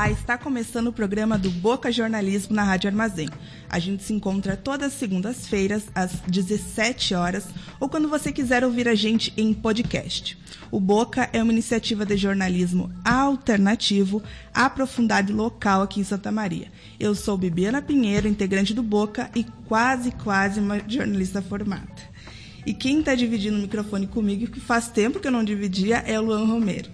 Olá, 0.00 0.10
está 0.10 0.38
começando 0.38 0.86
o 0.86 0.92
programa 0.94 1.36
do 1.36 1.50
Boca 1.50 1.92
Jornalismo 1.92 2.56
na 2.56 2.64
Rádio 2.64 2.88
Armazém. 2.88 3.28
A 3.68 3.78
gente 3.78 4.02
se 4.02 4.14
encontra 4.14 4.56
todas 4.56 4.94
as 4.94 4.98
segundas-feiras, 4.98 5.88
às 5.94 6.12
17 6.26 7.14
horas, 7.14 7.46
ou 7.78 7.86
quando 7.86 8.08
você 8.08 8.32
quiser 8.32 8.64
ouvir 8.64 8.88
a 8.88 8.94
gente 8.94 9.30
em 9.36 9.52
podcast. 9.52 10.38
O 10.70 10.80
Boca 10.80 11.28
é 11.34 11.42
uma 11.42 11.52
iniciativa 11.52 12.06
de 12.06 12.16
jornalismo 12.16 12.90
alternativo, 13.04 14.22
aprofundado 14.54 15.32
e 15.32 15.34
local 15.34 15.82
aqui 15.82 16.00
em 16.00 16.04
Santa 16.04 16.32
Maria. 16.32 16.72
Eu 16.98 17.14
sou 17.14 17.36
Bibiana 17.36 17.82
Pinheiro, 17.82 18.26
integrante 18.26 18.72
do 18.72 18.82
Boca 18.82 19.30
e 19.36 19.44
quase, 19.68 20.12
quase 20.12 20.60
uma 20.60 20.80
jornalista 20.88 21.42
formada. 21.42 22.08
E 22.64 22.72
quem 22.72 23.00
está 23.00 23.14
dividindo 23.14 23.58
o 23.58 23.60
microfone 23.60 24.06
comigo, 24.06 24.50
que 24.50 24.60
faz 24.60 24.88
tempo 24.88 25.20
que 25.20 25.26
eu 25.26 25.32
não 25.32 25.44
dividia, 25.44 25.98
é 26.06 26.18
o 26.18 26.24
Luan 26.24 26.46
Romero. 26.46 26.90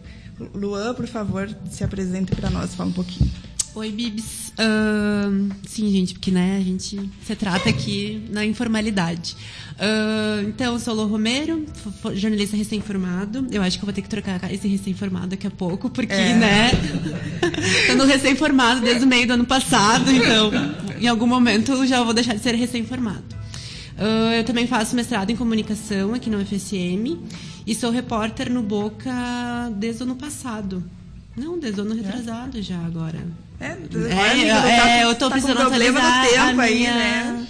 Luan, 0.54 0.94
por 0.94 1.06
favor, 1.06 1.48
se 1.70 1.82
apresente 1.82 2.34
para 2.34 2.50
nós, 2.50 2.74
fala 2.74 2.90
um 2.90 2.92
pouquinho. 2.92 3.30
Oi, 3.74 3.90
Bibs. 3.90 4.54
Uh, 4.58 5.52
sim, 5.66 5.90
gente, 5.90 6.14
porque 6.14 6.30
né, 6.30 6.56
a 6.58 6.64
gente 6.64 7.10
se 7.22 7.36
trata 7.36 7.68
aqui 7.68 8.26
na 8.30 8.42
informalidade. 8.42 9.36
Uh, 9.72 10.48
então, 10.48 10.72
eu 10.72 10.80
sou 10.80 10.94
Lô 10.94 11.04
Romero, 11.04 11.66
jornalista 12.14 12.56
recém-formado. 12.56 13.46
Eu 13.50 13.60
acho 13.60 13.76
que 13.76 13.84
eu 13.84 13.86
vou 13.86 13.92
ter 13.92 14.00
que 14.00 14.08
trocar 14.08 14.50
esse 14.50 14.66
recém-formado 14.66 15.28
daqui 15.28 15.46
a 15.46 15.50
pouco, 15.50 15.90
porque, 15.90 16.14
é. 16.14 16.34
né? 16.34 16.70
Estou 17.82 17.96
no 17.96 18.06
recém-formado 18.06 18.80
desde 18.80 19.04
o 19.04 19.06
meio 19.06 19.26
do 19.26 19.34
ano 19.34 19.44
passado, 19.44 20.10
então, 20.10 20.50
em 20.98 21.06
algum 21.06 21.26
momento, 21.26 21.86
já 21.86 22.02
vou 22.02 22.14
deixar 22.14 22.34
de 22.34 22.40
ser 22.40 22.54
recém-formado. 22.54 23.24
Uh, 23.98 24.32
eu 24.38 24.44
também 24.44 24.66
faço 24.66 24.96
mestrado 24.96 25.30
em 25.30 25.36
comunicação 25.36 26.14
aqui 26.14 26.30
no 26.30 26.38
UFSM. 26.40 27.18
E 27.66 27.74
sou 27.74 27.90
repórter 27.90 28.50
no 28.50 28.62
Boca 28.62 29.12
desde 29.76 30.02
o 30.02 30.06
ano 30.06 30.14
passado. 30.14 30.84
Não, 31.36 31.58
desde 31.58 31.80
o 31.80 31.84
ano 31.84 31.96
retrasado 31.96 32.58
é? 32.58 32.62
já 32.62 32.78
agora. 32.78 33.18
É, 33.58 33.66
é, 33.66 34.98
é 35.00 35.04
eu 35.04 35.12
estou 35.12 35.28
tá 35.28 35.34
precisando 35.34 35.68
problema 35.68 36.00
do 36.00 36.28
tempo 36.28 36.60
aí, 36.60 36.74
minha, 36.76 36.94
né? 36.94 37.48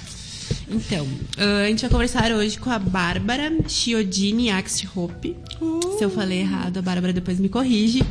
Então, 0.70 1.06
uh, 1.06 1.64
a 1.64 1.68
gente 1.68 1.82
vai 1.82 1.90
conversar 1.90 2.32
hoje 2.32 2.58
com 2.58 2.70
a 2.70 2.80
Bárbara 2.80 3.52
Chiodini 3.68 4.50
Axe 4.50 4.88
Hope. 4.96 5.36
Uh. 5.62 5.98
Se 5.98 6.04
eu 6.04 6.10
falei 6.10 6.40
errado, 6.40 6.78
a 6.78 6.82
Bárbara 6.82 7.14
depois 7.14 7.40
me 7.40 7.50
corrige. 7.50 8.02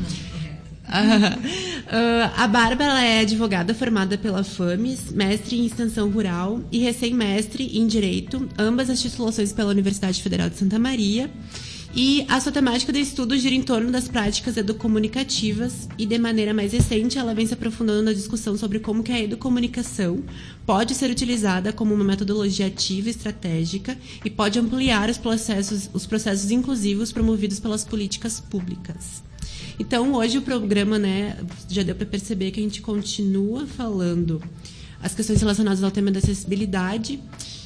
Uh, 0.92 2.30
a 2.36 2.46
Bárbara 2.46 3.00
é 3.02 3.20
advogada 3.20 3.74
formada 3.74 4.18
pela 4.18 4.44
FAMES, 4.44 5.10
mestre 5.10 5.58
em 5.58 5.64
extensão 5.64 6.10
rural 6.10 6.60
e 6.70 6.78
recém-mestre 6.80 7.78
em 7.78 7.86
direito, 7.86 8.46
ambas 8.58 8.90
as 8.90 9.00
titulações 9.00 9.52
pela 9.52 9.70
Universidade 9.70 10.22
Federal 10.22 10.50
de 10.50 10.58
Santa 10.58 10.78
Maria. 10.78 11.30
E 11.94 12.24
a 12.26 12.40
sua 12.40 12.50
temática 12.50 12.90
de 12.90 13.00
estudo 13.00 13.36
gira 13.36 13.54
em 13.54 13.62
torno 13.62 13.92
das 13.92 14.08
práticas 14.08 14.56
educomunicativas 14.56 15.86
e, 15.98 16.06
de 16.06 16.18
maneira 16.18 16.54
mais 16.54 16.72
recente, 16.72 17.18
ela 17.18 17.34
vem 17.34 17.46
se 17.46 17.52
aprofundando 17.52 18.02
na 18.02 18.14
discussão 18.14 18.56
sobre 18.56 18.80
como 18.80 19.02
que 19.02 19.12
a 19.12 19.20
educomunicação 19.20 20.24
pode 20.64 20.94
ser 20.94 21.10
utilizada 21.10 21.70
como 21.70 21.92
uma 21.92 22.02
metodologia 22.02 22.66
ativa 22.66 23.08
e 23.08 23.10
estratégica 23.10 23.98
e 24.24 24.30
pode 24.30 24.58
ampliar 24.58 25.10
os 25.10 25.18
processos, 25.18 25.90
os 25.92 26.06
processos 26.06 26.50
inclusivos 26.50 27.12
promovidos 27.12 27.60
pelas 27.60 27.84
políticas 27.84 28.40
públicas. 28.40 29.22
Então, 29.78 30.14
hoje 30.14 30.38
o 30.38 30.42
programa, 30.42 30.98
né, 30.98 31.36
já 31.68 31.82
deu 31.82 31.94
para 31.94 32.06
perceber 32.06 32.52
que 32.52 32.60
a 32.60 32.62
gente 32.62 32.80
continua 32.80 33.66
falando 33.66 34.42
as 35.02 35.14
questões 35.14 35.40
relacionadas 35.40 35.82
ao 35.82 35.90
tema 35.90 36.10
da 36.10 36.20
acessibilidade 36.20 37.20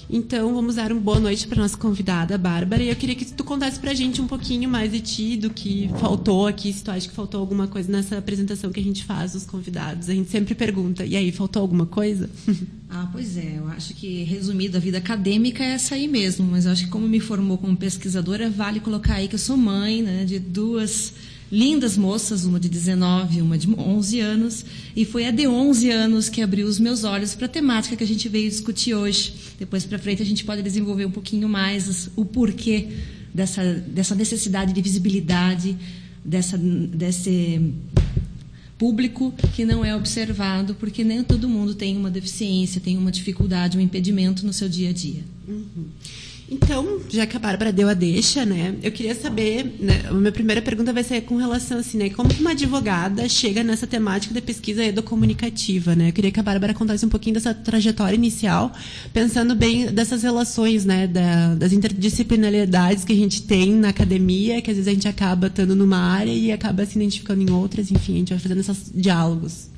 então, 0.09 0.55
vamos 0.55 0.77
dar 0.77 0.93
uma 0.93 1.01
boa 1.01 1.19
noite 1.19 1.47
para 1.47 1.61
nossa 1.61 1.77
convidada, 1.77 2.39
Bárbara. 2.39 2.83
E 2.83 2.89
eu 2.89 2.97
queria 2.97 3.15
que 3.15 3.25
tu 3.25 3.43
contasse 3.43 3.79
para 3.79 3.91
a 3.91 3.95
gente 3.95 4.21
um 4.21 4.27
pouquinho 4.27 4.69
mais 4.69 4.93
de 4.93 5.01
ti, 5.01 5.37
do 5.37 5.51
que 5.51 5.91
faltou 6.01 6.47
aqui, 6.47 6.73
se 6.73 6.85
tu 6.85 6.91
acha 6.91 7.09
que 7.09 7.15
faltou 7.15 7.41
alguma 7.41 7.67
coisa 7.67 7.91
nessa 7.91 8.19
apresentação 8.19 8.71
que 8.71 8.79
a 8.79 8.83
gente 8.83 9.05
faz 9.05 9.33
dos 9.33 9.45
convidados. 9.45 10.09
A 10.09 10.15
gente 10.15 10.31
sempre 10.31 10.55
pergunta, 10.55 11.05
e 11.05 11.17
aí, 11.17 11.33
faltou 11.33 11.61
alguma 11.63 11.87
coisa? 11.87 12.31
Ah, 12.89 13.09
pois 13.11 13.37
é. 13.37 13.59
Eu 13.59 13.67
acho 13.67 13.93
que, 13.95 14.23
resumido, 14.23 14.77
a 14.77 14.81
vida 14.81 14.99
acadêmica 14.99 15.63
é 15.63 15.73
essa 15.73 15.97
aí 15.97 16.07
mesmo. 16.07 16.47
Mas 16.47 16.67
eu 16.67 16.73
acho 16.73 16.85
que, 16.85 16.91
como 16.91 17.07
me 17.07 17.19
formou 17.19 17.59
como 17.59 17.77
pesquisadora, 17.77 18.49
vale 18.49 18.79
colocar 18.79 19.15
aí 19.15 19.27
que 19.27 19.35
eu 19.35 19.41
sou 19.41 19.57
mãe 19.57 20.03
né, 20.03 20.25
de 20.25 20.39
duas 20.39 21.13
lindas 21.51 21.97
moças, 21.97 22.45
uma 22.45 22.59
de 22.59 22.69
19 22.69 23.41
uma 23.41 23.57
de 23.57 23.69
11 23.69 24.21
anos, 24.21 24.65
e 24.95 25.05
foi 25.05 25.27
a 25.27 25.31
de 25.31 25.47
11 25.47 25.91
anos 25.91 26.29
que 26.29 26.43
abriu 26.43 26.67
os 26.67 26.79
meus 26.79 27.05
olhos 27.05 27.35
para 27.35 27.47
a 27.47 27.49
temática 27.49 27.97
que 27.97 28.05
a 28.05 28.07
gente 28.07 28.29
veio 28.29 28.49
discutir 28.49 28.95
hoje. 28.95 29.33
Depois 29.59 29.85
para 29.85 29.99
frente 29.99 30.23
a 30.23 30.27
gente 30.27 30.45
pode 30.45 30.63
desenvolver 30.63 31.07
um 31.07 31.11
pouquinho 31.11 31.49
mais 31.49 32.11
o 32.17 32.25
porquê 32.25 32.89
dessa, 33.33 33.63
dessa 33.75 34.15
necessidade 34.15 34.73
de 34.73 34.83
visibilidade, 34.83 35.77
dessa, 36.25 36.59
desse 36.59 37.61
público 38.79 39.33
que 39.55 39.65
não 39.65 39.85
é 39.85 39.95
observado, 39.95 40.75
porque 40.75 41.03
nem 41.05 41.23
todo 41.23 41.49
mundo 41.49 41.75
tem 41.75 41.97
uma 41.97 42.11
deficiência, 42.11 42.81
tem 42.81 42.97
uma 42.97 43.11
dificuldade, 43.11 43.79
um 43.79 43.81
impedimento 43.81 44.45
no 44.45 44.53
seu 44.53 44.69
dia 44.69 44.91
a 44.91 44.93
dia. 44.93 45.23
Uhum. 45.49 45.87
Então, 46.49 47.01
já 47.09 47.27
que 47.27 47.37
a 47.37 47.41
Bárbara 47.41 47.73
deu 47.73 47.89
a 47.89 47.95
deixa, 47.95 48.45
né? 48.45 48.77
Eu 48.83 48.93
queria 48.93 49.15
saber, 49.15 49.77
né, 49.81 50.05
a 50.09 50.13
minha 50.13 50.31
primeira 50.31 50.63
pergunta 50.63 50.93
vai 50.93 51.03
ser 51.03 51.23
com 51.23 51.37
relação 51.37 51.79
assim, 51.79 51.99
né? 51.99 52.11
Como 52.11 52.31
uma 52.39 52.53
advogada 52.53 53.29
chega 53.29 53.65
nessa 53.65 53.87
temática 53.87 54.33
de 54.33 54.41
pesquisa 54.41 54.85
educomunicativa, 54.85 55.97
né? 55.97 56.09
Eu 56.09 56.13
queria 56.13 56.31
que 56.31 56.39
a 56.39 56.43
Bárbara 56.45 56.73
contasse 56.73 57.05
um 57.05 57.09
pouquinho 57.09 57.35
dessa 57.35 57.53
trajetória 57.53 58.15
inicial, 58.15 58.73
pensando 59.13 59.57
bem 59.57 59.87
dessas 59.87 60.23
relações, 60.23 60.85
né? 60.85 61.09
Da, 61.09 61.57
das 61.57 61.73
interdisciplinaridades 61.73 63.05
que 63.05 63.13
a 63.13 63.17
gente 63.17 63.43
tem 63.43 63.73
na 63.73 63.89
academia, 63.89 64.63
que 64.63 64.71
às 64.71 64.77
vezes 64.77 64.89
a 64.89 64.95
gente 64.95 65.09
acaba 65.09 65.49
estando 65.49 65.75
numa 65.75 65.99
área 65.99 66.31
e 66.31 66.53
acaba 66.53 66.87
se 66.87 66.97
identificando 66.97 67.43
em 67.43 67.51
outras, 67.51 67.91
enfim, 67.91 68.15
a 68.15 68.19
gente 68.19 68.31
vai 68.31 68.39
fazendo 68.39 68.61
esses 68.61 68.93
diálogos. 68.95 69.76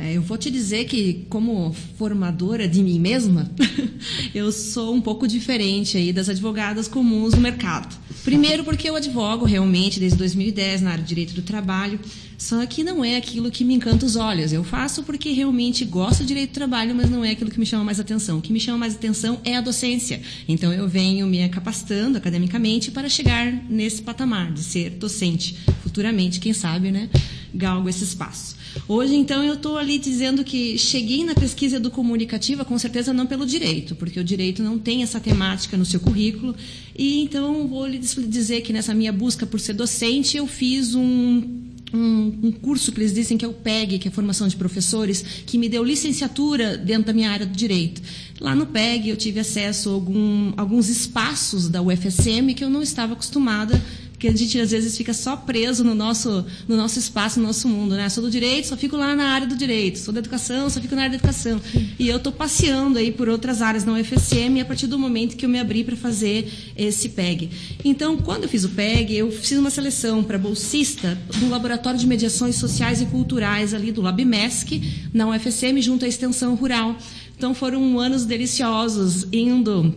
É, 0.00 0.16
eu 0.16 0.22
vou 0.22 0.38
te 0.38 0.48
dizer 0.48 0.84
que, 0.84 1.26
como 1.28 1.74
formadora 1.96 2.68
de 2.68 2.82
mim 2.82 3.00
mesma, 3.00 3.50
eu 4.32 4.52
sou 4.52 4.94
um 4.94 5.00
pouco 5.00 5.26
diferente 5.26 5.96
aí 5.96 6.12
das 6.12 6.28
advogadas 6.28 6.86
comuns 6.86 7.34
no 7.34 7.40
mercado. 7.40 7.98
Primeiro, 8.22 8.62
porque 8.62 8.88
eu 8.88 8.94
advogo 8.94 9.44
realmente 9.44 9.98
desde 9.98 10.16
2010 10.16 10.82
na 10.82 10.92
área 10.92 11.02
de 11.02 11.08
direito 11.08 11.34
do 11.34 11.42
trabalho, 11.42 11.98
só 12.36 12.64
que 12.64 12.84
não 12.84 13.04
é 13.04 13.16
aquilo 13.16 13.50
que 13.50 13.64
me 13.64 13.74
encanta 13.74 14.06
os 14.06 14.14
olhos. 14.14 14.52
Eu 14.52 14.62
faço 14.62 15.02
porque 15.02 15.32
realmente 15.32 15.84
gosto 15.84 16.20
de 16.20 16.26
direito 16.26 16.50
do 16.50 16.54
trabalho, 16.54 16.94
mas 16.94 17.10
não 17.10 17.24
é 17.24 17.32
aquilo 17.32 17.50
que 17.50 17.58
me 17.58 17.66
chama 17.66 17.82
mais 17.82 17.98
atenção. 17.98 18.38
O 18.38 18.40
que 18.40 18.52
me 18.52 18.60
chama 18.60 18.78
mais 18.78 18.94
atenção 18.94 19.40
é 19.44 19.56
a 19.56 19.60
docência. 19.60 20.22
Então, 20.46 20.72
eu 20.72 20.88
venho 20.88 21.26
me 21.26 21.48
capacitando 21.48 22.16
academicamente 22.16 22.92
para 22.92 23.08
chegar 23.08 23.52
nesse 23.68 24.00
patamar 24.00 24.52
de 24.52 24.62
ser 24.62 24.90
docente. 24.90 25.56
Futuramente, 25.82 26.38
quem 26.38 26.52
sabe, 26.52 26.92
né? 26.92 27.10
Galgo 27.52 27.88
esse 27.88 28.04
espaço. 28.04 28.57
Hoje, 28.86 29.14
então, 29.14 29.42
eu 29.42 29.54
estou 29.54 29.76
ali 29.76 29.98
dizendo 29.98 30.44
que 30.44 30.78
cheguei 30.78 31.24
na 31.24 31.34
pesquisa 31.34 31.78
do 31.78 31.90
comunicativa, 31.90 32.64
com 32.64 32.78
certeza 32.78 33.12
não 33.12 33.26
pelo 33.26 33.46
direito, 33.46 33.94
porque 33.94 34.18
o 34.18 34.24
direito 34.24 34.62
não 34.62 34.78
tem 34.78 35.02
essa 35.02 35.20
temática 35.20 35.76
no 35.76 35.84
seu 35.84 36.00
currículo. 36.00 36.54
E 36.96 37.20
então 37.20 37.66
vou 37.68 37.86
lhe 37.86 37.98
dizer 37.98 38.62
que 38.62 38.72
nessa 38.72 38.94
minha 38.94 39.12
busca 39.12 39.46
por 39.46 39.60
ser 39.60 39.74
docente, 39.74 40.36
eu 40.36 40.46
fiz 40.46 40.94
um 40.94 41.68
um, 41.92 42.38
um, 42.42 42.52
curso 42.52 42.92
que 42.92 43.00
eles 43.00 43.14
dizem 43.14 43.38
que 43.38 43.44
é 43.44 43.48
o 43.48 43.52
PEG, 43.52 43.98
que 43.98 44.08
é 44.08 44.10
a 44.10 44.14
formação 44.14 44.46
de 44.46 44.56
professores, 44.56 45.24
que 45.46 45.56
me 45.56 45.68
deu 45.68 45.82
licenciatura 45.82 46.76
dentro 46.76 47.04
da 47.04 47.12
minha 47.12 47.30
área 47.30 47.46
do 47.46 47.56
direito. 47.56 48.02
Lá 48.40 48.54
no 48.54 48.66
PEG 48.66 49.08
eu 49.08 49.16
tive 49.16 49.40
acesso 49.40 49.90
a 49.90 49.92
algum, 49.92 50.52
alguns 50.56 50.88
espaços 50.88 51.68
da 51.68 51.82
UFSM 51.82 52.54
que 52.54 52.62
eu 52.62 52.70
não 52.70 52.82
estava 52.82 53.14
acostumada 53.14 53.80
porque 54.18 54.26
a 54.26 54.36
gente 54.36 54.60
às 54.60 54.72
vezes 54.72 54.96
fica 54.96 55.14
só 55.14 55.36
preso 55.36 55.84
no 55.84 55.94
nosso, 55.94 56.44
no 56.66 56.76
nosso 56.76 56.98
espaço, 56.98 57.38
no 57.38 57.46
nosso 57.46 57.68
mundo, 57.68 57.94
né? 57.94 58.08
Sou 58.08 58.24
do 58.24 58.28
direito, 58.28 58.66
só 58.66 58.76
fico 58.76 58.96
lá 58.96 59.14
na 59.14 59.28
área 59.28 59.46
do 59.46 59.54
direito. 59.54 59.96
Sou 60.00 60.12
da 60.12 60.18
educação, 60.18 60.68
só 60.68 60.80
fico 60.80 60.96
na 60.96 61.02
área 61.02 61.10
da 61.10 61.16
educação. 61.18 61.60
E 61.96 62.08
eu 62.08 62.16
estou 62.16 62.32
passeando 62.32 62.98
aí 62.98 63.12
por 63.12 63.28
outras 63.28 63.62
áreas 63.62 63.84
na 63.84 63.92
UFSM 63.92 64.60
a 64.60 64.64
partir 64.64 64.88
do 64.88 64.98
momento 64.98 65.36
que 65.36 65.44
eu 65.44 65.48
me 65.48 65.60
abri 65.60 65.84
para 65.84 65.94
fazer 65.94 66.52
esse 66.76 67.10
PEG. 67.10 67.48
Então, 67.84 68.16
quando 68.16 68.42
eu 68.42 68.48
fiz 68.48 68.64
o 68.64 68.70
PEG, 68.70 69.14
eu 69.14 69.30
fiz 69.30 69.56
uma 69.56 69.70
seleção 69.70 70.24
para 70.24 70.36
bolsista 70.36 71.16
do 71.38 71.48
Laboratório 71.48 72.00
de 72.00 72.06
Mediações 72.06 72.56
Sociais 72.56 73.00
e 73.00 73.06
Culturais 73.06 73.72
ali 73.72 73.92
do 73.92 74.02
LabMesc, 74.02 74.82
na 75.14 75.28
UFSM, 75.28 75.80
junto 75.80 76.04
à 76.04 76.08
Extensão 76.08 76.56
Rural. 76.56 76.96
Então, 77.36 77.54
foram 77.54 78.00
anos 78.00 78.24
deliciosos, 78.24 79.28
indo 79.32 79.94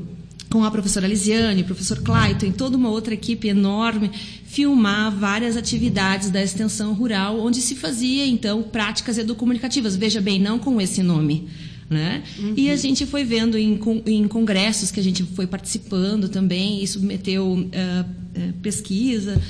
com 0.51 0.65
a 0.65 0.69
professora 0.69 1.07
Lisiane, 1.07 1.62
o 1.62 1.65
professor 1.65 2.00
Clayton 2.01 2.48
e 2.48 2.51
toda 2.51 2.75
uma 2.75 2.89
outra 2.89 3.13
equipe 3.13 3.48
enorme, 3.48 4.12
filmar 4.45 5.09
várias 5.15 5.56
atividades 5.56 6.30
da 6.30 6.44
extensão 6.44 6.94
rural, 6.94 7.39
onde 7.39 7.62
se 7.62 7.74
fazia, 7.74 8.27
então, 8.27 8.62
práticas 8.62 9.18
educomunicativas. 9.18 9.95
Veja 9.95 10.19
bem, 10.19 10.39
não 10.39 10.59
com 10.59 10.80
esse 10.81 11.01
nome. 11.01 11.48
Né? 11.89 12.24
Uhum. 12.38 12.53
E 12.56 12.69
a 12.69 12.75
gente 12.75 13.06
foi 13.06 13.24
vendo 13.24 13.57
em, 13.57 13.80
em, 14.06 14.27
congressos 14.27 14.92
que 14.92 15.00
a 15.00 15.03
gente 15.03 15.24
foi 15.24 15.48
participando 15.48 16.30
também, 16.30 16.83
e 16.83 16.88
submeteu 16.88 17.48
uh, 17.48 17.59
uh, 17.59 18.53
pesquisa, 18.62 19.42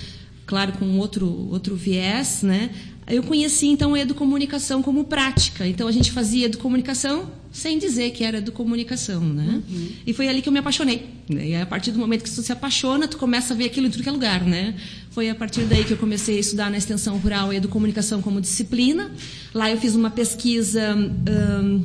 claro, 0.45 0.73
com 0.73 0.97
outro, 0.97 1.27
outro 1.51 1.75
viés, 1.75 2.41
né? 2.41 2.69
Eu 3.07 3.23
conheci, 3.23 3.67
então, 3.67 3.93
a 3.93 3.99
educomunicação 3.99 4.81
como 4.81 5.03
prática. 5.03 5.67
Então, 5.67 5.87
a 5.87 5.91
gente 5.91 6.11
fazia 6.11 6.45
educomunicação 6.45 7.29
sem 7.51 7.77
dizer 7.77 8.11
que 8.11 8.23
era 8.23 8.41
do 8.41 8.51
comunicação, 8.51 9.21
né? 9.21 9.61
Uhum. 9.69 9.89
E 10.07 10.13
foi 10.13 10.29
ali 10.29 10.41
que 10.41 10.47
eu 10.47 10.53
me 10.53 10.59
apaixonei. 10.59 11.09
Né? 11.29 11.49
E 11.49 11.55
a 11.55 11.65
partir 11.65 11.91
do 11.91 11.99
momento 11.99 12.23
que 12.23 12.31
tu 12.31 12.41
se 12.41 12.51
apaixona, 12.51 13.07
tu 13.07 13.17
começa 13.17 13.53
a 13.53 13.57
ver 13.57 13.65
aquilo 13.65 13.87
em 13.87 13.89
tudo 13.89 14.03
que 14.03 14.09
é 14.09 14.11
lugar, 14.11 14.43
né? 14.43 14.75
Foi 15.11 15.29
a 15.29 15.35
partir 15.35 15.63
daí 15.63 15.83
que 15.83 15.91
eu 15.91 15.97
comecei 15.97 16.37
a 16.37 16.39
estudar 16.39 16.71
na 16.71 16.77
extensão 16.77 17.17
rural 17.17 17.49
a 17.49 17.55
educomunicação 17.55 18.21
como 18.21 18.39
disciplina. 18.39 19.11
Lá 19.53 19.69
eu 19.69 19.77
fiz 19.77 19.95
uma 19.95 20.09
pesquisa, 20.09 20.95
um, 20.95 21.83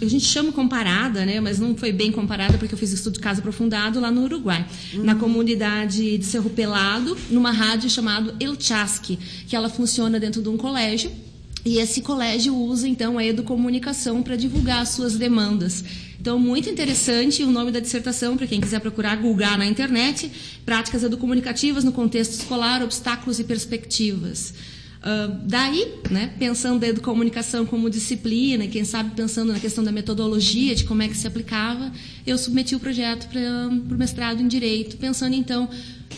a 0.00 0.08
gente 0.08 0.24
chama 0.24 0.52
comparada, 0.52 1.26
né? 1.26 1.38
Mas 1.38 1.58
não 1.58 1.76
foi 1.76 1.92
bem 1.92 2.10
comparada 2.10 2.56
porque 2.56 2.74
eu 2.74 2.78
fiz 2.78 2.90
estudo 2.92 3.14
de 3.14 3.20
caso 3.20 3.40
aprofundado 3.40 4.00
lá 4.00 4.10
no 4.10 4.22
Uruguai, 4.22 4.66
uhum. 4.94 5.04
na 5.04 5.14
comunidade 5.14 6.16
de 6.16 6.24
Cerro 6.24 6.48
Pelado, 6.48 7.14
numa 7.30 7.50
rádio 7.50 7.90
chamada 7.90 8.34
El 8.40 8.58
Chasque, 8.58 9.18
que 9.46 9.54
ela 9.54 9.68
funciona 9.68 10.18
dentro 10.18 10.40
de 10.40 10.48
um 10.48 10.56
colégio 10.56 11.10
e 11.64 11.78
esse 11.78 12.02
colégio 12.02 12.54
usa, 12.54 12.86
então, 12.86 13.16
a 13.16 13.24
educomunicação 13.24 14.22
para 14.22 14.36
divulgar 14.36 14.82
as 14.82 14.90
suas 14.90 15.16
demandas. 15.16 15.82
Então, 16.20 16.38
muito 16.38 16.68
interessante 16.68 17.42
o 17.42 17.50
nome 17.50 17.70
da 17.70 17.80
dissertação, 17.80 18.36
para 18.36 18.46
quem 18.46 18.60
quiser 18.60 18.80
procurar, 18.80 19.16
googar 19.16 19.56
na 19.56 19.64
internet, 19.64 20.30
Práticas 20.64 21.02
Educomunicativas 21.02 21.82
no 21.82 21.92
Contexto 21.92 22.32
Escolar, 22.32 22.82
Obstáculos 22.82 23.38
e 23.38 23.44
Perspectivas. 23.44 24.52
Uh, 25.04 25.36
daí, 25.44 25.86
né, 26.10 26.32
pensando 26.38 26.82
a 26.82 26.88
educomunicação 26.88 27.66
como 27.66 27.90
disciplina, 27.90 28.64
e 28.64 28.68
quem 28.68 28.84
sabe 28.84 29.10
pensando 29.14 29.52
na 29.52 29.60
questão 29.60 29.84
da 29.84 29.92
metodologia, 29.92 30.74
de 30.74 30.84
como 30.84 31.02
é 31.02 31.08
que 31.08 31.16
se 31.16 31.26
aplicava, 31.26 31.92
eu 32.26 32.38
submeti 32.38 32.74
o 32.74 32.80
projeto 32.80 33.28
para 33.28 33.40
o 33.68 33.98
mestrado 33.98 34.40
em 34.40 34.48
Direito, 34.48 34.96
pensando 34.96 35.34
então 35.34 35.68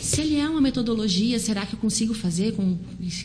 se 0.01 0.21
ele 0.21 0.37
é 0.37 0.49
uma 0.49 0.61
metodologia, 0.61 1.39
será 1.39 1.65
que 1.67 1.75
eu 1.75 1.79
consigo 1.79 2.15
fazer 2.15 2.53
com 2.53 2.77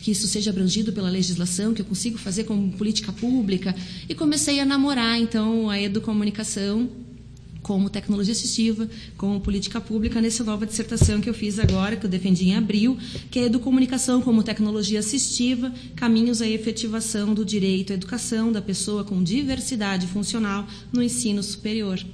que 0.02 0.10
isso 0.10 0.26
seja 0.26 0.50
abrangido 0.50 0.92
pela 0.92 1.10
legislação, 1.10 1.74
que 1.74 1.80
eu 1.80 1.86
consigo 1.86 2.18
fazer 2.18 2.44
como 2.44 2.72
política 2.72 3.12
pública? 3.12 3.74
E 4.08 4.14
comecei 4.14 4.60
a 4.60 4.64
namorar 4.64 5.18
então 5.18 5.70
a 5.70 5.80
educomunicação 5.80 6.88
como 7.62 7.88
tecnologia 7.88 8.32
assistiva, 8.32 8.88
como 9.16 9.40
política 9.40 9.80
pública, 9.80 10.20
nessa 10.20 10.42
nova 10.42 10.66
dissertação 10.66 11.20
que 11.20 11.30
eu 11.30 11.34
fiz 11.34 11.58
agora, 11.58 11.96
que 11.96 12.04
eu 12.04 12.10
defendi 12.10 12.48
em 12.48 12.56
abril, 12.56 12.98
que 13.30 13.38
é 13.38 13.44
educomunicação 13.44 14.20
como 14.20 14.42
tecnologia 14.42 14.98
assistiva, 14.98 15.72
caminhos 15.94 16.42
à 16.42 16.48
efetivação 16.48 17.32
do 17.32 17.44
direito 17.44 17.92
à 17.92 17.94
educação 17.94 18.50
da 18.50 18.60
pessoa 18.60 19.04
com 19.04 19.22
diversidade 19.22 20.08
funcional 20.08 20.66
no 20.92 21.02
ensino 21.02 21.42
superior. 21.42 22.04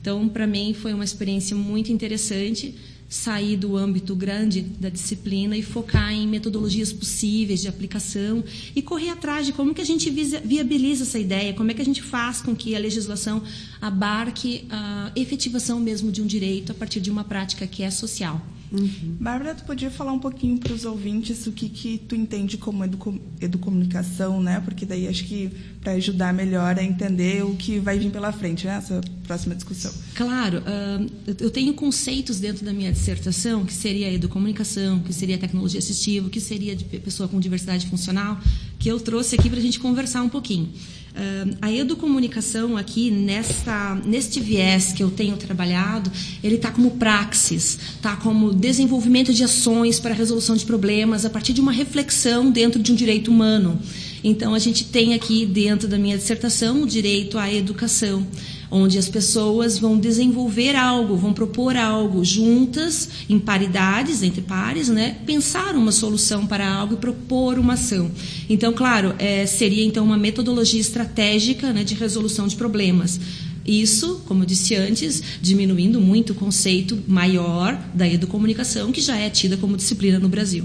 Então, 0.00 0.28
para 0.28 0.46
mim, 0.46 0.74
foi 0.74 0.92
uma 0.92 1.04
experiência 1.04 1.56
muito 1.56 1.92
interessante 1.92 2.74
sair 3.08 3.56
do 3.56 3.76
âmbito 3.76 4.14
grande 4.14 4.60
da 4.60 4.88
disciplina 4.88 5.56
e 5.56 5.62
focar 5.62 6.12
em 6.12 6.26
metodologias 6.26 6.92
possíveis 6.92 7.60
de 7.60 7.68
aplicação 7.68 8.42
e 8.74 8.82
correr 8.82 9.10
atrás 9.10 9.46
de 9.46 9.52
como 9.52 9.74
que 9.74 9.80
a 9.80 9.84
gente 9.84 10.10
viabiliza 10.10 11.04
essa 11.04 11.18
ideia, 11.18 11.54
como 11.54 11.70
é 11.70 11.74
que 11.74 11.82
a 11.82 11.84
gente 11.84 12.02
faz 12.02 12.40
com 12.40 12.54
que 12.54 12.74
a 12.74 12.78
legislação 12.78 13.42
abarque 13.80 14.66
a 14.70 15.12
efetivação 15.14 15.78
mesmo 15.78 16.10
de 16.10 16.20
um 16.20 16.26
direito 16.26 16.72
a 16.72 16.74
partir 16.74 17.00
de 17.00 17.10
uma 17.10 17.24
prática 17.24 17.66
que 17.66 17.82
é 17.82 17.90
social. 17.90 18.40
Uhum. 18.78 19.16
Bárbara, 19.18 19.54
tu 19.54 19.64
podia 19.64 19.90
falar 19.90 20.12
um 20.12 20.18
pouquinho 20.18 20.58
para 20.58 20.72
os 20.72 20.84
ouvintes 20.84 21.46
o 21.46 21.52
que, 21.52 21.68
que 21.68 21.98
tu 21.98 22.14
entende 22.14 22.58
como 22.58 22.84
edu 22.84 23.20
educomunicação, 23.40 24.42
né? 24.42 24.60
Porque 24.60 24.84
daí 24.84 25.08
acho 25.08 25.24
que 25.24 25.50
para 25.80 25.92
ajudar 25.92 26.34
melhor 26.34 26.78
a 26.78 26.82
entender 26.82 27.44
o 27.44 27.54
que 27.54 27.78
vai 27.78 27.98
vir 27.98 28.10
pela 28.10 28.32
frente, 28.32 28.66
né? 28.66 28.76
Essa 28.76 29.00
próxima 29.26 29.54
discussão. 29.54 29.92
Claro, 30.14 30.58
uh, 30.58 31.34
eu 31.40 31.50
tenho 31.50 31.74
conceitos 31.74 32.38
dentro 32.38 32.64
da 32.64 32.72
minha 32.72 32.92
dissertação 32.92 33.64
que 33.64 33.72
seria 33.72 34.12
educomunicação, 34.12 35.00
que 35.00 35.12
seria 35.12 35.38
tecnologia 35.38 35.78
assistiva, 35.78 36.28
que 36.28 36.40
seria 36.40 36.74
de 36.74 36.84
pessoa 36.84 37.28
com 37.28 37.38
diversidade 37.40 37.86
funcional, 37.86 38.40
que 38.78 38.88
eu 38.88 39.00
trouxe 39.00 39.34
aqui 39.34 39.48
para 39.48 39.58
a 39.58 39.62
gente 39.62 39.78
conversar 39.80 40.22
um 40.22 40.28
pouquinho. 40.28 40.68
Uh, 41.16 41.56
a 41.62 41.72
educomunicação 41.72 42.76
aqui, 42.76 43.10
nesta, 43.10 43.94
neste 44.04 44.38
viés 44.38 44.92
que 44.92 45.02
eu 45.02 45.10
tenho 45.10 45.34
trabalhado, 45.38 46.12
ele 46.44 46.56
está 46.56 46.70
como 46.70 46.90
praxis, 46.92 47.78
está 47.94 48.16
como 48.16 48.52
desenvolvimento 48.52 49.32
de 49.32 49.42
ações 49.42 49.98
para 49.98 50.12
resolução 50.12 50.54
de 50.54 50.66
problemas 50.66 51.24
a 51.24 51.30
partir 51.30 51.54
de 51.54 51.60
uma 51.62 51.72
reflexão 51.72 52.50
dentro 52.50 52.82
de 52.82 52.92
um 52.92 52.94
direito 52.94 53.30
humano. 53.30 53.80
Então, 54.22 54.54
a 54.54 54.58
gente 54.58 54.84
tem 54.84 55.14
aqui 55.14 55.46
dentro 55.46 55.86
da 55.88 55.98
minha 55.98 56.16
dissertação 56.16 56.82
o 56.82 56.86
direito 56.86 57.38
à 57.38 57.52
educação 57.52 58.26
onde 58.70 58.98
as 58.98 59.08
pessoas 59.08 59.78
vão 59.78 59.98
desenvolver 59.98 60.74
algo, 60.74 61.16
vão 61.16 61.32
propor 61.32 61.76
algo 61.76 62.24
juntas, 62.24 63.08
em 63.28 63.38
paridades, 63.38 64.22
entre 64.22 64.40
pares, 64.40 64.88
né? 64.88 65.16
pensar 65.24 65.74
uma 65.76 65.92
solução 65.92 66.46
para 66.46 66.68
algo 66.68 66.94
e 66.94 66.96
propor 66.96 67.58
uma 67.58 67.74
ação. 67.74 68.10
Então, 68.48 68.72
claro, 68.72 69.14
é, 69.18 69.46
seria 69.46 69.84
então 69.84 70.04
uma 70.04 70.16
metodologia 70.16 70.80
estratégica 70.80 71.72
né, 71.72 71.84
de 71.84 71.94
resolução 71.94 72.46
de 72.46 72.56
problemas. 72.56 73.20
Isso, 73.64 74.22
como 74.26 74.42
eu 74.42 74.46
disse 74.46 74.76
antes, 74.76 75.22
diminuindo 75.42 76.00
muito 76.00 76.30
o 76.32 76.36
conceito 76.36 76.98
maior 77.08 77.76
da 77.92 78.08
educomunicação, 78.08 78.92
que 78.92 79.00
já 79.00 79.16
é 79.16 79.28
tida 79.28 79.56
como 79.56 79.76
disciplina 79.76 80.20
no 80.20 80.28
Brasil. 80.28 80.64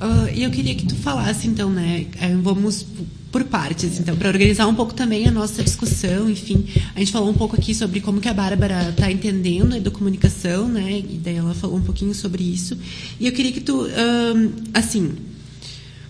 Uh, 0.00 0.28
e 0.32 0.44
eu 0.44 0.50
queria 0.50 0.74
que 0.74 0.86
tu 0.86 0.94
falasse, 0.94 1.48
então, 1.48 1.70
né? 1.70 2.06
É, 2.20 2.34
vamos 2.36 2.86
por 3.30 3.44
partes, 3.44 3.98
então, 4.00 4.16
para 4.16 4.28
organizar 4.28 4.66
um 4.66 4.74
pouco 4.74 4.94
também 4.94 5.26
a 5.26 5.30
nossa 5.30 5.62
discussão, 5.62 6.30
enfim, 6.30 6.64
a 6.94 6.98
gente 6.98 7.12
falou 7.12 7.28
um 7.28 7.34
pouco 7.34 7.56
aqui 7.56 7.74
sobre 7.74 8.00
como 8.00 8.20
que 8.20 8.28
a 8.28 8.32
Bárbara 8.32 8.88
está 8.88 9.12
entendendo 9.12 9.74
a 9.74 9.76
educomunicação, 9.76 10.66
né, 10.66 11.02
e 11.06 11.18
daí 11.22 11.36
ela 11.36 11.52
falou 11.52 11.76
um 11.76 11.82
pouquinho 11.82 12.14
sobre 12.14 12.42
isso, 12.42 12.78
e 13.20 13.26
eu 13.26 13.32
queria 13.32 13.52
que 13.52 13.60
tu, 13.60 13.86
um, 13.86 14.52
assim, 14.72 15.12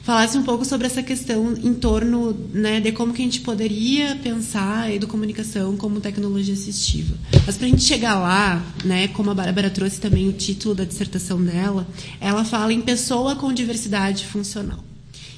falasse 0.09 0.39
um 0.39 0.43
pouco 0.43 0.65
sobre 0.65 0.87
essa 0.87 1.03
questão 1.03 1.53
em 1.53 1.75
torno 1.75 2.33
né, 2.51 2.81
de 2.81 2.93
como 2.93 3.13
que 3.13 3.21
a 3.21 3.25
gente 3.27 3.43
poderia 3.43 4.17
pensar 4.17 4.85
a 4.85 4.95
educomunicação 4.95 5.77
como 5.77 6.01
tecnologia 6.01 6.55
assistiva. 6.55 7.15
Mas 7.45 7.59
para 7.59 7.67
a 7.67 7.69
gente 7.69 7.83
chegar 7.83 8.19
lá, 8.19 8.65
né, 8.87 9.09
como 9.09 9.31
a 9.31 9.35
Bárbara 9.35 9.69
trouxe 9.69 10.01
também 10.01 10.27
o 10.27 10.33
título 10.33 10.75
da 10.75 10.85
dissertação 10.85 11.45
dela, 11.45 11.87
ela 12.23 12.43
fala 12.43 12.73
em 12.73 12.81
pessoa 12.81 13.37
com 13.37 13.53
diversidade 13.53 14.25
funcional. 14.25 14.83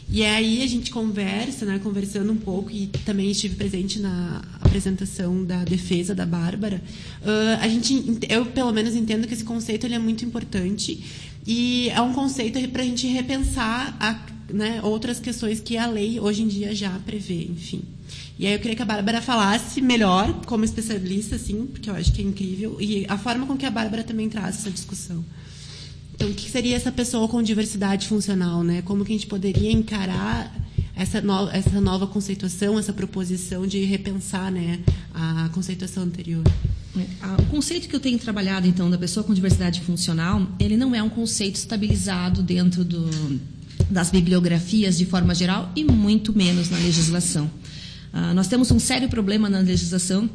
E 0.08 0.22
aí 0.24 0.62
a 0.62 0.66
gente 0.68 0.92
conversa, 0.92 1.66
né, 1.66 1.80
conversando 1.82 2.32
um 2.32 2.36
pouco, 2.36 2.70
e 2.70 2.86
também 3.04 3.28
estive 3.28 3.56
presente 3.56 3.98
na 3.98 4.40
apresentação 4.60 5.44
da 5.44 5.64
defesa 5.64 6.14
da 6.14 6.24
Bárbara. 6.24 6.80
Uh, 7.22 7.60
a 7.60 7.66
gente, 7.66 8.20
eu, 8.28 8.46
pelo 8.46 8.72
menos, 8.72 8.94
entendo 8.94 9.26
que 9.26 9.34
esse 9.34 9.42
conceito 9.42 9.84
ele 9.84 9.96
é 9.96 9.98
muito 9.98 10.24
importante 10.24 11.02
e 11.44 11.88
é 11.90 12.00
um 12.00 12.12
conceito 12.12 12.60
para 12.68 12.82
a 12.82 12.84
gente 12.84 13.06
repensar 13.06 13.96
a, 13.98 14.30
né, 14.52 14.80
outras 14.83 15.19
questões 15.19 15.61
que 15.61 15.76
a 15.76 15.87
lei 15.87 16.21
hoje 16.21 16.42
em 16.42 16.49
dia 16.49 16.75
já 16.75 16.90
prevê, 17.00 17.45
enfim. 17.45 17.83
E 18.38 18.47
aí 18.47 18.54
eu 18.54 18.59
queria 18.59 18.75
que 18.75 18.83
a 18.83 18.87
Bárbara 18.87 19.21
falasse 19.21 19.80
melhor, 19.80 20.33
como 20.47 20.64
especialista, 20.64 21.37
assim, 21.37 21.66
porque 21.66 21.90
eu 21.90 21.95
acho 21.95 22.12
que 22.12 22.23
é 22.23 22.25
incrível, 22.25 22.76
e 22.80 23.04
a 23.09 23.19
forma 23.19 23.47
com 23.47 23.57
que 23.57 23.66
a 23.66 23.71
Bárbara 23.71 24.02
também 24.02 24.28
traz 24.28 24.57
essa 24.57 24.71
discussão. 24.71 25.25
Então, 26.14 26.28
o 26.28 26.35
que 26.35 26.50
seria 26.50 26.76
essa 26.76 26.92
pessoa 26.92 27.26
com 27.28 27.42
diversidade 27.42 28.07
funcional, 28.07 28.62
né? 28.62 28.83
Como 28.83 29.04
que 29.04 29.12
a 29.12 29.14
gente 29.14 29.26
poderia 29.26 29.73
encarar 29.73 30.54
essa, 30.95 31.21
no, 31.21 31.49
essa 31.49 31.80
nova 31.80 32.07
conceituação, 32.07 32.78
essa 32.78 32.92
proposição 32.92 33.66
de 33.66 33.85
repensar, 33.85 34.50
né, 34.50 34.80
a 35.14 35.49
conceituação 35.52 36.02
anterior? 36.02 36.45
É, 36.97 37.42
o 37.42 37.47
conceito 37.47 37.88
que 37.88 37.97
eu 37.97 38.00
tenho 38.00 38.19
trabalhado, 38.19 38.66
então, 38.66 38.90
da 38.90 38.99
pessoa 38.99 39.25
com 39.25 39.33
diversidade 39.33 39.80
funcional, 39.80 40.47
ele 40.59 40.76
não 40.76 40.95
é 40.95 41.02
um 41.02 41.09
conceito 41.09 41.57
estabilizado 41.57 42.42
dentro 42.42 42.85
do, 42.85 43.09
das 43.90 44.11
bibliografias 44.11 44.97
de 44.97 45.04
forma 45.04 45.35
geral 45.35 45.70
e 45.75 45.85
muito 45.85 46.37
menos 46.37 46.70
na 46.70 46.78
legislação. 46.78 47.50
Uh, 48.12 48.35
nós 48.35 48.49
temos 48.49 48.70
um 48.70 48.78
sério 48.78 49.09
problema 49.09 49.49
na 49.49 49.61
legislação 49.61 50.28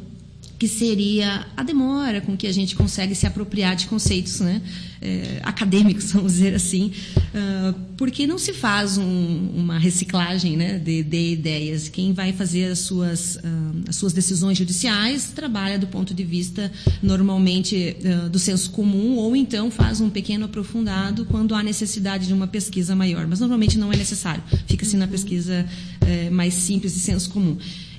que 0.58 0.66
seria 0.66 1.46
a 1.56 1.62
demora 1.62 2.20
com 2.20 2.36
que 2.36 2.46
a 2.46 2.52
gente 2.52 2.74
consegue 2.74 3.14
se 3.14 3.26
apropriar 3.26 3.76
de 3.76 3.86
conceitos 3.86 4.40
né, 4.40 4.62
é, 5.00 5.40
acadêmicos, 5.42 6.10
vamos 6.12 6.32
dizer 6.32 6.54
assim, 6.54 6.92
uh, 7.16 7.78
porque 7.96 8.26
não 8.26 8.38
se 8.38 8.52
faz 8.52 8.96
um, 8.96 9.50
uma 9.54 9.78
reciclagem 9.78 10.56
né, 10.56 10.78
de, 10.78 11.02
de, 11.02 11.32
ideias. 11.32 11.88
Quem 11.88 12.12
vai 12.12 12.32
fazer 12.32 12.66
as 12.72 12.78
suas, 12.80 13.36
uh, 13.36 13.40
as 13.88 13.96
suas 13.96 14.12
decisões 14.12 14.56
judiciais 14.56 15.30
trabalha 15.34 15.78
do 15.78 15.86
ponto 15.86 16.14
de 16.14 16.24
vista, 16.24 16.72
normalmente, 17.02 17.96
uh, 18.00 18.28
do 18.30 18.38
senso 18.38 18.70
comum, 18.70 19.16
ou 19.16 19.36
então 19.36 19.70
faz 19.70 20.00
um 20.00 20.08
pequeno 20.08 20.46
aprofundado 20.46 21.26
quando 21.26 21.54
há 21.54 21.62
necessidade 21.62 22.26
de 22.26 22.32
uma 22.32 22.46
pesquisa 22.46 22.96
maior. 22.96 23.26
Mas 23.26 23.40
normalmente 23.40 23.78
não 23.78 23.92
é 23.92 23.96
necessário, 23.96 24.42
fica-se 24.66 24.96
na 24.96 25.06
pesquisa 25.06 25.66
eh, 26.00 26.30
mais 26.30 26.54
simples 26.54 26.94
de 26.94 27.00
senso 27.00 27.30
comum. 27.30 27.56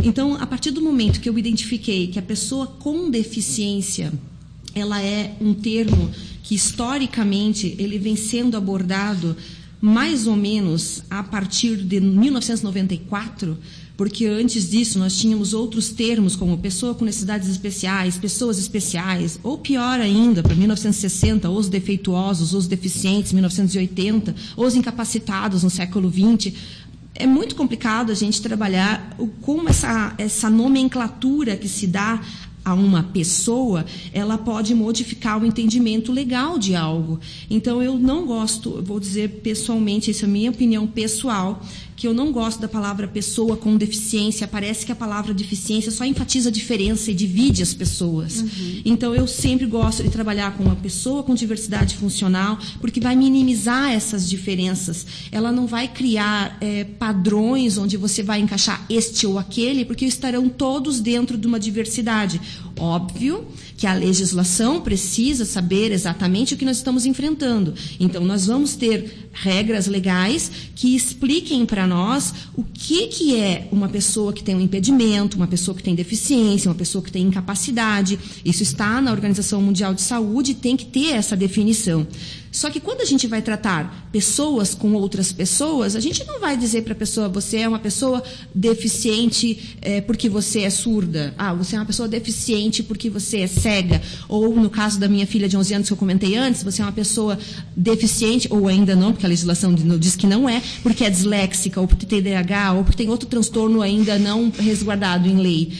Então, 0.07 0.35
a 0.35 0.47
partir 0.47 0.71
do 0.71 0.81
momento 0.81 1.19
que 1.19 1.27
eu 1.27 1.37
identifiquei 1.37 2.07
que 2.07 2.17
a 2.17 2.21
pessoa 2.21 2.65
com 2.65 3.09
deficiência 3.09 4.13
ela 4.73 5.01
é 5.01 5.35
um 5.41 5.53
termo 5.53 6.09
que 6.43 6.55
historicamente 6.55 7.75
ele 7.77 7.99
vem 7.99 8.15
sendo 8.15 8.55
abordado 8.55 9.35
mais 9.81 10.25
ou 10.25 10.37
menos 10.37 11.03
a 11.09 11.21
partir 11.23 11.75
de 11.75 11.99
1994, 11.99 13.57
porque 13.97 14.25
antes 14.25 14.69
disso 14.69 14.97
nós 14.97 15.17
tínhamos 15.17 15.53
outros 15.53 15.89
termos 15.89 16.37
como 16.37 16.57
pessoa 16.57 16.95
com 16.95 17.03
necessidades 17.03 17.49
especiais, 17.49 18.17
pessoas 18.17 18.57
especiais, 18.59 19.37
ou 19.43 19.57
pior 19.57 19.99
ainda, 19.99 20.41
para 20.41 20.55
1960, 20.55 21.49
os 21.49 21.67
defeituosos, 21.67 22.53
os 22.53 22.65
deficientes, 22.65 23.33
1980, 23.33 24.33
os 24.55 24.73
incapacitados 24.73 25.63
no 25.63 25.69
século 25.69 26.09
20 26.09 26.55
é 27.19 27.25
muito 27.25 27.55
complicado 27.55 28.11
a 28.11 28.15
gente 28.15 28.41
trabalhar 28.41 29.15
como 29.41 29.67
essa, 29.67 30.13
essa 30.17 30.49
nomenclatura 30.49 31.57
que 31.57 31.67
se 31.67 31.87
dá 31.87 32.21
a 32.63 32.73
uma 32.73 33.01
pessoa, 33.01 33.85
ela 34.11 34.37
pode 34.37 34.75
modificar 34.75 35.41
o 35.41 35.45
entendimento 35.45 36.11
legal 36.11 36.59
de 36.59 36.75
algo. 36.75 37.17
Então, 37.49 37.81
eu 37.81 37.97
não 37.97 38.25
gosto, 38.25 38.83
vou 38.83 38.99
dizer 38.99 39.39
pessoalmente, 39.41 40.11
essa 40.11 40.25
é 40.25 40.27
a 40.27 40.31
minha 40.31 40.51
opinião 40.51 40.85
pessoal, 40.85 41.63
que 41.97 42.07
eu 42.07 42.13
não 42.13 42.31
gosto 42.31 42.61
da 42.61 42.67
palavra 42.67 43.07
pessoa 43.07 43.57
com 43.57 43.75
deficiência. 43.75 44.47
Parece 44.47 44.85
que 44.85 44.91
a 44.91 44.95
palavra 44.95 45.33
deficiência 45.33 45.91
só 45.91 46.05
enfatiza 46.05 46.49
a 46.49 46.51
diferença 46.51 47.09
e 47.09 47.13
divide 47.15 47.63
as 47.63 47.73
pessoas. 47.73 48.41
Uhum. 48.41 48.81
Então, 48.85 49.15
eu 49.15 49.25
sempre 49.25 49.65
gosto 49.65 50.03
de 50.03 50.09
trabalhar 50.09 50.55
com 50.55 50.63
uma 50.63 50.75
pessoa 50.75 51.23
com 51.23 51.33
diversidade 51.33 51.97
funcional, 51.97 52.59
porque 52.79 52.99
vai 52.99 53.15
minimizar 53.15 53.91
essas 53.91 54.29
diferenças. 54.29 55.07
Ela 55.31 55.51
não 55.51 55.65
vai 55.65 55.87
criar 55.87 56.55
é, 56.61 56.83
padrões 56.83 57.79
onde 57.79 57.97
você 57.97 58.21
vai 58.21 58.41
encaixar 58.41 58.85
este 58.87 59.25
ou 59.25 59.39
aquele, 59.39 59.83
porque 59.83 60.05
estarão 60.05 60.47
todos 60.47 60.99
dentro 60.99 61.35
de 61.35 61.47
uma 61.47 61.59
diversidade. 61.59 62.39
Óbvio 62.79 63.45
que 63.75 63.85
a 63.85 63.93
legislação 63.93 64.81
precisa 64.81 65.45
saber 65.45 65.91
exatamente 65.91 66.53
o 66.53 66.57
que 66.57 66.65
nós 66.65 66.77
estamos 66.77 67.05
enfrentando. 67.05 67.73
Então, 67.99 68.23
nós 68.23 68.47
vamos 68.47 68.75
ter 68.75 69.29
regras 69.31 69.87
legais 69.87 70.51
que 70.75 70.95
expliquem 70.95 71.65
para 71.65 71.85
nós 71.85 72.33
o 72.55 72.63
que, 72.63 73.07
que 73.07 73.35
é 73.35 73.67
uma 73.71 73.87
pessoa 73.87 74.33
que 74.33 74.43
tem 74.43 74.55
um 74.55 74.61
impedimento, 74.61 75.37
uma 75.37 75.47
pessoa 75.47 75.75
que 75.75 75.83
tem 75.83 75.93
deficiência, 75.93 76.69
uma 76.69 76.75
pessoa 76.75 77.03
que 77.03 77.11
tem 77.11 77.23
incapacidade. 77.23 78.17
Isso 78.43 78.63
está 78.63 78.99
na 78.99 79.11
Organização 79.11 79.61
Mundial 79.61 79.93
de 79.93 80.01
Saúde 80.01 80.51
e 80.51 80.55
tem 80.55 80.75
que 80.75 80.85
ter 80.85 81.13
essa 81.13 81.35
definição. 81.35 82.07
Só 82.57 82.71
que 82.71 82.79
quando 82.79 83.01
a 83.01 83.05
gente 83.05 83.27
vai 83.27 83.39
tratar 83.39 84.09
pessoas 84.11 84.73
com 84.73 84.93
outras 84.93 85.31
pessoas, 85.31 85.95
a 85.95 85.99
gente 85.99 86.25
não 86.25 86.39
vai 86.39 86.57
dizer 86.57 86.81
para 86.81 86.93
a 86.93 86.95
pessoa, 86.95 87.29
você 87.29 87.57
é 87.57 87.67
uma 87.67 87.77
pessoa 87.77 88.23
deficiente 88.53 89.77
é, 89.79 90.01
porque 90.01 90.27
você 90.27 90.61
é 90.61 90.69
surda. 90.71 91.35
Ah, 91.37 91.53
você 91.53 91.75
é 91.75 91.79
uma 91.79 91.85
pessoa 91.85 92.09
deficiente 92.09 92.81
porque 92.81 93.11
você 93.11 93.41
é 93.41 93.47
cega. 93.47 94.01
Ou, 94.27 94.55
no 94.55 94.71
caso 94.71 94.99
da 94.99 95.07
minha 95.07 95.27
filha 95.27 95.47
de 95.47 95.55
11 95.55 95.73
anos 95.75 95.87
que 95.87 95.93
eu 95.93 95.97
comentei 95.97 96.35
antes, 96.35 96.63
você 96.63 96.81
é 96.81 96.85
uma 96.85 96.91
pessoa 96.91 97.37
deficiente, 97.75 98.47
ou 98.49 98.67
ainda 98.67 98.95
não, 98.95 99.11
porque 99.11 99.27
a 99.27 99.29
legislação 99.29 99.75
diz 99.75 100.15
que 100.15 100.25
não 100.25 100.49
é, 100.49 100.59
porque 100.81 101.05
é 101.05 101.11
disléxica, 101.11 101.79
ou 101.79 101.87
porque 101.87 102.07
tem 102.07 102.23
TDAH, 102.23 102.73
ou 102.73 102.83
porque 102.83 102.97
tem 102.97 103.07
outro 103.07 103.29
transtorno 103.29 103.83
ainda 103.83 104.17
não 104.17 104.49
resguardado 104.49 105.29
em 105.29 105.37
lei. 105.37 105.73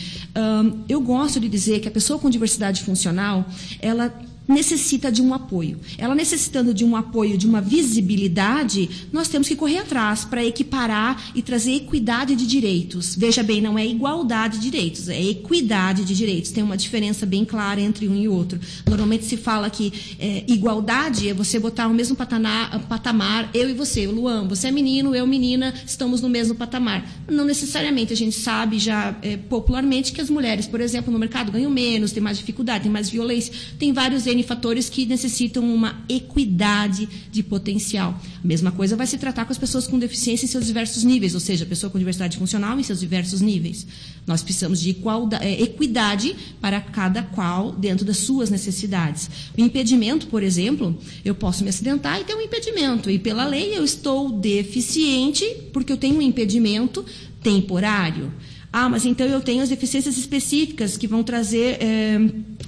Eu 0.88 1.02
gosto 1.02 1.40
de 1.40 1.50
dizer 1.50 1.80
que 1.80 1.88
a 1.88 1.92
pessoa 1.92 2.20
com 2.20 2.30
diversidade 2.30 2.84
funcional, 2.84 3.44
ela 3.82 4.14
necessita 4.48 5.12
de 5.12 5.22
um 5.22 5.34
apoio. 5.34 5.80
Ela 5.98 6.16
necessitando 6.16 6.74
de 6.74 6.86
um 6.86 6.96
apoio, 6.96 7.38
de 7.38 7.46
uma 7.46 7.62
visibilidade, 7.62 9.08
nós 9.12 9.28
temos 9.28 9.48
que 9.48 9.56
correr 9.56 9.80
atrás 9.80 10.24
para 10.24 10.46
equiparar 10.46 11.32
e 11.36 11.42
trazer 11.42 11.74
equidade 11.74 12.36
de 12.36 12.48
direitos. 12.48 13.16
Veja 13.16 13.44
bem, 13.44 13.62
não 13.62 13.78
é 13.78 13.86
igualdade 13.86 14.58
de 14.60 14.70
direitos, 14.70 15.10
é 15.10 15.22
equidade 15.22 16.06
de 16.06 16.16
direitos. 16.16 16.52
Tem 16.52 16.64
uma 16.64 16.78
diferença 16.78 17.26
bem 17.26 17.44
clara 17.44 17.82
entre 17.82 18.08
um 18.08 18.16
e 18.16 18.28
outro. 18.28 18.60
Normalmente 18.88 19.26
se 19.26 19.38
fala 19.38 19.70
que 19.70 19.92
é, 20.20 20.44
igualdade 20.48 21.28
é 21.28 21.34
você 21.34 21.60
botar 21.60 21.88
o 21.88 21.94
mesmo 21.94 22.16
patamar, 22.16 23.50
eu 23.54 23.70
e 23.70 23.74
você, 23.74 24.08
Luan, 24.08 24.48
você 24.48 24.68
é 24.68 24.72
menino, 24.72 25.14
eu 25.14 25.28
menina, 25.28 25.74
estamos 25.86 26.22
no 26.22 26.30
mesmo 26.30 26.56
patamar. 26.56 27.08
Não 27.30 27.46
necessariamente, 27.46 28.14
a 28.14 28.16
gente 28.16 28.36
sabe 28.36 28.80
já 28.80 29.16
é, 29.22 29.38
popularmente 29.38 30.12
que 30.12 30.22
as 30.22 30.30
mulheres, 30.30 30.68
por 30.68 30.80
exemplo, 30.80 31.12
no 31.12 31.20
mercado 31.20 31.52
ganham 31.52 31.70
menos, 31.70 32.12
têm 32.12 32.24
mais 32.24 32.38
dificuldade, 32.38 32.84
têm 32.84 32.92
mais 32.92 33.10
violência, 33.10 33.54
tem 33.78 33.92
vários 33.92 34.26
N 34.38 34.44
fatores 34.44 34.88
que 34.88 35.06
necessitam 35.06 35.64
uma 35.64 36.04
equidade 36.08 37.10
de 37.32 37.42
potencial. 37.42 38.20
A 38.44 38.48
mesma 38.48 38.72
coisa 38.72 38.96
vai 38.96 39.08
se 39.08 39.18
tratar 39.18 39.46
com 39.46 39.52
as 39.52 39.58
pessoas 39.58 39.88
com 39.88 39.98
deficiência 39.98 40.46
em 40.46 40.50
seus 40.50 40.66
diversos 40.66 41.04
níveis, 41.04 41.34
ou 41.34 41.40
seja, 41.40 41.66
a 41.66 41.68
pessoa 41.68 41.90
com 41.90 41.98
diversidade 41.98 42.38
funcional 42.38 42.80
em 42.80 42.84
seus 42.84 43.00
diversos 43.00 43.42
níveis. 43.42 43.88
Nós 44.26 44.44
precisamos 44.44 44.80
de 44.80 44.96
é, 45.42 45.62
equidade 45.62 46.36
para 46.62 46.80
cada 46.80 47.24
qual 47.24 47.72
dentro 47.72 48.06
das 48.06 48.18
suas 48.18 48.50
necessidades. 48.50 49.30
O 49.58 49.62
impedimento, 49.62 50.28
por 50.28 50.44
exemplo, 50.44 50.98
eu 51.26 51.34
posso 51.34 51.64
me 51.64 51.70
acidentar 51.70 52.22
e 52.22 52.24
ter 52.24 52.36
um 52.36 52.42
impedimento, 52.42 53.10
e 53.10 53.18
pela 53.18 53.46
lei 53.46 53.76
eu 53.76 53.84
estou 53.84 54.32
deficiente 54.32 55.46
porque 55.74 55.92
eu 55.92 55.98
tenho 55.98 56.18
um 56.18 56.22
impedimento 56.22 57.04
temporário. 57.42 58.32
Ah, 58.72 58.90
mas 58.90 59.06
então 59.06 59.26
eu 59.26 59.42
tenho 59.42 59.64
as 59.64 59.70
deficiências 59.70 60.18
específicas 60.18 60.98
que 60.98 61.08
vão 61.08 61.24
trazer, 61.24 61.78
é, 61.82 62.20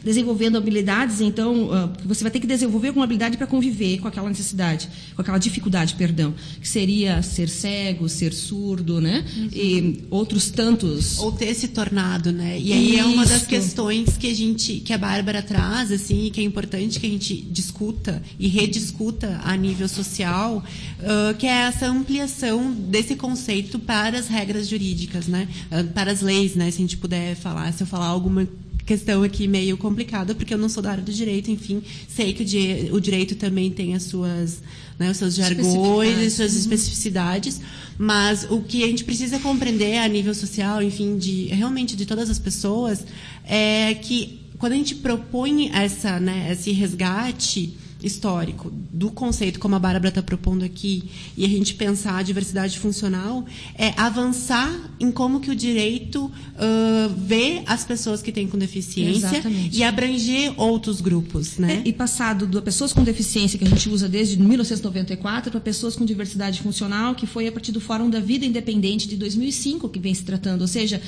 desenvolvendo 0.03 0.57
habilidades, 0.57 1.21
então 1.21 1.65
uh, 1.65 1.91
você 2.05 2.23
vai 2.23 2.31
ter 2.31 2.39
que 2.39 2.47
desenvolver 2.47 2.89
alguma 2.89 3.05
habilidade 3.05 3.37
para 3.37 3.47
conviver 3.47 3.99
com 3.99 4.07
aquela 4.07 4.29
necessidade, 4.29 4.89
com 5.15 5.21
aquela 5.21 5.37
dificuldade, 5.37 5.95
perdão, 5.95 6.33
que 6.59 6.67
seria 6.67 7.21
ser 7.21 7.49
cego, 7.49 8.07
ser 8.07 8.33
surdo, 8.33 9.01
né? 9.01 9.25
Uhum. 9.35 9.49
E 9.53 10.03
outros 10.09 10.49
tantos. 10.49 11.19
Ou 11.19 11.31
ter 11.31 11.53
se 11.53 11.67
tornado, 11.69 12.31
né? 12.31 12.59
E 12.59 12.73
aí 12.73 12.89
Isso. 12.91 12.99
é 12.99 13.05
uma 13.05 13.25
das 13.25 13.45
questões 13.45 14.17
que 14.17 14.27
a 14.27 14.35
gente, 14.35 14.75
que 14.79 14.93
a 14.93 14.97
Bárbara 14.97 15.41
traz, 15.41 15.91
assim, 15.91 16.29
que 16.31 16.41
é 16.41 16.43
importante 16.43 16.99
que 16.99 17.07
a 17.07 17.09
gente 17.09 17.35
discuta 17.35 18.21
e 18.39 18.47
rediscuta 18.47 19.39
a 19.43 19.55
nível 19.55 19.87
social, 19.87 20.63
uh, 20.99 21.37
que 21.37 21.45
é 21.45 21.67
essa 21.67 21.87
ampliação 21.87 22.71
desse 22.71 23.15
conceito 23.15 23.79
para 23.79 24.17
as 24.17 24.27
regras 24.27 24.67
jurídicas, 24.67 25.27
né? 25.27 25.47
Uh, 25.71 25.87
para 25.89 26.11
as 26.11 26.21
leis, 26.21 26.55
né? 26.55 26.69
Se 26.71 26.77
a 26.77 26.81
gente 26.81 26.97
puder 26.97 27.35
falar, 27.35 27.71
se 27.73 27.83
eu 27.83 27.87
falar 27.87 28.07
alguma 28.07 28.47
questão 28.89 29.21
aqui 29.21 29.47
meio 29.47 29.77
complicada, 29.77 30.33
porque 30.33 30.51
eu 30.51 30.57
não 30.57 30.67
sou 30.67 30.81
da 30.81 30.89
área 30.89 31.03
do 31.03 31.13
direito, 31.13 31.51
enfim, 31.51 31.83
sei 32.07 32.33
que 32.33 32.89
o, 32.91 32.95
o 32.95 32.99
direito 32.99 33.35
também 33.35 33.69
tem 33.69 33.93
as 33.93 34.01
suas, 34.01 34.63
né, 34.97 35.11
os 35.11 35.17
seus 35.17 35.35
jargões, 35.35 36.17
as 36.17 36.33
suas 36.33 36.53
uhum. 36.53 36.59
especificidades, 36.59 37.61
mas 37.99 38.47
o 38.49 38.63
que 38.63 38.83
a 38.83 38.87
gente 38.87 39.03
precisa 39.03 39.37
compreender 39.37 39.99
a 39.99 40.07
nível 40.07 40.33
social, 40.33 40.81
enfim, 40.81 41.19
de 41.19 41.45
realmente 41.49 41.95
de 41.95 42.03
todas 42.03 42.31
as 42.31 42.39
pessoas, 42.39 43.05
é 43.45 43.93
que 43.93 44.39
quando 44.57 44.73
a 44.73 44.75
gente 44.75 44.95
propõe 44.95 45.69
essa, 45.71 46.19
né, 46.19 46.49
esse 46.51 46.71
resgate 46.71 47.77
histórico 48.01 48.71
do 48.91 49.11
conceito 49.11 49.59
como 49.59 49.75
a 49.75 49.79
Bárbara 49.79 50.09
está 50.09 50.21
propondo 50.21 50.63
aqui 50.63 51.09
e 51.35 51.43
a 51.43 51.47
gente 51.47 51.73
pensar 51.73 52.17
a 52.17 52.23
diversidade 52.23 52.79
funcional 52.79 53.45
é 53.75 53.93
avançar 53.97 54.91
em 54.99 55.11
como 55.11 55.39
que 55.39 55.51
o 55.51 55.55
direito 55.55 56.25
uh, 56.25 57.13
vê 57.17 57.61
as 57.65 57.83
pessoas 57.83 58.21
que 58.21 58.31
têm 58.31 58.47
com 58.47 58.57
deficiência 58.57 59.27
Exatamente. 59.27 59.77
e 59.77 59.83
abranger 59.83 60.53
outros 60.57 61.01
grupos, 61.01 61.57
né? 61.57 61.81
É, 61.85 61.89
e 61.89 61.93
passado 61.93 62.47
de 62.47 62.61
pessoas 62.61 62.93
com 62.93 63.03
deficiência 63.03 63.59
que 63.59 63.65
a 63.65 63.69
gente 63.69 63.89
usa 63.89 64.07
desde 64.07 64.39
1994 64.39 65.51
para 65.51 65.59
pessoas 65.59 65.95
com 65.95 66.05
diversidade 66.05 66.61
funcional 66.61 67.15
que 67.15 67.27
foi 67.27 67.47
a 67.47 67.51
partir 67.51 67.71
do 67.71 67.81
Fórum 67.81 68.09
da 68.09 68.19
Vida 68.19 68.45
Independente 68.45 69.07
de 69.07 69.17
2005 69.17 69.89
que 69.89 69.99
vem 69.99 70.13
se 70.13 70.23
tratando, 70.23 70.61
ou 70.61 70.67
seja 70.67 71.01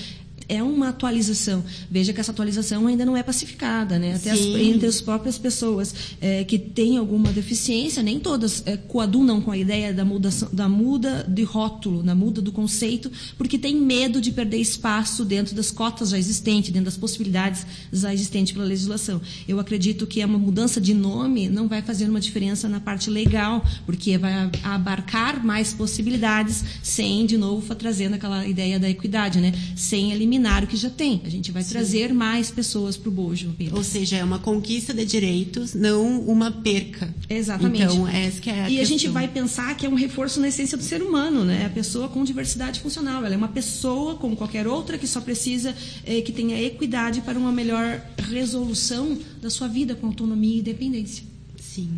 é 0.47 0.61
uma 0.61 0.89
atualização. 0.89 1.63
Veja 1.89 2.11
que 2.13 2.19
essa 2.19 2.31
atualização 2.31 2.87
ainda 2.87 3.05
não 3.05 3.15
é 3.15 3.23
pacificada, 3.23 3.97
né? 3.97 4.15
Até 4.15 4.31
as, 4.31 4.39
entre 4.39 4.87
as 4.87 4.99
próprias 4.99 5.37
pessoas 5.37 5.93
é, 6.19 6.43
que 6.43 6.57
têm 6.57 6.97
alguma 6.97 7.31
deficiência, 7.31 8.03
nem 8.03 8.19
todas 8.19 8.63
é, 8.65 8.75
coadunam 8.75 9.41
com 9.41 9.51
a 9.51 9.57
ideia 9.57 9.93
da 9.93 10.03
muda, 10.03 10.29
da 10.51 10.67
muda 10.67 11.25
de 11.27 11.43
rótulo, 11.43 12.03
da 12.03 12.15
muda 12.15 12.41
do 12.41 12.51
conceito, 12.51 13.11
porque 13.37 13.57
tem 13.57 13.75
medo 13.75 14.19
de 14.19 14.31
perder 14.31 14.57
espaço 14.57 15.23
dentro 15.23 15.55
das 15.55 15.71
cotas 15.71 16.09
já 16.09 16.17
existentes, 16.17 16.71
dentro 16.71 16.85
das 16.85 16.97
possibilidades 16.97 17.65
já 17.91 18.13
existentes 18.13 18.51
pela 18.51 18.65
legislação. 18.65 19.21
Eu 19.47 19.59
acredito 19.59 20.05
que 20.07 20.23
uma 20.25 20.37
mudança 20.37 20.81
de 20.81 20.93
nome 20.93 21.47
não 21.47 21.67
vai 21.67 21.81
fazer 21.81 22.09
uma 22.09 22.19
diferença 22.19 22.67
na 22.67 22.79
parte 22.79 23.09
legal, 23.09 23.63
porque 23.85 24.17
vai 24.17 24.49
abarcar 24.63 25.45
mais 25.45 25.73
possibilidades, 25.73 26.63
sem, 26.83 27.25
de 27.25 27.37
novo, 27.37 27.73
trazendo 27.75 28.15
aquela 28.15 28.45
ideia 28.45 28.79
da 28.79 28.89
equidade, 28.89 29.39
né? 29.39 29.53
Sem 29.75 30.11
eliminar 30.11 30.30
eliminar 30.31 30.63
o 30.63 30.67
que 30.67 30.77
já 30.77 30.89
tem. 30.89 31.21
A 31.25 31.29
gente 31.29 31.51
vai 31.51 31.61
Sim. 31.63 31.71
trazer 31.71 32.13
mais 32.13 32.49
pessoas 32.49 32.95
para 32.95 33.09
o 33.09 33.11
bojo. 33.11 33.53
Ou 33.73 33.83
seja, 33.83 34.15
é 34.17 34.23
uma 34.23 34.39
conquista 34.39 34.93
de 34.93 35.05
direitos, 35.05 35.73
não 35.73 36.21
uma 36.21 36.49
perca. 36.51 37.13
Exatamente. 37.29 37.83
Então, 37.83 38.07
essa 38.07 38.39
que 38.39 38.49
é 38.49 38.53
a 38.63 38.69
E 38.69 38.75
questão. 38.77 38.81
a 38.81 38.85
gente 38.85 39.07
vai 39.09 39.27
pensar 39.27 39.75
que 39.75 39.85
é 39.85 39.89
um 39.89 39.95
reforço 39.95 40.39
na 40.39 40.47
essência 40.47 40.77
do 40.77 40.83
ser 40.83 41.01
humano, 41.01 41.43
né? 41.43 41.65
A 41.65 41.69
pessoa 41.69 42.07
com 42.07 42.23
diversidade 42.23 42.79
funcional. 42.79 43.25
Ela 43.25 43.33
é 43.33 43.37
uma 43.37 43.49
pessoa 43.49 44.15
como 44.15 44.35
qualquer 44.35 44.67
outra 44.67 44.97
que 44.97 45.07
só 45.07 45.19
precisa 45.19 45.75
é, 46.05 46.21
que 46.21 46.31
tenha 46.31 46.59
equidade 46.61 47.21
para 47.21 47.37
uma 47.37 47.51
melhor 47.51 48.01
resolução 48.29 49.17
da 49.41 49.49
sua 49.49 49.67
vida 49.67 49.95
com 49.95 50.07
autonomia 50.07 50.55
e 50.55 50.59
independência. 50.59 51.23
Sim. 51.59 51.89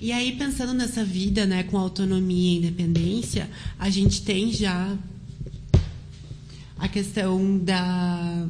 E 0.00 0.12
aí, 0.12 0.32
pensando 0.36 0.72
nessa 0.72 1.04
vida 1.04 1.46
né, 1.46 1.62
com 1.64 1.76
autonomia 1.78 2.54
e 2.54 2.58
independência, 2.58 3.48
a 3.78 3.90
gente 3.90 4.22
tem 4.22 4.52
já 4.52 4.96
a 6.78 6.88
questão 6.88 7.58
da. 7.58 8.46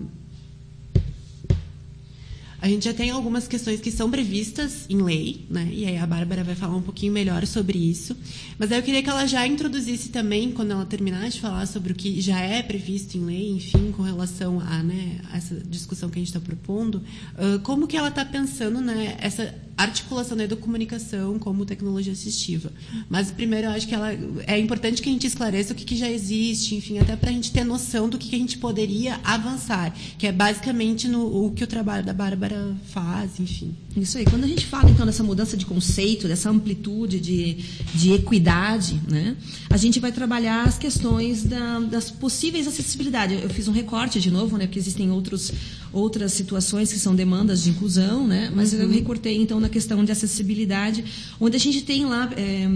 A 2.61 2.69
gente 2.69 2.87
já 2.87 2.95
tem 2.95 3.11
algumas 3.11 3.47
questões 3.47 3.81
que 3.81 3.93
são 3.93 4.11
previstas 4.11 4.87
em 4.89 5.01
lei, 5.01 5.47
né? 5.49 5.69
E 5.71 5.85
aí 5.87 5.99
a 5.99 6.07
Bárbara 6.07 6.43
vai 6.43 6.55
falar 6.55 6.75
um 6.75 6.83
pouquinho 6.83 7.13
melhor 7.13 7.47
sobre 7.47 7.79
isso. 7.79 8.17
Mas 8.59 8.73
aí 8.73 8.79
eu 8.79 8.83
queria 8.83 9.03
que 9.03 9.11
ela 9.11 9.27
já 9.27 9.47
introduzisse 9.47 10.09
também, 10.09 10.51
quando 10.51 10.73
ela 10.73 10.85
terminar 10.85 11.29
de 11.29 11.41
falar 11.41 11.67
sobre 11.67 11.93
o 11.93 11.95
que 11.95 12.21
já 12.21 12.41
é 12.41 12.63
previsto 12.63 13.17
em 13.17 13.25
lei, 13.25 13.51
enfim, 13.53 13.93
com 13.93 14.03
relação 14.03 14.59
a, 14.59 14.83
né, 14.83 15.21
a 15.31 15.37
essa 15.37 15.55
discussão 15.55 16.09
que 16.09 16.19
a 16.19 16.21
gente 16.21 16.29
está 16.29 16.41
propondo, 16.41 16.97
uh, 16.97 17.61
como 17.63 17.87
que 17.87 17.97
ela 17.97 18.09
está 18.09 18.25
pensando, 18.25 18.81
né, 18.81 19.17
essa 19.21 19.55
articulação 19.77 20.37
da 20.37 20.45
educomunicação 20.45 21.39
como 21.39 21.67
tecnologia 21.67 22.13
assistiva. 22.13 22.73
Mas 23.09 23.31
primeiro 23.31 23.67
eu 23.67 23.73
acho 23.73 23.87
que 23.87 23.95
ela 23.95 24.11
é 24.47 24.59
importante 24.59 25.03
que 25.03 25.09
a 25.09 25.13
gente 25.13 25.27
esclareça 25.27 25.73
o 25.73 25.77
que, 25.77 25.85
que 25.85 25.97
já 25.97 26.11
existe, 26.11 26.75
enfim, 26.75 26.99
até 26.99 27.15
para 27.15 27.31
a 27.31 27.33
gente 27.33 27.53
ter 27.53 27.65
noção 27.65 28.09
do 28.09 28.17
que, 28.17 28.29
que, 28.29 28.37
a 28.37 28.39
gente 28.39 28.59
poderia 28.59 29.21
avançar, 29.23 29.95
que 30.17 30.27
é 30.27 30.33
basicamente 30.33 31.09
no, 31.09 31.47
o 31.47 31.51
que 31.53 31.63
o 31.63 31.67
trabalho 31.67 32.05
da 32.05 32.13
Bárbara 32.13 32.75
faz, 32.87 33.39
enfim. 33.39 33.75
Isso 33.97 34.17
aí. 34.19 34.25
Quando 34.25 34.45
a 34.45 34.49
gente 34.49 34.67
fala 34.67 34.91
então 34.91 35.05
dessa 35.05 35.23
mudança 35.23 35.57
de 35.57 35.67
conceito, 35.67 36.27
dessa 36.29 36.51
amplitude 36.51 37.21
de, 37.21 37.55
de 37.95 38.13
equidade, 38.13 39.01
né, 39.09 39.37
a 39.69 39.77
gente 39.77 40.01
vai 40.01 40.13
trabalhar 40.13 40.65
as 40.65 40.79
questões 40.79 41.45
da, 41.45 41.81
das 41.81 42.11
possíveis 42.11 42.67
acessibilidades. 42.67 43.43
Eu 43.43 43.51
fiz 43.51 43.69
um 43.69 43.73
recorte 43.73 44.21
de 44.21 44.31
novo, 44.31 44.57
né, 44.57 44.67
porque 44.67 44.79
existem 44.79 45.11
outros 45.11 45.53
outras 45.97 46.33
situações 46.33 46.93
que 46.93 46.99
são 46.99 47.15
demandas 47.15 47.63
de 47.63 47.71
inclusão, 47.71 48.27
né? 48.27 48.53
Mas 48.55 48.73
uhum. 48.73 48.81
eu 48.81 48.91
recortei 48.91 49.41
então 49.41 49.59
na 49.59 49.69
questão 49.69 50.05
de 50.05 50.13
acessibilidade, 50.13 51.05
onde 51.41 51.57
a 51.57 51.61
gente 51.61 51.83
tem 51.83 52.05
lá 52.05 52.31
é, 52.37 52.69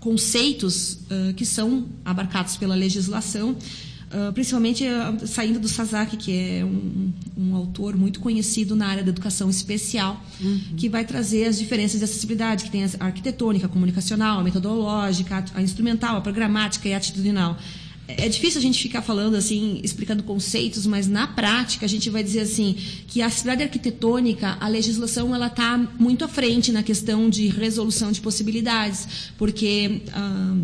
conceitos 0.00 0.98
uh, 1.10 1.32
que 1.34 1.46
são 1.46 1.86
abarcados 2.04 2.56
pela 2.56 2.74
legislação. 2.74 3.56
Uh, 4.06 4.32
principalmente 4.32 4.84
uh, 4.84 5.26
saindo 5.26 5.58
do 5.58 5.66
Sasaki, 5.66 6.16
que 6.16 6.32
é 6.32 6.64
um, 6.64 7.12
um, 7.36 7.56
autor 7.56 7.96
muito 7.96 8.20
conhecido 8.20 8.76
na 8.76 8.86
área 8.86 9.02
da 9.02 9.10
educação 9.10 9.50
especial, 9.50 10.24
uhum. 10.40 10.60
que 10.76 10.88
vai 10.88 11.04
trazer 11.04 11.44
as 11.46 11.58
diferenças 11.58 11.98
de 11.98 12.04
acessibilidade, 12.04 12.64
que 12.64 12.70
tem 12.70 12.84
a 12.84 12.88
arquitetônica, 13.00 13.66
a 13.66 13.68
comunicacional, 13.68 14.38
a 14.38 14.44
metodológica, 14.44 15.44
a 15.52 15.60
instrumental, 15.60 16.16
a 16.16 16.20
programática 16.20 16.88
e 16.88 16.94
a 16.94 16.98
atitudinal 16.98 17.58
é 18.08 18.28
difícil 18.28 18.58
a 18.58 18.62
gente 18.62 18.80
ficar 18.80 19.02
falando 19.02 19.34
assim, 19.34 19.80
explicando 19.82 20.22
conceitos, 20.22 20.86
mas 20.86 21.08
na 21.08 21.26
prática 21.26 21.84
a 21.84 21.88
gente 21.88 22.08
vai 22.08 22.22
dizer 22.22 22.40
assim 22.40 22.76
que 23.08 23.20
a 23.20 23.28
cidade 23.28 23.62
arquitetônica, 23.62 24.56
a 24.60 24.68
legislação 24.68 25.34
ela 25.34 25.48
está 25.48 25.76
muito 25.98 26.24
à 26.24 26.28
frente 26.28 26.70
na 26.70 26.82
questão 26.82 27.28
de 27.28 27.48
resolução 27.48 28.12
de 28.12 28.20
possibilidades, 28.20 29.32
porque 29.36 30.02
ah, 30.12 30.56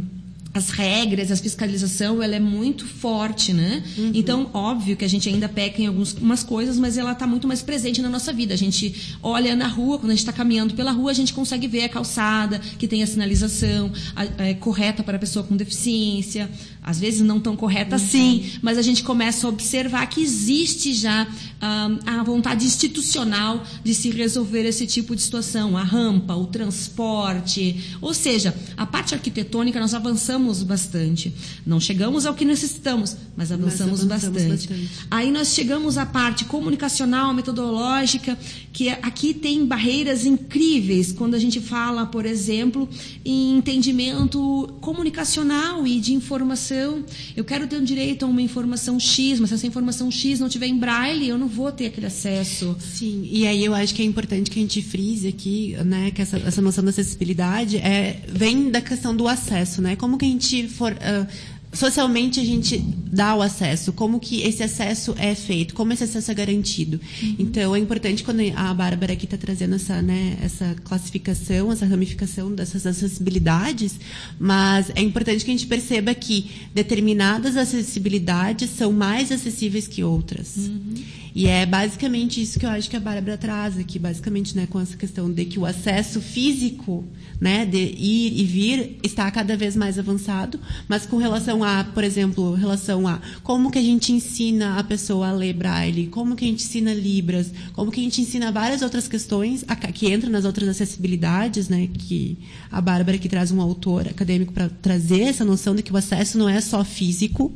as 0.55 0.69
regras, 0.69 1.31
a 1.31 1.37
fiscalização, 1.37 2.23
ela 2.23 2.37
é 2.37 2.41
muito 2.41 2.87
forte, 2.87 3.55
né? 3.55 3.83
Uhum. 3.97 4.11
Então, 4.13 4.51
óbvio 4.53 4.97
que 4.97 5.05
a 5.05 5.09
gente 5.09 5.27
ainda 5.27 5.49
peca 5.49 5.81
em 5.81 5.87
algumas 5.87 6.43
coisas, 6.43 6.79
mas 6.79 6.99
ela 6.99 7.13
está 7.13 7.27
muito 7.27 7.49
mais 7.49 7.63
presente 7.63 8.03
na 8.03 8.11
nossa 8.11 8.35
vida. 8.35 8.53
A 8.53 8.57
gente 8.57 9.17
olha 9.23 9.57
na 9.57 9.67
rua, 9.67 9.99
quando 9.99 10.11
a 10.11 10.15
gente 10.15 10.21
está 10.21 10.33
caminhando 10.33 10.75
pela 10.75 10.93
rua, 10.93 11.11
a 11.11 11.15
gente 11.15 11.33
consegue 11.33 11.67
ver 11.67 11.85
a 11.85 11.89
calçada, 11.89 12.59
que 12.79 12.87
tem 12.87 13.03
a 13.03 13.07
sinalização 13.07 13.91
a, 14.15 14.23
a, 14.43 14.49
é, 14.49 14.55
correta 14.55 15.03
para 15.03 15.17
a 15.17 15.19
pessoa 15.19 15.43
com 15.43 15.57
deficiência. 15.57 16.51
Às 16.83 16.99
vezes 16.99 17.23
não 17.23 17.41
tão 17.41 17.57
correta 17.57 17.97
uhum. 17.97 18.03
assim, 18.03 18.51
mas 18.61 18.77
a 18.77 18.83
gente 18.83 19.03
começa 19.03 19.47
a 19.47 19.51
observar 19.51 20.05
que 20.07 20.21
existe 20.21 20.93
já 20.93 21.27
ah, 21.61 21.91
a 22.05 22.23
vontade 22.25 22.67
institucional 22.67 23.63
de 23.85 23.95
se 23.95 24.11
resolver 24.11 24.67
esse 24.67 24.87
tipo 24.87 25.17
de 25.17 25.23
situação. 25.23 25.79
A 25.79 25.83
rampa, 25.83 26.35
o 26.35 26.45
transporte. 26.47 27.97
Ou 28.03 28.13
seja, 28.13 28.55
a 28.77 28.85
parte 28.85 29.15
arquitetônica 29.15 29.81
nós 29.81 29.95
avançamos 29.95 30.42
avançamos 30.43 30.63
bastante. 30.63 31.33
Não 31.65 31.79
chegamos 31.79 32.27
ao 32.27 32.35
que 32.35 32.45
necessitamos, 32.45 33.17
mas 33.37 33.53
avançamos, 33.53 34.03
mas 34.05 34.15
avançamos 34.15 34.31
bastante. 34.33 34.69
bastante. 34.69 34.91
Aí 35.11 35.31
nós 35.31 35.55
chegamos 35.55 35.97
à 35.97 36.05
parte 36.05 36.45
comunicacional, 36.45 37.33
metodológica, 37.33 38.37
que 38.73 38.89
aqui 38.89 39.35
tem 39.35 39.67
barreiras 39.67 40.25
incríveis 40.25 41.13
quando 41.13 41.35
a 41.35 41.39
gente 41.39 41.61
fala, 41.61 42.07
por 42.07 42.25
exemplo, 42.25 42.89
em 43.25 43.59
entendimento 43.59 44.75
comunicacional 44.81 45.87
e 45.87 46.01
de 46.01 46.15
informação. 46.15 47.05
Eu 47.37 47.45
quero 47.45 47.67
ter 47.67 47.77
um 47.77 47.85
direito 47.85 48.25
a 48.25 48.29
uma 48.29 48.41
informação 48.41 48.99
X, 48.99 49.39
mas 49.39 49.51
se 49.51 49.55
essa 49.55 49.67
informação 49.67 50.11
X 50.11 50.41
não 50.41 50.49
tiver 50.49 50.67
em 50.67 50.79
braille, 50.79 51.29
eu 51.29 51.37
não 51.37 51.49
vou 51.49 51.71
ter 51.71 51.87
aquele 51.87 52.07
acesso. 52.07 52.75
Sim, 52.81 53.29
e 53.31 53.47
aí 53.47 53.65
eu 53.65 53.75
acho 53.75 53.95
que 53.95 54.01
é 54.01 54.05
importante 54.05 54.51
que 54.51 54.59
a 54.59 54.63
gente 54.63 54.81
frise 54.81 55.29
aqui, 55.29 55.77
né, 55.85 56.11
que 56.11 56.23
essa, 56.23 56.39
essa 56.39 56.63
noção 56.63 56.83
da 56.83 56.91
acessibilidade 56.91 57.77
é, 57.77 58.23
vem 58.29 58.71
da 58.71 58.81
questão 58.81 59.15
do 59.15 59.29
acesso, 59.29 59.83
né? 59.83 59.97
Como 59.97 60.17
que 60.17 60.25
a 60.25 60.29
gente 60.29 60.69
for, 60.69 60.93
uh, 60.93 61.27
socialmente 61.73 62.39
a 62.39 62.45
gente 62.45 62.79
dá 62.79 63.35
o 63.35 63.43
acesso, 63.43 63.93
como 63.93 64.21
que 64.21 64.43
esse 64.43 64.63
acesso 64.63 65.15
é 65.19 65.35
feito, 65.35 65.75
como 65.75 65.93
esse 65.93 66.05
acesso 66.05 66.31
é 66.31 66.35
garantido. 66.35 67.01
Uhum. 67.23 67.37
Então 67.39 67.75
é 67.75 67.79
importante 67.79 68.23
quando 68.23 68.41
a 68.55 68.75
Bárbara 68.75 69.15
aqui 69.15 69.25
está 69.25 69.37
trazendo 69.37 69.75
essa, 69.75 70.01
né, 70.03 70.39
essa 70.43 70.75
classificação, 70.85 71.73
essa 71.73 71.87
ramificação 71.87 72.53
dessas 72.55 72.87
acessibilidades, 72.87 73.99
mas 74.39 74.91
é 74.95 75.01
importante 75.01 75.45
que 75.45 75.51
a 75.51 75.55
gente 75.55 75.67
perceba 75.67 76.15
que 76.15 76.51
determinadas 76.75 77.57
acessibilidades 77.57 78.71
são 78.71 78.93
mais 78.93 79.33
acessíveis 79.33 79.87
que 79.87 80.05
outras. 80.05 80.57
Uhum. 80.57 80.95
E 81.35 81.47
é 81.47 81.65
basicamente 81.65 82.43
isso 82.43 82.59
que 82.59 82.67
eu 82.67 82.71
acho 82.71 82.91
que 82.91 82.97
a 82.97 83.01
Bárbara 83.01 83.39
traz 83.39 83.79
aqui, 83.79 83.99
basicamente, 83.99 84.55
né, 84.55 84.67
com 84.67 84.79
essa 84.79 84.97
questão 84.97 85.33
de 85.33 85.45
que 85.47 85.59
o 85.59 85.65
acesso 85.65 86.21
físico, 86.21 87.05
né, 87.41 87.65
de 87.65 87.79
ir 87.79 88.39
e 88.39 88.45
vir 88.45 88.99
está 89.03 89.31
cada 89.31 89.57
vez 89.57 89.75
mais 89.75 89.99
avançado, 89.99 90.61
mas 90.87 91.07
com 91.07 91.17
relação 91.17 91.65
a, 91.65 91.85
por 91.85 92.05
exemplo, 92.05 92.55
relação 92.55 93.09
a 93.09 93.21
como 93.43 93.71
que 93.71 93.79
a 93.79 93.83
gente 93.83 94.13
ensina 94.13 94.79
a 94.79 94.85
pessoa 94.85 95.29
a 95.29 95.33
ler 95.33 95.55
braille, 95.55 96.09
como 96.09 96.37
que 96.37 96.45
a 96.45 96.49
gente 96.49 96.65
ensina 96.65 96.93
libras, 96.93 97.51
como 97.73 97.91
que 97.91 98.01
a 98.01 98.05
gente 98.05 98.21
ensina 98.21 98.53
várias 98.53 98.83
outras 98.83 99.09
questões 99.09 99.65
que 99.95 100.13
entram 100.13 100.31
nas 100.31 100.45
outras 100.45 100.69
acessibilidades, 100.69 101.69
né, 101.69 101.89
que 101.93 102.39
a 102.71 102.81
Bárbara 102.81 103.17
que 103.17 103.29
traz 103.29 103.51
um 103.51 103.61
autor 103.61 104.09
acadêmico 104.09 104.53
para 104.53 104.69
trazer 104.69 105.23
essa 105.23 105.45
noção 105.45 105.75
de 105.75 105.83
que 105.83 105.93
o 105.93 105.97
acesso 105.97 106.37
não 106.37 106.49
é 106.49 106.61
só 106.61 106.85
físico, 106.85 107.53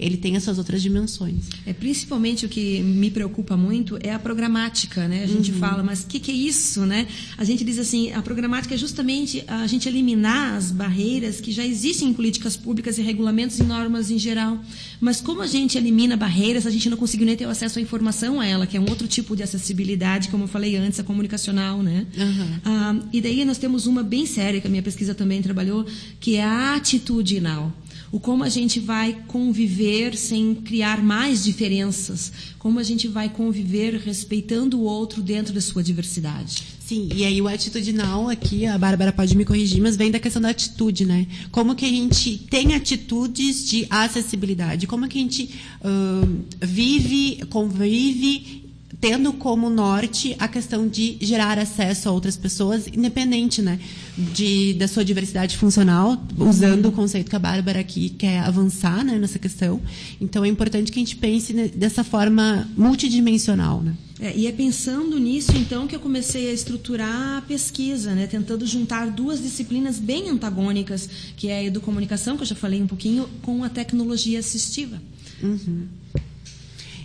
ele 0.00 0.16
tem 0.16 0.34
essas 0.34 0.56
outras 0.58 0.80
dimensões. 0.80 1.44
É 1.66 1.72
principalmente 1.72 2.46
o 2.46 2.48
que 2.48 2.80
me 2.80 3.10
preocupa 3.10 3.56
muito 3.56 3.98
é 4.02 4.12
a 4.12 4.18
programática, 4.18 5.06
né? 5.06 5.22
A 5.22 5.26
gente 5.26 5.52
uhum. 5.52 5.58
fala, 5.58 5.82
mas 5.82 6.02
o 6.02 6.06
que, 6.06 6.18
que, 6.18 6.30
é 6.30 6.34
isso, 6.34 6.86
né? 6.86 7.06
A 7.36 7.44
gente 7.44 7.62
diz 7.62 7.78
assim, 7.78 8.10
a 8.12 8.22
programática 8.22 8.74
é 8.74 8.78
justamente 8.78 9.44
a 9.46 9.66
gente 9.66 9.88
eliminar 9.88 10.54
as 10.54 10.72
barreiras 10.72 11.40
que 11.40 11.52
já 11.52 11.64
existem 11.64 12.08
em 12.08 12.12
políticas 12.14 12.56
públicas 12.56 12.96
e 12.96 13.02
regulamentos 13.02 13.58
e 13.58 13.62
normas 13.62 14.10
em 14.10 14.18
geral. 14.18 14.58
Mas 15.00 15.20
como 15.20 15.42
a 15.42 15.46
gente 15.46 15.76
elimina 15.76 16.16
barreiras, 16.16 16.66
a 16.66 16.70
gente 16.70 16.88
não 16.88 16.96
conseguiu 16.96 17.26
nem 17.26 17.36
ter 17.36 17.46
o 17.46 17.50
acesso 17.50 17.78
à 17.78 17.82
informação 17.82 18.40
a 18.40 18.46
ela, 18.46 18.66
que 18.66 18.76
é 18.76 18.80
um 18.80 18.88
outro 18.88 19.06
tipo 19.06 19.36
de 19.36 19.42
acessibilidade, 19.42 20.28
como 20.30 20.44
eu 20.44 20.48
falei 20.48 20.76
antes, 20.76 20.98
a 20.98 21.04
comunicacional, 21.04 21.82
né? 21.82 22.06
Uhum. 22.16 22.60
Ah, 22.64 22.96
e 23.12 23.20
daí 23.20 23.44
nós 23.44 23.58
temos 23.58 23.86
uma 23.86 24.02
bem 24.02 24.24
séria 24.24 24.60
que 24.60 24.66
a 24.66 24.70
minha 24.70 24.82
pesquisa 24.82 25.14
também 25.14 25.42
trabalhou, 25.42 25.84
que 26.18 26.36
é 26.36 26.44
a 26.44 26.74
atitudinal 26.76 27.70
o 28.12 28.18
como 28.18 28.42
a 28.42 28.48
gente 28.48 28.80
vai 28.80 29.16
conviver 29.28 30.16
sem 30.16 30.54
criar 30.54 31.02
mais 31.02 31.44
diferenças, 31.44 32.32
como 32.58 32.78
a 32.78 32.82
gente 32.82 33.06
vai 33.06 33.28
conviver 33.28 33.94
respeitando 33.94 34.78
o 34.78 34.82
outro 34.82 35.22
dentro 35.22 35.54
da 35.54 35.60
sua 35.60 35.82
diversidade. 35.82 36.80
Sim, 36.90 37.08
e 37.14 37.24
aí 37.24 37.40
o 37.40 37.46
atitudinal 37.46 38.28
aqui, 38.28 38.66
a 38.66 38.76
Bárbara 38.76 39.12
pode 39.12 39.36
me 39.36 39.44
corrigir, 39.44 39.80
mas 39.80 39.96
vem 39.96 40.10
da 40.10 40.18
questão 40.18 40.42
da 40.42 40.48
atitude, 40.48 41.04
né? 41.04 41.24
Como 41.52 41.76
que 41.76 41.84
a 41.84 41.88
gente 41.88 42.36
tem 42.50 42.74
atitudes 42.74 43.68
de 43.68 43.86
acessibilidade, 43.88 44.88
como 44.88 45.06
que 45.06 45.16
a 45.16 45.22
gente 45.22 45.54
uh, 45.84 46.44
vive, 46.60 47.44
convive 47.48 48.59
tendo 48.98 49.32
como 49.32 49.70
norte 49.70 50.34
a 50.38 50.48
questão 50.48 50.88
de 50.88 51.16
gerar 51.20 51.58
acesso 51.58 52.08
a 52.08 52.12
outras 52.12 52.36
pessoas, 52.36 52.86
independente 52.88 53.62
né, 53.62 53.78
de, 54.34 54.74
da 54.74 54.88
sua 54.88 55.04
diversidade 55.04 55.56
funcional, 55.56 56.20
usando 56.36 56.86
o 56.86 56.92
conceito 56.92 57.30
que 57.30 57.36
a 57.36 57.38
Bárbara 57.38 57.78
aqui 57.78 58.10
quer 58.10 58.40
avançar 58.40 59.04
né, 59.04 59.18
nessa 59.18 59.38
questão. 59.38 59.80
Então, 60.20 60.44
é 60.44 60.48
importante 60.48 60.90
que 60.90 60.98
a 60.98 61.02
gente 61.02 61.16
pense 61.16 61.52
dessa 61.52 62.02
forma 62.02 62.68
multidimensional. 62.76 63.80
Né? 63.80 63.94
É, 64.18 64.36
e 64.36 64.46
é 64.46 64.52
pensando 64.52 65.18
nisso, 65.18 65.52
então, 65.56 65.86
que 65.86 65.94
eu 65.94 66.00
comecei 66.00 66.50
a 66.50 66.52
estruturar 66.52 67.38
a 67.38 67.42
pesquisa, 67.42 68.14
né, 68.14 68.26
tentando 68.26 68.66
juntar 68.66 69.06
duas 69.10 69.40
disciplinas 69.40 69.98
bem 69.98 70.28
antagônicas, 70.28 71.08
que 71.36 71.48
é 71.48 71.58
a 71.58 71.64
educomunicação, 71.64 72.36
que 72.36 72.42
eu 72.42 72.46
já 72.46 72.56
falei 72.56 72.82
um 72.82 72.86
pouquinho, 72.86 73.28
com 73.42 73.62
a 73.62 73.68
tecnologia 73.68 74.38
assistiva. 74.38 75.00
Uhum. 75.42 75.86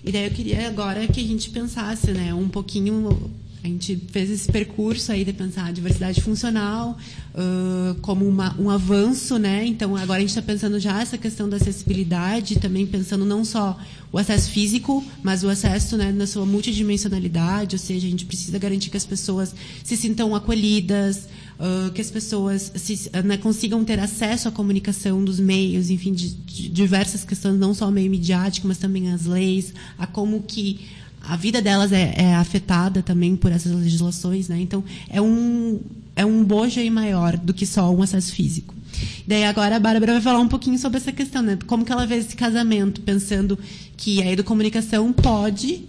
E 0.06 0.12
daí 0.12 0.26
eu 0.26 0.32
queria 0.32 0.68
agora 0.68 1.08
que 1.08 1.20
a 1.20 1.24
gente 1.24 1.50
pensasse, 1.50 2.12
né, 2.12 2.34
um 2.34 2.48
pouquinho 2.48 3.34
a 3.66 3.68
gente 3.68 4.00
fez 4.12 4.30
esse 4.30 4.52
percurso 4.52 5.12
aí 5.12 5.26
de 5.26 5.34
pensar 5.34 5.66
a 5.66 5.72
diversidade 5.72 6.22
funcional 6.22 6.96
uh, 7.34 7.96
como 8.02 8.24
uma, 8.28 8.56
um 8.60 8.70
avanço, 8.70 9.40
né? 9.40 9.66
Então 9.66 9.96
agora 9.96 10.20
a 10.20 10.22
gente 10.22 10.30
está 10.30 10.42
pensando 10.44 10.80
já 10.80 11.02
essa 11.02 11.18
questão 11.18 11.50
da 11.50 11.58
acessibilidade, 11.58 12.60
também 12.60 12.86
pensando 12.86 13.26
não 13.26 13.44
só 13.44 13.76
o 14.12 14.20
acesso 14.20 14.52
físico, 14.52 15.04
mas 15.24 15.44
o 15.44 15.50
acesso 15.50 15.98
né, 15.98 16.12
na 16.12 16.28
sua 16.28 16.46
multidimensionalidade, 16.46 17.76
ou 17.76 17.80
seja, 17.80 18.06
a 18.06 18.10
gente 18.12 18.26
precisa 18.26 18.60
garantir 18.60 18.92
que 18.92 18.98
as 18.98 19.06
pessoas 19.06 19.56
se 19.84 19.98
sintam 19.98 20.36
acolhidas, 20.36 21.28
uh, 21.60 21.92
que 21.92 22.02
as 22.02 22.12
pessoas 22.12 22.72
se, 22.76 23.10
né, 23.24 23.38
consigam 23.38 23.84
ter 23.84 24.00
acesso 24.00 24.48
à 24.48 24.52
comunicação 24.52 25.24
dos 25.24 25.40
meios, 25.40 25.90
enfim, 25.90 26.14
de, 26.14 26.30
de 26.30 26.70
diversas 26.70 27.24
questões, 27.24 27.58
não 27.58 27.74
só 27.74 27.88
o 27.88 27.92
meio 27.92 28.10
midiático, 28.10 28.68
mas 28.68 28.78
também 28.78 29.12
as 29.12 29.26
leis, 29.26 29.74
a 29.98 30.06
como 30.08 30.42
que 30.42 30.82
a 31.22 31.36
vida 31.36 31.62
delas 31.62 31.92
é, 31.92 32.14
é, 32.16 32.36
afetada 32.36 33.02
também 33.02 33.36
por 33.36 33.52
essas 33.52 33.72
legislações, 33.72 34.48
né? 34.48 34.60
Então 34.60 34.84
é 35.10 35.22
um 35.22 35.80
é 36.16 36.26
um 36.26 36.44
bojo 36.44 36.80
aí 36.80 36.90
maior 36.90 37.36
do 37.36 37.54
que 37.54 37.66
só 37.66 37.94
um 37.94 38.02
acesso 38.02 38.32
físico. 38.32 38.74
Daí 39.28 39.44
agora 39.44 39.76
a 39.76 39.80
Bárbara 39.80 40.14
vai 40.14 40.22
falar 40.22 40.40
um 40.40 40.48
pouquinho 40.48 40.80
sobre 40.80 40.98
essa 40.98 41.12
questão, 41.12 41.42
né? 41.42 41.58
Como 41.68 41.84
que 41.84 41.92
ela 41.92 42.06
vê 42.06 42.16
esse 42.16 42.36
casamento, 42.36 43.02
pensando 43.02 43.60
que 43.98 44.22
a 44.22 44.32
educomunicação 44.32 45.12
pode 45.12 45.84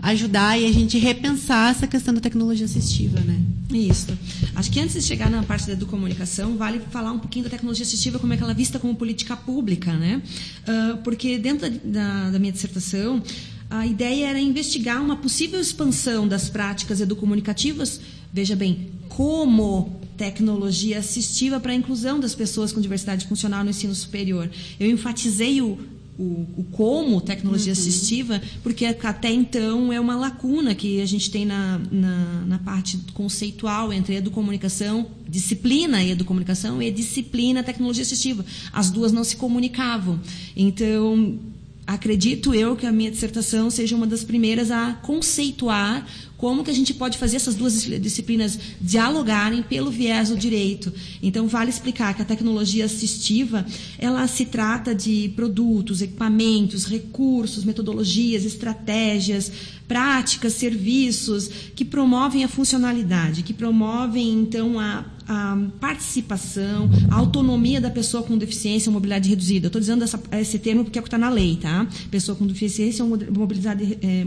ajudar 0.00 0.58
e 0.58 0.66
a 0.66 0.72
gente 0.72 0.98
repensar 0.98 1.70
essa 1.70 1.86
questão 1.86 2.14
da 2.14 2.20
tecnologia 2.20 2.64
assistiva, 2.64 3.20
né? 3.20 3.40
Isso. 3.70 4.16
Acho 4.54 4.70
que 4.70 4.80
antes 4.80 4.94
de 4.94 5.02
chegar 5.02 5.30
na 5.30 5.42
parte 5.42 5.66
da 5.66 5.72
educomunicação, 5.72 6.56
vale 6.56 6.80
falar 6.90 7.12
um 7.12 7.18
pouquinho 7.18 7.44
da 7.44 7.50
tecnologia 7.50 7.84
assistiva, 7.84 8.18
como 8.18 8.32
é 8.32 8.36
que 8.36 8.42
ela 8.42 8.52
é 8.52 8.54
vista 8.54 8.78
como 8.78 8.94
política 8.94 9.36
pública, 9.36 9.92
né? 9.92 10.22
Uh, 10.66 10.98
porque 10.98 11.36
dentro 11.38 11.68
da, 11.68 11.76
da, 11.84 12.30
da 12.30 12.38
minha 12.38 12.52
dissertação, 12.52 13.22
a 13.70 13.86
ideia 13.86 14.28
era 14.28 14.40
investigar 14.40 15.02
uma 15.02 15.16
possível 15.16 15.60
expansão 15.60 16.26
das 16.26 16.48
práticas 16.48 17.00
educomunicativas, 17.00 18.00
veja 18.32 18.56
bem, 18.56 18.90
como 19.08 20.00
tecnologia 20.16 20.98
assistiva 20.98 21.60
para 21.60 21.72
a 21.72 21.74
inclusão 21.74 22.18
das 22.18 22.34
pessoas 22.34 22.72
com 22.72 22.80
diversidade 22.80 23.26
funcional 23.26 23.62
no 23.62 23.70
ensino 23.70 23.94
superior. 23.94 24.50
Eu 24.80 24.90
enfatizei 24.90 25.60
o, 25.60 25.78
o, 26.18 26.46
o 26.56 26.64
como 26.72 27.20
tecnologia 27.20 27.72
uhum. 27.72 27.78
assistiva, 27.78 28.42
porque 28.62 28.84
até 28.84 29.30
então 29.30 29.92
é 29.92 30.00
uma 30.00 30.16
lacuna 30.16 30.74
que 30.74 31.00
a 31.00 31.06
gente 31.06 31.30
tem 31.30 31.46
na, 31.46 31.80
na, 31.90 32.44
na 32.46 32.58
parte 32.58 32.98
conceitual 33.14 33.92
entre 33.92 34.16
educomunicação, 34.16 35.06
disciplina 35.28 36.02
e 36.02 36.10
educomunicação, 36.10 36.82
e 36.82 36.90
disciplina 36.90 37.62
tecnologia 37.62 38.02
assistiva. 38.02 38.44
As 38.72 38.90
duas 38.90 39.12
não 39.12 39.22
se 39.22 39.36
comunicavam. 39.36 40.18
Então, 40.56 41.38
acredito 41.86 42.52
eu 42.52 42.74
que 42.74 42.86
a 42.86 42.92
minha 42.92 43.10
dissertação 43.10 43.70
seja 43.70 43.94
uma 43.94 44.06
das 44.06 44.24
primeiras 44.24 44.70
a 44.70 44.94
conceituar 44.94 46.04
como 46.38 46.62
que 46.62 46.70
a 46.70 46.74
gente 46.74 46.94
pode 46.94 47.18
fazer 47.18 47.36
essas 47.36 47.56
duas 47.56 47.82
disciplinas 47.82 48.58
dialogarem 48.80 49.60
pelo 49.60 49.90
viés 49.90 50.28
do 50.28 50.36
direito. 50.36 50.92
Então, 51.20 51.48
vale 51.48 51.68
explicar 51.68 52.14
que 52.14 52.22
a 52.22 52.24
tecnologia 52.24 52.84
assistiva, 52.84 53.66
ela 53.98 54.26
se 54.28 54.46
trata 54.46 54.94
de 54.94 55.32
produtos, 55.34 56.00
equipamentos, 56.00 56.84
recursos, 56.84 57.64
metodologias, 57.64 58.44
estratégias, 58.44 59.50
práticas, 59.88 60.52
serviços 60.52 61.48
que 61.74 61.84
promovem 61.84 62.44
a 62.44 62.48
funcionalidade, 62.48 63.42
que 63.42 63.54
promovem, 63.54 64.30
então, 64.30 64.78
a 64.78 65.04
a 65.28 65.58
participação, 65.78 66.88
a 67.10 67.16
autonomia 67.16 67.82
da 67.82 67.90
pessoa 67.90 68.22
com 68.22 68.38
deficiência 68.38 68.88
ou 68.88 68.94
mobilidade 68.94 69.28
reduzida. 69.28 69.66
Estou 69.66 69.78
dizendo 69.78 70.02
essa, 70.02 70.18
esse 70.32 70.58
termo 70.58 70.84
porque 70.84 70.98
é 70.98 71.00
o 71.00 71.02
que 71.02 71.08
está 71.08 71.18
na 71.18 71.28
lei, 71.28 71.58
tá? 71.60 71.86
Pessoa 72.10 72.34
com 72.34 72.46
deficiência 72.46 73.04
ou 73.04 73.10
mobilidade, 73.10 73.98
é, 74.00 74.24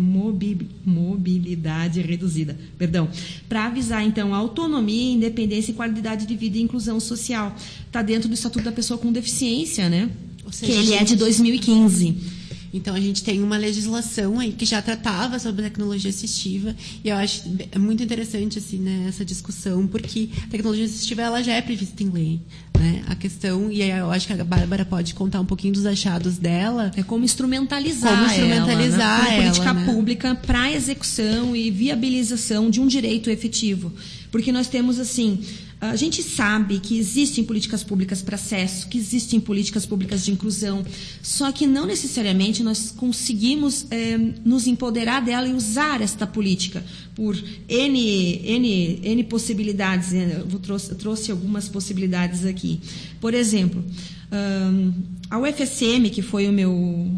mobilidade 0.85 2.01
reduzida, 2.01 2.55
perdão. 2.77 3.09
Para 3.49 3.65
avisar, 3.65 4.05
então, 4.05 4.31
a 4.31 4.37
autonomia, 4.37 5.13
independência, 5.13 5.73
qualidade 5.73 6.27
de 6.27 6.35
vida 6.35 6.57
e 6.57 6.61
inclusão 6.61 6.99
social. 6.99 7.55
Está 7.87 8.03
dentro 8.03 8.29
do 8.29 8.35
Estatuto 8.35 8.63
da 8.63 8.71
Pessoa 8.71 8.99
com 8.99 9.11
Deficiência, 9.11 9.89
né? 9.89 10.07
Seja, 10.51 10.71
que 10.71 10.77
ele 10.77 10.93
é 10.93 11.03
de 11.03 11.15
2015. 11.15 12.40
Então, 12.73 12.95
a 12.95 12.99
gente 12.99 13.23
tem 13.23 13.41
uma 13.43 13.57
legislação 13.57 14.39
aí 14.39 14.51
que 14.53 14.65
já 14.65 14.81
tratava 14.81 15.39
sobre 15.39 15.63
tecnologia 15.63 16.09
assistiva 16.09 16.75
e 17.03 17.09
eu 17.09 17.15
acho 17.15 17.43
muito 17.77 18.01
interessante 18.03 18.57
assim, 18.57 18.79
né, 18.79 19.05
essa 19.07 19.25
discussão, 19.25 19.87
porque 19.87 20.29
a 20.43 20.47
tecnologia 20.47 20.85
assistiva 20.85 21.21
ela 21.21 21.43
já 21.43 21.53
é 21.53 21.61
prevista 21.61 22.01
em 22.03 22.09
lei. 22.09 22.41
Né? 22.81 23.03
A 23.07 23.15
questão, 23.15 23.71
e 23.71 23.81
aí 23.81 23.91
eu 23.91 24.09
acho 24.09 24.25
que 24.25 24.33
a 24.33 24.43
Bárbara 24.43 24.83
pode 24.83 25.13
contar 25.13 25.39
um 25.39 25.45
pouquinho 25.45 25.73
dos 25.73 25.85
achados 25.85 26.37
dela. 26.37 26.91
É 26.95 27.03
como 27.03 27.23
instrumentalizar, 27.23 28.11
como 28.11 28.25
instrumentalizar 28.25 29.19
ela, 29.19 29.29
né? 29.29 29.41
política 29.41 29.69
ela, 29.69 29.79
né? 29.79 29.85
pública 29.85 30.35
para 30.35 30.71
execução 30.71 31.55
e 31.55 31.69
viabilização 31.69 32.69
de 32.69 32.81
um 32.81 32.87
direito 32.87 33.29
efetivo. 33.29 33.91
Porque 34.31 34.51
nós 34.51 34.67
temos, 34.67 34.97
assim, 34.97 35.41
a 35.81 35.95
gente 35.95 36.21
sabe 36.21 36.79
que 36.79 36.99
existem 36.99 37.43
políticas 37.43 37.83
públicas 37.83 38.21
para 38.21 38.35
acesso, 38.35 38.87
que 38.87 38.99
existem 38.99 39.39
políticas 39.39 39.83
públicas 39.83 40.23
de 40.23 40.31
inclusão, 40.31 40.85
só 41.23 41.51
que 41.51 41.65
não 41.65 41.87
necessariamente 41.87 42.61
nós 42.61 42.91
conseguimos 42.91 43.87
é, 43.89 44.15
nos 44.45 44.67
empoderar 44.67 45.21
dela 45.21 45.47
e 45.47 45.53
usar 45.53 45.99
esta 45.99 46.27
política 46.27 46.83
por 47.15 47.35
N, 47.67 48.41
N, 48.45 48.99
N 49.03 49.23
possibilidades. 49.23 50.11
Né? 50.11 50.43
Eu 50.51 50.59
trouxe, 50.59 50.91
eu 50.91 50.95
trouxe 50.95 51.31
algumas 51.31 51.67
possibilidades 51.67 52.45
aqui. 52.45 52.79
Por 53.19 53.33
exemplo, 53.33 53.83
a 55.29 55.37
UFSM, 55.39 56.09
que 56.11 56.21
foi 56.21 56.47
o 56.47 56.51
meu 56.51 56.71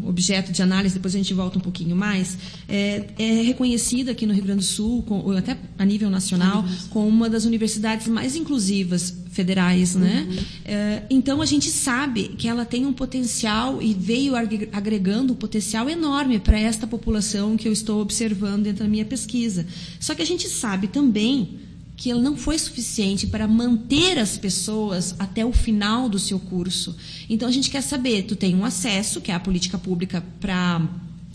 objeto 0.04 0.52
de 0.52 0.62
análise, 0.62 0.94
depois 0.94 1.14
a 1.14 1.18
gente 1.18 1.34
volta 1.34 1.58
um 1.58 1.60
pouquinho 1.60 1.94
mais, 1.94 2.38
é, 2.68 3.04
é 3.18 3.42
reconhecida 3.42 4.12
aqui 4.12 4.26
no 4.26 4.32
Rio 4.32 4.44
Grande 4.44 4.60
do 4.60 4.66
Sul, 4.66 5.02
com, 5.02 5.30
até 5.32 5.56
a 5.78 5.84
nível 5.84 6.10
nacional, 6.10 6.64
como 6.90 7.08
uma 7.08 7.28
das 7.28 7.44
universidades 7.44 8.08
mais 8.08 8.36
inclusivas 8.36 9.14
federais, 9.30 9.96
né? 9.96 10.28
Uhum. 10.28 10.44
É, 10.64 11.02
então 11.10 11.42
a 11.42 11.46
gente 11.46 11.70
sabe 11.70 12.28
que 12.38 12.46
ela 12.46 12.64
tem 12.64 12.86
um 12.86 12.92
potencial 12.92 13.82
e 13.82 13.92
veio 13.92 14.34
agregando 14.36 15.32
um 15.32 15.36
potencial 15.36 15.90
enorme 15.90 16.38
para 16.38 16.58
esta 16.58 16.86
população 16.86 17.56
que 17.56 17.66
eu 17.66 17.72
estou 17.72 18.00
observando 18.00 18.62
dentro 18.62 18.84
da 18.84 18.88
minha 18.88 19.04
pesquisa. 19.04 19.66
Só 19.98 20.14
que 20.14 20.22
a 20.22 20.26
gente 20.26 20.48
sabe 20.48 20.86
também 20.86 21.63
que 21.96 22.10
ele 22.10 22.20
não 22.20 22.36
foi 22.36 22.58
suficiente 22.58 23.26
para 23.26 23.46
manter 23.46 24.18
as 24.18 24.36
pessoas 24.36 25.14
até 25.18 25.44
o 25.44 25.52
final 25.52 26.08
do 26.08 26.18
seu 26.18 26.38
curso. 26.38 26.96
Então 27.28 27.48
a 27.48 27.52
gente 27.52 27.70
quer 27.70 27.82
saber, 27.82 28.24
tu 28.24 28.34
tem 28.34 28.54
um 28.54 28.64
acesso, 28.64 29.20
que 29.20 29.30
é 29.30 29.34
a 29.34 29.40
política 29.40 29.78
pública 29.78 30.24
para 30.40 30.82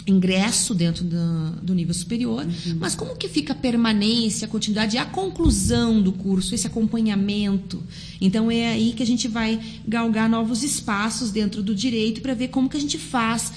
ingresso 0.06 0.74
dentro 0.74 1.04
do, 1.04 1.52
do 1.62 1.76
nível 1.76 1.94
superior, 1.94 2.44
uhum. 2.46 2.78
mas 2.80 2.96
como 2.96 3.16
que 3.16 3.30
fica 3.30 3.54
a 3.54 3.56
permanência, 3.56 4.46
a 4.46 4.50
continuidade 4.50 4.96
e 4.96 5.00
a 5.00 5.06
conclusão 5.06 6.02
do 6.02 6.12
curso, 6.12 6.56
esse 6.56 6.66
acompanhamento. 6.66 7.82
Então 8.20 8.50
é 8.50 8.72
aí 8.72 8.94
que 8.94 9.04
a 9.04 9.06
gente 9.06 9.28
vai 9.28 9.60
galgar 9.88 10.30
novos 10.30 10.64
espaços 10.64 11.32
dentro 11.32 11.62
do 11.62 11.76
direito 11.76 12.22
para 12.22 12.34
ver 12.34 12.50
como 12.50 12.70
que 12.70 12.78
a 12.78 12.82
gente 12.82 12.98
faz 12.98 13.54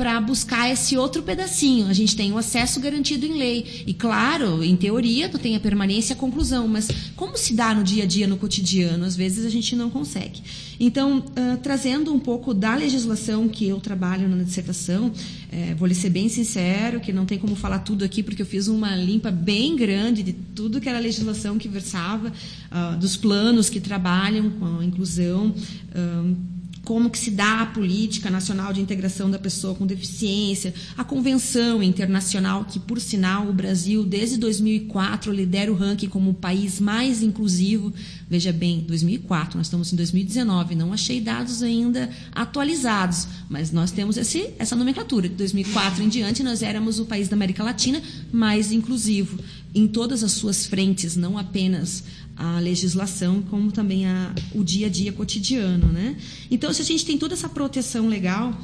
para 0.00 0.18
buscar 0.18 0.70
esse 0.70 0.96
outro 0.96 1.22
pedacinho. 1.22 1.86
A 1.86 1.92
gente 1.92 2.16
tem 2.16 2.32
o 2.32 2.38
acesso 2.38 2.80
garantido 2.80 3.26
em 3.26 3.36
lei. 3.36 3.84
E, 3.86 3.92
claro, 3.92 4.64
em 4.64 4.74
teoria, 4.74 5.28
tu 5.28 5.38
tem 5.38 5.54
a 5.54 5.60
permanência 5.60 6.14
e 6.14 6.16
a 6.16 6.16
conclusão, 6.16 6.66
mas 6.66 6.88
como 7.14 7.36
se 7.36 7.52
dá 7.52 7.74
no 7.74 7.84
dia 7.84 8.04
a 8.04 8.06
dia, 8.06 8.26
no 8.26 8.38
cotidiano? 8.38 9.04
Às 9.04 9.14
vezes 9.14 9.44
a 9.44 9.50
gente 9.50 9.76
não 9.76 9.90
consegue. 9.90 10.40
Então, 10.80 11.18
uh, 11.18 11.58
trazendo 11.62 12.14
um 12.14 12.18
pouco 12.18 12.54
da 12.54 12.74
legislação 12.74 13.46
que 13.46 13.68
eu 13.68 13.78
trabalho 13.78 14.26
na 14.26 14.42
dissertação, 14.42 15.12
é, 15.52 15.74
vou 15.74 15.86
lhe 15.86 15.94
ser 15.94 16.08
bem 16.08 16.30
sincero, 16.30 16.98
que 17.00 17.12
não 17.12 17.26
tem 17.26 17.38
como 17.38 17.54
falar 17.54 17.80
tudo 17.80 18.02
aqui, 18.02 18.22
porque 18.22 18.40
eu 18.40 18.46
fiz 18.46 18.68
uma 18.68 18.96
limpa 18.96 19.30
bem 19.30 19.76
grande 19.76 20.22
de 20.22 20.32
tudo 20.32 20.80
que 20.80 20.88
era 20.88 20.98
legislação 20.98 21.58
que 21.58 21.68
versava, 21.68 22.32
uh, 22.72 22.96
dos 22.96 23.18
planos 23.18 23.68
que 23.68 23.80
trabalham 23.80 24.48
com 24.48 24.78
a 24.78 24.84
inclusão. 24.84 25.48
Uh, 25.94 26.49
como 26.90 27.08
que 27.08 27.20
se 27.20 27.30
dá 27.30 27.60
a 27.60 27.66
política 27.66 28.28
nacional 28.28 28.72
de 28.72 28.80
integração 28.80 29.30
da 29.30 29.38
pessoa 29.38 29.76
com 29.76 29.86
deficiência, 29.86 30.74
a 30.96 31.04
convenção 31.04 31.80
internacional 31.80 32.64
que, 32.64 32.80
por 32.80 33.00
sinal, 33.00 33.46
o 33.46 33.52
Brasil 33.52 34.02
desde 34.02 34.36
2004 34.38 35.32
lidera 35.32 35.70
o 35.70 35.76
ranking 35.76 36.08
como 36.08 36.30
o 36.30 36.34
país 36.34 36.80
mais 36.80 37.22
inclusivo. 37.22 37.92
Veja 38.28 38.52
bem, 38.52 38.80
2004, 38.88 39.56
nós 39.56 39.68
estamos 39.68 39.92
em 39.92 39.96
2019, 39.96 40.74
não 40.74 40.92
achei 40.92 41.20
dados 41.20 41.62
ainda 41.62 42.10
atualizados, 42.32 43.28
mas 43.48 43.70
nós 43.70 43.92
temos 43.92 44.16
esse, 44.16 44.50
essa 44.58 44.74
nomenclatura. 44.74 45.28
De 45.28 45.36
2004 45.36 46.02
em 46.02 46.08
diante, 46.08 46.42
nós 46.42 46.60
éramos 46.60 46.98
o 46.98 47.04
país 47.04 47.28
da 47.28 47.36
América 47.36 47.62
Latina 47.62 48.02
mais 48.32 48.72
inclusivo 48.72 49.38
em 49.74 49.86
todas 49.86 50.24
as 50.24 50.32
suas 50.32 50.66
frentes, 50.66 51.16
não 51.16 51.38
apenas 51.38 52.02
a 52.40 52.58
legislação, 52.58 53.40
como 53.42 53.70
também 53.70 54.06
a, 54.06 54.34
o 54.54 54.64
dia 54.64 54.86
a 54.86 54.90
dia 54.90 55.12
cotidiano. 55.12 55.88
Né? 55.88 56.16
Então, 56.50 56.72
se 56.72 56.80
a 56.80 56.84
gente 56.84 57.04
tem 57.04 57.18
toda 57.18 57.34
essa 57.34 57.50
proteção 57.50 58.08
legal, 58.08 58.58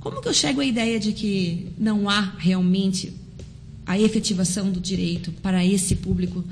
como 0.00 0.20
que 0.20 0.26
eu 0.26 0.34
chego 0.34 0.60
à 0.60 0.64
ideia 0.64 0.98
de 0.98 1.12
que 1.12 1.68
não 1.78 2.10
há 2.10 2.20
realmente 2.38 3.12
a 3.86 3.96
efetivação 3.96 4.72
do 4.72 4.80
direito 4.80 5.30
para 5.40 5.64
esse 5.64 5.94
público 5.94 6.44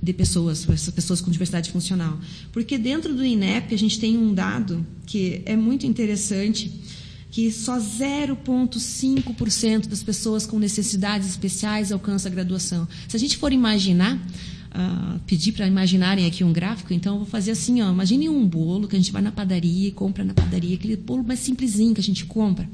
de 0.00 0.12
pessoas, 0.12 0.68
essas 0.70 0.94
pessoas 0.94 1.20
com 1.20 1.32
diversidade 1.32 1.72
funcional? 1.72 2.16
Porque 2.52 2.78
dentro 2.78 3.12
do 3.12 3.24
INEP 3.24 3.74
a 3.74 3.78
gente 3.78 3.98
tem 3.98 4.16
um 4.16 4.32
dado 4.32 4.86
que 5.06 5.42
é 5.44 5.56
muito 5.56 5.84
interessante, 5.84 6.70
que 7.32 7.50
só 7.50 7.76
0,5% 7.76 9.88
das 9.88 10.04
pessoas 10.04 10.46
com 10.46 10.60
necessidades 10.60 11.28
especiais 11.28 11.90
alcançam 11.90 12.30
a 12.30 12.34
graduação. 12.36 12.86
Se 13.08 13.16
a 13.16 13.20
gente 13.20 13.36
for 13.36 13.52
imaginar, 13.52 14.16
uh, 14.74 15.18
pedir 15.26 15.52
para 15.52 15.66
imaginarem 15.66 16.26
aqui 16.26 16.44
um 16.44 16.52
gráfico, 16.52 16.92
então 16.92 17.14
eu 17.14 17.18
vou 17.20 17.28
fazer 17.28 17.52
assim, 17.52 17.82
ó, 17.82 17.90
imagine 17.90 18.28
um 18.28 18.46
bolo 18.46 18.88
que 18.88 18.96
a 18.96 18.98
gente 18.98 19.12
vai 19.12 19.22
na 19.22 19.32
padaria 19.32 19.88
e 19.88 19.92
compra 19.92 20.24
na 20.24 20.34
padaria, 20.34 20.74
aquele 20.74 20.96
bolo 20.96 21.22
mais 21.24 21.40
simplesinho 21.40 21.94
que 21.94 22.00
a 22.00 22.04
gente 22.04 22.24
compra. 22.24 22.68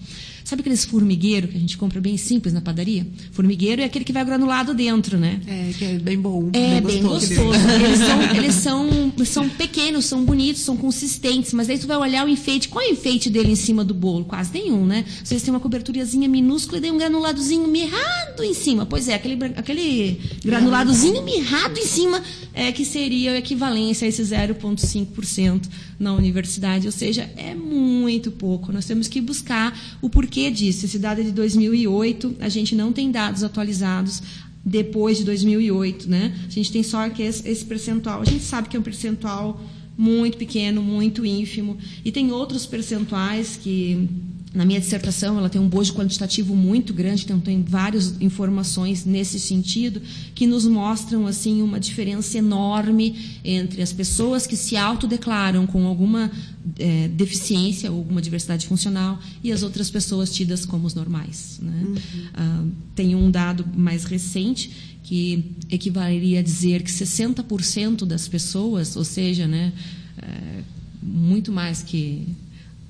Sabe 0.47 0.61
aqueles 0.61 0.85
formigueiro 0.85 1.49
que 1.49 1.57
a 1.57 1.61
gente 1.61 1.77
compra 1.77 2.01
bem 2.01 2.17
simples 2.17 2.55
na 2.55 2.61
padaria? 2.61 3.05
Formigueiro 3.33 3.83
é 3.83 3.85
aquele 3.85 4.05
que 4.05 4.13
vai 4.13 4.25
granulado 4.25 4.75
dentro, 4.75 5.19
né? 5.19 5.41
É, 5.45 5.73
que 5.77 5.85
é 5.85 5.99
bem 5.99 6.17
bom. 6.17 6.51
É, 6.53 6.81
bem 6.81 7.03
gostoso. 7.03 7.35
Bem 7.35 7.45
gostoso. 7.45 7.59
eles, 7.85 7.99
são, 7.99 8.23
eles 8.37 8.55
são, 8.55 9.13
são 9.25 9.49
pequenos, 9.49 10.05
são 10.05 10.25
bonitos, 10.25 10.63
são 10.63 10.77
consistentes, 10.77 11.53
mas 11.53 11.69
aí 11.69 11.77
tu 11.77 11.89
vai 11.89 11.97
olhar 11.97 12.25
o 12.25 12.29
enfeite. 12.29 12.69
Qual 12.69 12.85
é 12.85 12.91
o 12.91 12.93
enfeite 12.93 13.29
dele 13.29 13.51
em 13.51 13.57
cima 13.57 13.85
do 13.85 13.93
bolo? 13.93 14.25
Quase 14.25 14.53
nenhum, 14.53 14.87
né? 14.87 15.05
Vocês 15.25 15.43
têm 15.43 15.53
uma 15.53 15.59
coberturazinha 15.59 16.29
minúscula 16.29 16.79
e 16.79 16.81
daí 16.81 16.93
um 16.93 16.99
granuladozinho 16.99 17.67
mirrado 17.67 18.45
em 18.45 18.55
cima. 18.55 18.87
Pois 18.87 19.09
é, 19.09 19.15
aquele, 19.15 19.45
aquele 19.57 20.21
granuladozinho 20.45 21.25
mirrado 21.25 21.77
em 21.77 21.86
cima 21.87 22.23
é 22.53 22.71
que 22.73 22.85
seria 22.85 23.33
a 23.33 23.39
equivalência 23.39 24.05
a 24.05 24.09
esse 24.09 24.23
0,5% 24.23 25.69
na 25.99 26.13
universidade. 26.13 26.87
Ou 26.87 26.93
seja, 26.93 27.31
é 27.37 27.55
muito 27.55 28.31
pouco. 28.31 28.73
Nós 28.73 28.85
temos 28.85 29.09
que 29.09 29.21
buscar 29.21 29.79
o 30.03 30.11
porquê 30.11 30.51
disso. 30.51 30.85
Esse 30.85 30.99
dado 30.99 31.21
é 31.21 31.25
de 31.25 31.33
2008, 31.33 32.37
a 32.41 32.49
gente 32.49 32.75
não 32.75 32.93
tem 32.93 33.11
dados 33.11 33.43
atualizados 33.43 34.23
depois 34.65 35.19
de 35.19 35.25
2008, 35.25 36.11
né? 36.11 36.35
A 36.47 36.51
gente 36.51 36.73
tem 36.73 36.83
só 36.83 37.09
que 37.09 37.23
esse 37.23 37.65
percentual. 37.65 38.21
A 38.21 38.25
gente 38.25 38.43
sabe 38.43 38.69
que 38.69 38.77
é 38.77 38.81
um 38.81 38.83
percentual 38.83 39.61
muito 39.97 40.37
pequeno, 40.37 40.83
muito 40.83 41.25
ínfimo, 41.25 41.79
e 42.05 42.13
tem 42.13 42.31
outros 42.33 42.67
percentuais 42.67 43.59
que 43.63 44.09
na 44.57 44.65
minha 44.65 44.81
dissertação, 44.81 45.37
ela 45.37 45.51
tem 45.51 45.61
um 45.61 45.69
bojo 45.69 45.93
quantitativo 45.93 46.57
muito 46.57 46.95
grande, 46.95 47.25
então 47.25 47.39
tem 47.39 47.63
várias 47.63 48.19
informações 48.23 49.05
nesse 49.05 49.39
sentido 49.39 50.01
que 50.35 50.47
nos 50.47 50.65
mostram 50.65 51.27
assim 51.27 51.61
uma 51.61 51.79
diferença 51.79 52.39
enorme 52.39 53.39
entre 53.45 53.83
as 53.83 53.93
pessoas 53.93 54.47
que 54.47 54.57
se 54.57 54.75
autodeclaram 54.75 55.67
com 55.67 55.87
alguma 55.87 56.31
é, 56.79 57.07
deficiência 57.09 57.93
ou 57.93 57.99
alguma 57.99 58.23
diversidade 58.23 58.67
funcional 58.67 59.21
e 59.45 59.53
as 59.53 59.63
outras 59.63 59.91
pessoas 59.91 60.33
tidas 60.33 60.65
como 60.65 60.87
os 60.87 60.95
normais. 60.95 61.61
Né? 61.61 61.83
Uhum. 61.87 61.95
Ah, 62.33 62.65
tem 62.95 63.15
um 63.15 63.31
dado 63.31 63.63
mais 63.77 64.05
recente 64.05 64.97
que 65.03 65.53
equivaleria 65.71 66.41
a 66.41 66.43
dizer 66.43 66.83
que 66.83 66.91
60% 66.91 68.07
das 68.07 68.27
pessoas, 68.27 68.97
ou 68.97 69.05
seja, 69.05 69.47
né, 69.47 69.71
é, 70.17 70.63
muito 71.03 71.53
mais 71.53 71.83
que 71.83 72.27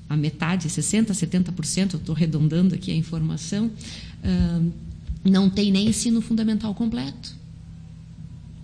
a 0.09 0.15
metade, 0.15 0.67
60%, 0.69 1.07
70%, 1.11 1.93
eu 1.93 1.99
estou 1.99 2.15
arredondando 2.15 2.75
aqui 2.75 2.91
a 2.91 2.95
informação, 2.95 3.71
não 5.23 5.49
tem 5.49 5.71
nem 5.71 5.87
ensino 5.87 6.21
fundamental 6.21 6.73
completo. 6.73 7.35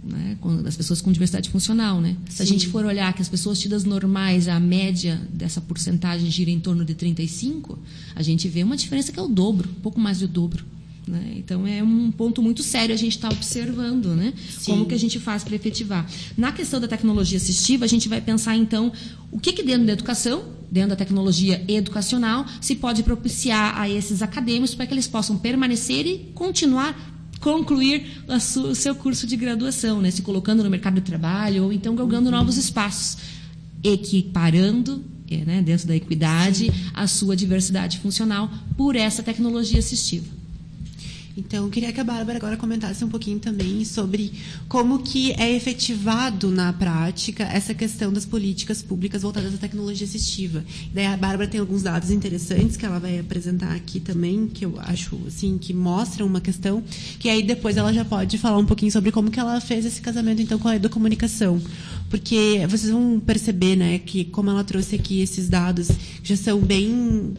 Né, 0.06 0.38
das 0.62 0.76
pessoas 0.76 1.00
com 1.00 1.14
diversidade 1.14 1.50
funcional. 1.50 2.02
Né? 2.02 2.18
Se 2.28 2.42
a 2.42 2.46
gente 2.46 2.68
for 2.68 2.84
olhar 2.84 3.14
que 3.14 3.22
as 3.22 3.30
pessoas 3.30 3.58
tidas 3.58 3.86
normais, 3.86 4.50
a 4.50 4.60
média 4.60 5.22
dessa 5.32 5.62
porcentagem 5.62 6.30
gira 6.30 6.52
em 6.52 6.60
torno 6.60 6.84
de 6.84 6.94
35, 6.94 7.80
a 8.14 8.22
gente 8.22 8.50
vê 8.50 8.64
uma 8.64 8.76
diferença 8.76 9.14
que 9.14 9.20
é 9.20 9.22
o 9.22 9.30
dobro, 9.30 9.70
um 9.70 9.82
pouco 9.82 10.02
mais 10.02 10.20
do 10.20 10.28
dobro. 10.28 10.66
Né? 11.08 11.36
Então 11.38 11.66
é 11.66 11.82
um 11.82 12.12
ponto 12.12 12.42
muito 12.42 12.64
sério 12.64 12.94
a 12.94 12.98
gente 12.98 13.16
está 13.16 13.30
observando, 13.30 14.16
né? 14.16 14.34
Como 14.66 14.86
que 14.86 14.94
a 14.94 14.98
gente 14.98 15.20
faz 15.20 15.44
para 15.44 15.56
efetivar. 15.56 16.10
Na 16.38 16.52
questão 16.52 16.80
da 16.80 16.88
tecnologia 16.88 17.38
assistiva, 17.38 17.86
a 17.86 17.88
gente 17.88 18.08
vai 18.08 18.22
pensar 18.22 18.56
então 18.56 18.92
o 19.32 19.40
que, 19.40 19.52
que 19.52 19.64
dentro 19.64 19.86
da 19.86 19.94
educação, 19.94 20.46
dentro 20.74 20.90
da 20.90 20.96
tecnologia 20.96 21.64
educacional, 21.68 22.48
se 22.60 22.76
pode 22.76 23.04
propiciar 23.04 23.80
a 23.80 23.88
esses 23.88 24.24
acadêmicos 24.24 24.74
para 24.74 24.88
que 24.88 24.94
eles 24.96 25.08
possam 25.08 25.38
permanecer 25.38 26.08
e 26.08 26.32
continuar 26.34 27.12
concluir 27.40 28.24
o 28.28 28.74
seu 28.74 28.96
curso 28.96 29.28
de 29.28 29.36
graduação, 29.36 30.02
né? 30.02 30.10
se 30.10 30.22
colocando 30.22 30.64
no 30.64 30.70
mercado 30.70 30.96
de 30.96 31.02
trabalho 31.02 31.66
ou 31.66 31.74
então 31.74 31.94
galgando 31.94 32.30
uhum. 32.30 32.38
novos 32.38 32.58
espaços, 32.58 33.18
equiparando 33.84 35.04
é, 35.30 35.38
né, 35.46 35.62
dentro 35.62 35.88
da 35.88 35.96
equidade 35.96 36.72
a 36.94 37.06
sua 37.06 37.36
diversidade 37.36 38.00
funcional 38.00 38.50
por 38.78 38.96
essa 38.96 39.22
tecnologia 39.22 39.80
assistiva. 39.80 40.43
Então, 41.36 41.66
eu 41.66 41.70
queria 41.72 41.92
que 41.92 42.00
a 42.00 42.04
Bárbara 42.04 42.38
agora 42.38 42.56
comentasse 42.56 43.04
um 43.04 43.10
pouquinho 43.10 43.40
também 43.40 43.84
sobre 43.84 44.32
como 44.68 45.00
que 45.00 45.32
é 45.32 45.52
efetivado 45.52 46.52
na 46.52 46.72
prática 46.72 47.44
essa 47.46 47.74
questão 47.74 48.14
das 48.14 48.24
políticas 48.24 48.84
públicas 48.84 49.24
voltadas 49.24 49.56
à 49.56 49.58
tecnologia 49.58 50.06
assistiva. 50.06 50.64
Daí 50.94 51.08
a 51.08 51.18
Bárbara 51.18 51.50
tem 51.50 51.60
alguns 51.60 51.82
dados 51.82 52.12
interessantes 52.12 52.78
que 52.78 52.86
ela 52.86 53.00
vai 53.00 53.18
apresentar 53.18 53.74
aqui 53.74 54.00
também, 54.00 54.48
que 54.48 54.64
eu 54.64 54.80
acho 54.80 55.20
assim 55.26 55.58
que 55.58 55.74
mostram 55.74 56.28
uma 56.28 56.40
questão, 56.40 56.84
que 57.18 57.28
aí 57.28 57.42
depois 57.42 57.78
ela 57.78 57.92
já 57.92 58.06
pode 58.06 58.38
falar 58.38 58.60
um 58.60 58.66
pouquinho 58.66 58.92
sobre 58.92 59.12
como 59.12 59.32
que 59.32 59.40
ela 59.40 59.60
fez 59.60 59.86
esse 59.86 60.02
casamento 60.02 60.40
então 60.40 60.60
com 60.60 60.68
a 60.68 60.76
educomunicação. 60.76 61.60
Porque 62.12 62.64
vocês 62.70 62.92
vão 62.92 63.20
perceber, 63.20 63.76
né, 63.76 63.98
que 63.98 64.24
como 64.26 64.52
ela 64.52 64.64
trouxe 64.64 64.96
aqui 64.96 65.22
esses 65.22 65.50
dados 65.50 65.88
já 66.22 66.38
são 66.38 66.60
bem 66.60 67.34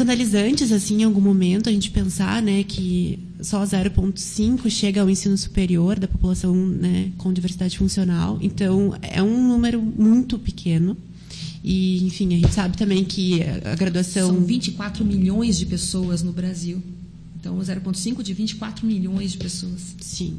escandalizantes 0.00 0.72
assim 0.72 1.02
em 1.02 1.04
algum 1.04 1.20
momento 1.20 1.68
a 1.68 1.72
gente 1.72 1.90
pensar 1.90 2.40
né 2.42 2.64
que 2.64 3.18
só 3.42 3.62
0,5 3.62 4.68
chega 4.70 5.02
ao 5.02 5.10
ensino 5.10 5.36
superior 5.36 5.98
da 5.98 6.08
população 6.08 6.54
né, 6.54 7.10
com 7.16 7.32
diversidade 7.32 7.78
funcional. 7.78 8.38
Então 8.40 8.94
é 9.00 9.22
um 9.22 9.48
número 9.48 9.80
muito 9.80 10.38
pequeno. 10.38 10.96
E 11.62 12.04
enfim 12.04 12.34
a 12.34 12.38
gente 12.38 12.52
sabe 12.52 12.76
também 12.76 13.04
que 13.04 13.42
a 13.64 13.74
graduação 13.74 14.28
são 14.28 14.44
24 14.44 15.04
milhões 15.04 15.58
de 15.58 15.66
pessoas 15.66 16.22
no 16.22 16.32
Brasil. 16.32 16.82
Então 17.38 17.58
0,5 17.58 18.22
de 18.22 18.32
24 18.34 18.86
milhões 18.86 19.32
de 19.32 19.38
pessoas. 19.38 19.94
Sim 20.00 20.38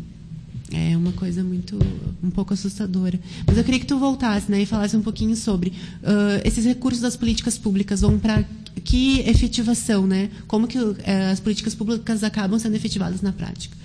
é 0.72 0.96
uma 0.96 1.12
coisa 1.12 1.44
muito 1.44 1.78
um 2.24 2.30
pouco 2.30 2.54
assustadora. 2.54 3.20
Mas 3.46 3.58
eu 3.58 3.64
queria 3.64 3.80
que 3.80 3.86
tu 3.86 3.98
voltasse, 3.98 4.50
né, 4.50 4.62
e 4.62 4.66
falasse 4.66 4.96
um 4.96 5.02
pouquinho 5.02 5.36
sobre 5.36 5.70
uh, 5.70 6.42
esses 6.44 6.66
recursos 6.66 7.02
das 7.02 7.16
políticas 7.16 7.58
públicas 7.58 8.02
vão 8.02 8.18
para 8.18 8.44
que 8.84 9.20
efetivação, 9.22 10.08
né? 10.08 10.30
Como 10.48 10.68
que 10.68 10.78
uh, 10.78 10.96
as 11.32 11.40
políticas 11.40 11.76
públicas 11.76 12.24
acabam 12.24 12.58
sendo 12.58 12.76
efetivadas 12.76 13.22
na 13.22 13.32
prática? 13.32 13.76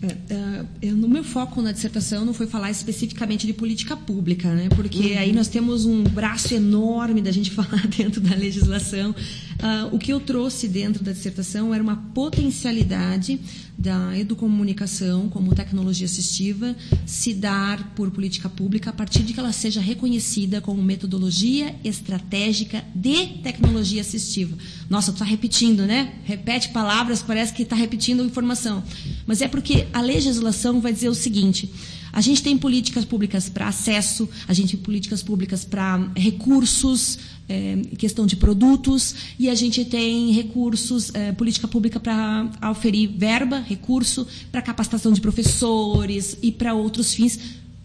É, 0.00 0.64
é, 0.86 0.90
no 0.92 1.08
meu 1.08 1.24
foco 1.24 1.60
na 1.60 1.72
dissertação 1.72 2.24
não 2.24 2.32
foi 2.32 2.46
falar 2.46 2.70
especificamente 2.70 3.48
de 3.48 3.52
política 3.52 3.96
pública, 3.96 4.54
né? 4.54 4.68
porque 4.68 5.14
uhum. 5.14 5.18
aí 5.18 5.32
nós 5.32 5.48
temos 5.48 5.86
um 5.86 6.04
braço 6.04 6.54
enorme 6.54 7.20
da 7.20 7.32
gente 7.32 7.50
falar 7.52 7.84
dentro 7.88 8.20
da 8.20 8.36
legislação. 8.36 9.10
Uh, 9.10 9.92
o 9.92 9.98
que 9.98 10.12
eu 10.12 10.20
trouxe 10.20 10.68
dentro 10.68 11.02
da 11.02 11.10
dissertação 11.10 11.74
era 11.74 11.82
uma 11.82 11.96
potencialidade 11.96 13.40
da 13.76 14.16
educomunicação 14.16 15.28
como 15.28 15.54
tecnologia 15.54 16.04
assistiva 16.04 16.76
se 17.06 17.34
dar 17.34 17.94
por 17.94 18.10
política 18.10 18.48
pública 18.48 18.90
a 18.90 18.92
partir 18.92 19.22
de 19.22 19.32
que 19.32 19.38
ela 19.38 19.52
seja 19.52 19.80
reconhecida 19.80 20.60
como 20.60 20.82
metodologia 20.82 21.74
estratégica 21.84 22.84
de 22.94 23.38
tecnologia 23.42 24.00
assistiva. 24.00 24.56
Nossa, 24.88 25.12
tu 25.12 25.16
está 25.16 25.24
repetindo, 25.24 25.86
né? 25.86 26.14
Repete 26.24 26.70
palavras, 26.70 27.22
parece 27.22 27.52
que 27.52 27.62
está 27.62 27.76
repetindo 27.76 28.24
informação. 28.24 28.82
Mas 29.28 29.42
é 29.42 29.46
porque 29.46 29.86
a 29.92 30.00
legislação 30.00 30.80
vai 30.80 30.90
dizer 30.90 31.10
o 31.10 31.14
seguinte: 31.14 31.70
a 32.10 32.22
gente 32.22 32.42
tem 32.42 32.56
políticas 32.56 33.04
públicas 33.04 33.50
para 33.50 33.68
acesso, 33.68 34.26
a 34.48 34.54
gente 34.54 34.74
tem 34.74 34.82
políticas 34.82 35.22
públicas 35.22 35.66
para 35.66 36.10
recursos, 36.16 37.18
é, 37.46 37.76
questão 37.98 38.24
de 38.24 38.36
produtos, 38.36 39.14
e 39.38 39.50
a 39.50 39.54
gente 39.54 39.84
tem 39.84 40.32
recursos, 40.32 41.14
é, 41.14 41.32
política 41.32 41.68
pública 41.68 42.00
para 42.00 42.70
oferir 42.70 43.10
verba, 43.14 43.58
recurso, 43.58 44.26
para 44.50 44.62
capacitação 44.62 45.12
de 45.12 45.20
professores 45.20 46.38
e 46.40 46.50
para 46.50 46.72
outros 46.72 47.12
fins 47.12 47.38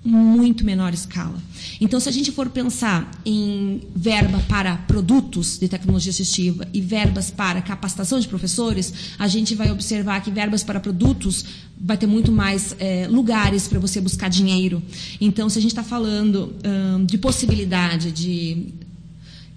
muito 0.03 0.65
menor 0.65 0.93
escala. 0.93 1.41
Então, 1.79 1.99
se 1.99 2.09
a 2.09 2.11
gente 2.11 2.31
for 2.31 2.49
pensar 2.49 3.09
em 3.25 3.81
verba 3.95 4.43
para 4.49 4.75
produtos 4.75 5.57
de 5.57 5.69
tecnologia 5.69 6.09
assistiva 6.09 6.67
e 6.73 6.81
verbas 6.81 7.31
para 7.31 7.61
capacitação 7.61 8.19
de 8.19 8.27
professores, 8.27 8.93
a 9.17 9.27
gente 9.27 9.55
vai 9.55 9.71
observar 9.71 10.21
que 10.21 10.29
verbas 10.29 10.61
para 10.63 10.79
produtos 10.79 11.45
vai 11.79 11.97
ter 11.97 12.07
muito 12.07 12.31
mais 12.31 12.75
é, 12.79 13.07
lugares 13.07 13.67
para 13.67 13.79
você 13.79 14.01
buscar 14.01 14.29
dinheiro. 14.29 14.83
Então, 15.21 15.49
se 15.49 15.57
a 15.57 15.61
gente 15.61 15.71
está 15.71 15.83
falando 15.83 16.53
hum, 16.65 17.05
de 17.05 17.17
possibilidade 17.17 18.11
de 18.11 18.73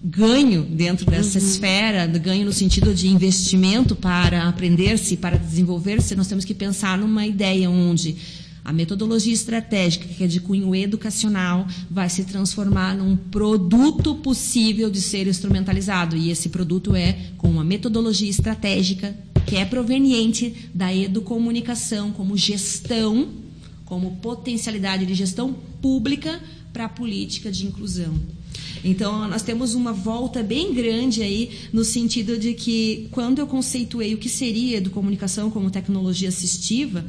ganho 0.02 0.62
dentro 0.62 1.06
dessa 1.06 1.38
uhum. 1.38 1.44
esfera, 1.44 2.06
ganho 2.06 2.44
no 2.44 2.52
sentido 2.52 2.94
de 2.94 3.08
investimento 3.08 3.96
para 3.96 4.48
aprender-se, 4.48 5.16
para 5.16 5.36
desenvolver-se, 5.36 6.14
nós 6.14 6.28
temos 6.28 6.44
que 6.44 6.54
pensar 6.54 6.96
numa 6.96 7.26
ideia 7.26 7.68
onde 7.68 8.16
a 8.66 8.72
metodologia 8.72 9.32
estratégica, 9.32 10.08
que 10.08 10.24
é 10.24 10.26
de 10.26 10.40
cunho 10.40 10.74
educacional, 10.74 11.68
vai 11.88 12.10
se 12.10 12.24
transformar 12.24 12.96
num 12.96 13.16
produto 13.16 14.16
possível 14.16 14.90
de 14.90 15.00
ser 15.00 15.28
instrumentalizado. 15.28 16.16
E 16.16 16.30
esse 16.32 16.48
produto 16.48 16.92
é 16.92 17.16
com 17.38 17.48
uma 17.48 17.62
metodologia 17.62 18.28
estratégica 18.28 19.16
que 19.46 19.54
é 19.54 19.64
proveniente 19.64 20.68
da 20.74 20.92
educomunicação 20.92 22.10
como 22.10 22.36
gestão, 22.36 23.28
como 23.84 24.16
potencialidade 24.16 25.06
de 25.06 25.14
gestão 25.14 25.54
pública 25.80 26.42
para 26.72 26.86
a 26.86 26.88
política 26.88 27.52
de 27.52 27.66
inclusão. 27.66 28.14
Então, 28.84 29.28
nós 29.28 29.42
temos 29.42 29.74
uma 29.74 29.92
volta 29.92 30.42
bem 30.42 30.74
grande 30.74 31.22
aí, 31.22 31.50
no 31.72 31.84
sentido 31.84 32.38
de 32.38 32.52
que, 32.54 33.08
quando 33.10 33.38
eu 33.38 33.46
conceituei 33.46 34.14
o 34.14 34.18
que 34.18 34.28
seria 34.28 34.76
educomunicação 34.76 35.50
como 35.50 35.70
tecnologia 35.70 36.28
assistiva, 36.28 37.04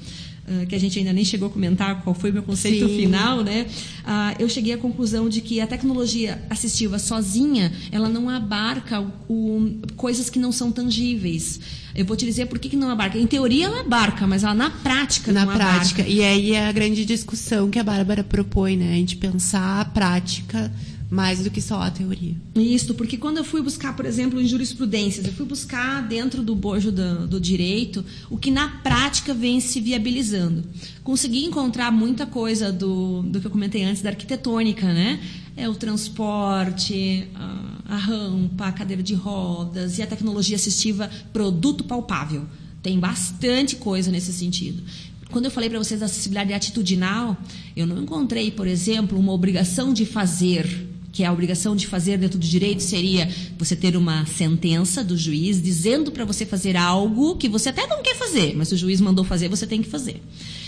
ah, 0.48 0.66
que 0.66 0.74
a 0.74 0.80
gente 0.80 0.98
ainda 0.98 1.12
nem 1.12 1.26
chegou 1.26 1.50
a 1.50 1.52
comentar 1.52 2.02
qual 2.04 2.14
foi 2.14 2.30
o 2.30 2.34
meu 2.34 2.44
conceito 2.44 2.88
Sim. 2.88 2.96
final, 2.96 3.44
né? 3.44 3.66
Uh, 4.06 4.42
eu 4.42 4.48
cheguei 4.48 4.74
à 4.74 4.78
conclusão 4.78 5.28
de 5.28 5.42
que 5.42 5.60
a 5.60 5.68
tecnologia 5.68 6.42
assistiva 6.50 6.98
sozinha, 6.98 7.74
ela 7.92 8.08
não 8.08 8.30
abarca 8.30 9.02
o, 9.02 9.12
o, 9.28 9.82
coisas 9.98 10.30
que 10.30 10.40
não 10.40 10.54
são 10.54 10.72
tangíveis. 10.72 11.60
Eu 11.94 12.06
vou 12.06 12.16
te 12.16 12.26
dizer 12.26 12.46
por 12.46 12.60
que, 12.60 12.70
que 12.70 12.78
não 12.78 12.90
abarca. 12.90 13.18
Em 13.18 13.28
teoria 13.28 13.66
ela 13.66 13.82
abarca, 13.82 14.26
mas 14.26 14.44
ela 14.44 14.54
na 14.54 14.70
prática 14.70 15.34
na 15.34 15.46
não 15.46 15.54
prática. 15.54 16.02
abarca. 16.02 16.10
E 16.10 16.24
aí 16.24 16.54
é 16.54 16.70
a 16.70 16.72
grande 16.72 17.04
discussão 17.04 17.70
que 17.70 17.78
a 17.78 17.84
Bárbara 17.84 18.24
propõe, 18.24 18.78
né? 18.78 18.94
A 18.94 18.96
gente 18.96 19.18
pensar 19.18 19.82
a 19.82 19.86
prática 19.86 20.72
mais 21.10 21.42
do 21.42 21.50
que 21.50 21.62
só 21.62 21.82
a 21.82 21.90
teoria. 21.90 22.36
Isso, 22.56 22.94
porque 22.94 23.18
quando 23.18 23.38
eu 23.38 23.44
fui 23.44 23.62
buscar, 23.62 23.96
por 23.96 24.06
exemplo, 24.06 24.42
em 24.42 24.48
jurisprudências, 24.48 25.26
eu 25.26 25.32
fui 25.32 25.46
buscar 25.46 26.06
dentro 26.06 26.44
do 26.44 26.54
bojo 26.54 26.92
do, 26.92 27.28
do, 27.28 27.40
direito 27.40 28.04
o 28.30 28.38
que 28.38 28.52
na 28.52 28.68
prática 28.68 29.34
vem 29.34 29.60
se 29.60 29.80
viabilizando. 29.80 30.64
Consegui 31.04 31.46
encontrar 31.46 31.92
muita 31.92 32.26
coisa 32.26 32.72
do, 32.72 33.22
do 33.24 33.40
que 33.40 33.48
eu 33.48 33.52
comentei 33.52 33.84
antes 33.84 34.02
da 34.02 34.10
arquitetônica, 34.10 34.86
né? 34.86 35.20
É 35.56 35.70
o 35.70 35.76
transporte, 35.76 37.28
a, 37.34 37.96
a 37.96 37.98
rampa, 37.98 38.68
a 38.68 38.72
cadeira 38.72 39.02
de 39.02 39.14
rodas 39.14 39.98
e 39.98 40.02
a 40.02 40.08
tecnologia 40.08 40.58
assistiva 40.58 41.10
produto 41.32 41.86
palpável. 41.86 42.46
Tem 42.84 43.00
bastante 43.00 43.78
coisa 43.78 44.12
nesse 44.12 44.34
sentido 44.34 44.84
quando 45.30 45.44
eu 45.44 45.52
falei 45.52 45.70
para 45.70 45.78
vocês 45.78 46.00
da 46.00 46.06
acessibilidade 46.06 46.54
atitudinal, 46.54 47.36
eu 47.76 47.86
não 47.86 48.02
encontrei, 48.02 48.50
por 48.50 48.66
exemplo, 48.66 49.20
uma 49.20 49.34
obrigação 49.34 49.94
de 49.94 50.06
fazer 50.06 50.88
que 51.18 51.26
a 51.26 51.34
obrigação 51.34 51.76
de 51.76 51.88
fazer 51.88 52.16
dentro 52.20 52.38
do 52.38 52.46
direito 52.46 52.84
seria 52.84 53.28
você 53.58 53.76
ter 53.76 53.98
uma 53.98 54.24
sentença 54.28 55.04
do 55.04 55.18
juiz 55.18 55.60
dizendo 55.60 56.12
para 56.12 56.24
você 56.24 56.46
fazer 56.46 56.78
algo 56.78 57.36
que 57.38 57.50
você 57.50 57.70
até 57.70 57.88
não 57.88 58.04
quer 58.04 58.16
fazer, 58.16 58.56
mas 58.56 58.72
o 58.72 58.78
juiz 58.78 59.02
mandou 59.02 59.26
fazer, 59.26 59.50
você 59.50 59.66
tem 59.66 59.82
que 59.82 59.90
fazer. 59.90 60.22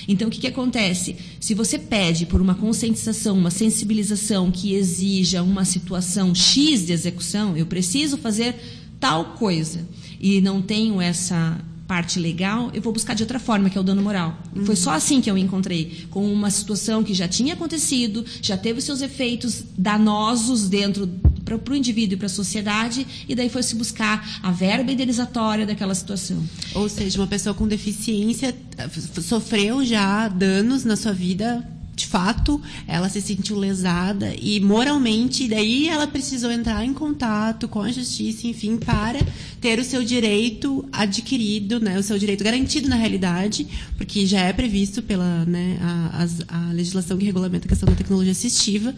Então, 0.08 0.28
o 0.28 0.32
que, 0.32 0.40
que 0.40 0.48
acontece? 0.48 1.16
Se 1.40 1.54
você 1.54 1.78
pede 1.78 2.26
por 2.26 2.42
uma 2.42 2.56
conscientização, 2.56 3.38
uma 3.38 3.52
sensibilização 3.52 4.50
que 4.50 4.74
exija 4.74 5.44
uma 5.44 5.64
situação 5.64 6.34
X 6.34 6.88
de 6.88 6.94
execução, 6.94 7.56
eu 7.56 7.68
preciso 7.68 8.18
fazer 8.18 8.56
tal 9.00 9.34
coisa, 9.34 9.88
e 10.20 10.42
não 10.42 10.64
tenho 10.64 11.00
essa 11.00 11.64
parte 11.90 12.20
legal, 12.20 12.70
eu 12.72 12.84
vou 12.84 12.94
buscar 12.94 13.16
de 13.16 13.24
outra 13.24 13.40
forma, 13.40 13.68
que 13.68 13.76
é 13.76 13.82
o 13.82 13.84
dano 13.84 14.00
moral. 14.00 14.38
Uhum. 14.56 14.64
Foi 14.64 14.76
só 14.76 14.92
assim 14.92 15.20
que 15.20 15.30
eu 15.30 15.36
encontrei, 15.36 16.06
com 16.12 16.32
uma 16.32 16.52
situação 16.52 17.04
que 17.04 17.16
já 17.16 17.28
tinha 17.28 17.56
acontecido, 17.56 18.24
já 18.44 18.56
teve 18.56 18.80
seus 18.80 19.02
efeitos 19.02 19.64
danosos 19.76 20.70
dentro 20.70 21.10
para 21.44 21.74
o 21.74 21.76
indivíduo 21.76 22.14
e 22.14 22.18
para 22.18 22.28
a 22.28 22.30
sociedade, 22.30 23.08
e 23.28 23.34
daí 23.34 23.50
foi 23.50 23.64
se 23.64 23.74
buscar 23.74 24.40
a 24.44 24.52
verba 24.52 24.92
indenizatória 24.92 25.66
daquela 25.66 25.96
situação. 25.96 26.38
Ou 26.76 26.88
seja, 26.88 27.20
uma 27.20 27.26
pessoa 27.26 27.56
com 27.56 27.68
deficiência 27.68 28.56
eh, 28.78 28.88
sofreu 29.20 29.84
já 29.84 30.28
danos 30.28 30.86
na 30.86 30.96
sua 30.96 31.12
vida 31.12 31.68
de 32.00 32.08
fato, 32.08 32.62
ela 32.88 33.10
se 33.10 33.22
sentiu 33.22 33.58
lesada 33.58 34.34
e 34.42 34.60
moralmente, 34.62 35.48
daí 35.50 35.90
ela 35.90 36.08
precisou 36.08 36.50
entrar 36.50 36.84
em 36.86 36.94
contato 36.94 37.68
com 37.68 37.82
a 37.82 37.92
justiça, 37.92 38.48
enfim, 38.48 38.78
para 38.78 39.20
ter 39.60 39.78
o 39.80 39.84
seu 39.84 40.02
direito 40.04 40.88
adquirido, 40.94 41.80
né, 41.80 42.00
o 42.00 42.04
seu 42.04 42.18
direito 42.18 42.44
garantido 42.44 42.88
na 42.88 42.96
realidade, 42.96 43.68
porque 43.98 44.26
já 44.26 44.42
é 44.42 44.54
previsto 44.54 45.04
pela 45.04 45.46
né, 45.46 45.78
a, 45.82 46.24
a, 46.24 46.70
a 46.70 46.72
legislação 46.72 47.18
que 47.18 47.26
regulamenta 47.26 47.66
a 47.66 47.70
questão 47.70 47.90
da 47.90 47.96
tecnologia 47.96 48.32
assistiva. 48.32 48.96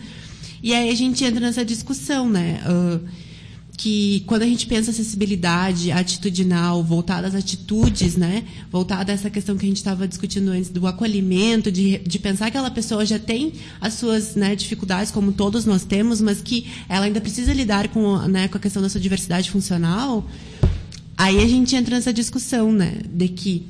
E 0.61 0.75
aí 0.75 0.91
a 0.91 0.95
gente 0.95 1.23
entra 1.25 1.39
nessa 1.39 1.65
discussão, 1.65 2.29
né? 2.29 2.61
Uh, 2.67 3.30
que 3.81 4.23
quando 4.27 4.43
a 4.43 4.45
gente 4.45 4.67
pensa 4.67 4.91
acessibilidade 4.91 5.91
atitudinal, 5.91 6.83
voltada 6.83 7.25
às 7.25 7.33
atitudes, 7.33 8.15
né? 8.15 8.43
Voltada 8.71 9.11
a 9.11 9.15
essa 9.15 9.27
questão 9.27 9.57
que 9.57 9.65
a 9.65 9.67
gente 9.67 9.77
estava 9.77 10.07
discutindo 10.07 10.49
antes 10.49 10.69
do 10.69 10.85
acolhimento, 10.85 11.71
de, 11.71 11.97
de 11.97 12.19
pensar 12.19 12.51
que 12.51 12.57
aquela 12.57 12.69
pessoa 12.69 13.03
já 13.03 13.17
tem 13.17 13.53
as 13.79 13.95
suas 13.95 14.35
né, 14.35 14.55
dificuldades, 14.55 15.11
como 15.11 15.31
todos 15.31 15.65
nós 15.65 15.83
temos, 15.83 16.21
mas 16.21 16.43
que 16.43 16.67
ela 16.87 17.05
ainda 17.05 17.19
precisa 17.19 17.51
lidar 17.53 17.87
com, 17.87 18.19
né, 18.27 18.47
com 18.47 18.57
a 18.57 18.61
questão 18.61 18.83
da 18.83 18.89
sua 18.89 19.01
diversidade 19.01 19.49
funcional. 19.49 20.29
Aí 21.17 21.39
a 21.39 21.47
gente 21.47 21.75
entra 21.75 21.95
nessa 21.95 22.13
discussão, 22.13 22.71
né? 22.71 22.99
De 23.11 23.29
que 23.29 23.65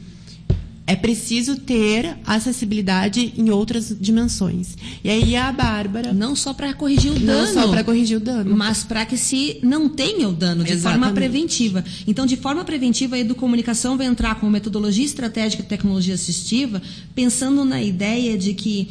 é 0.91 0.95
preciso 0.97 1.55
ter 1.55 2.17
acessibilidade 2.25 3.33
em 3.37 3.49
outras 3.49 3.95
dimensões. 3.97 4.75
E 5.01 5.09
aí 5.09 5.37
a 5.37 5.49
Bárbara. 5.49 6.13
Não 6.13 6.35
só 6.35 6.53
para 6.53 6.73
corrigir 6.73 7.13
o 7.13 7.19
dano. 7.19 7.47
Não 7.47 7.53
só 7.53 7.67
para 7.69 7.81
corrigir 7.81 8.17
o 8.17 8.19
dano. 8.19 8.53
Mas 8.57 8.83
para 8.83 9.05
que 9.05 9.15
se 9.15 9.57
não 9.63 9.87
tenha 9.87 10.27
o 10.27 10.33
dano, 10.33 10.65
de 10.65 10.73
Exatamente. 10.73 10.99
forma 10.99 11.15
preventiva. 11.15 11.85
Então, 12.05 12.25
de 12.25 12.35
forma 12.35 12.65
preventiva, 12.65 13.15
a 13.15 13.19
educomunicação 13.19 13.97
vai 13.97 14.05
entrar 14.05 14.35
com 14.35 14.49
metodologia 14.49 15.05
estratégica 15.05 15.63
e 15.63 15.65
tecnologia 15.65 16.13
assistiva, 16.13 16.81
pensando 17.15 17.63
na 17.63 17.81
ideia 17.81 18.37
de 18.37 18.53
que, 18.53 18.89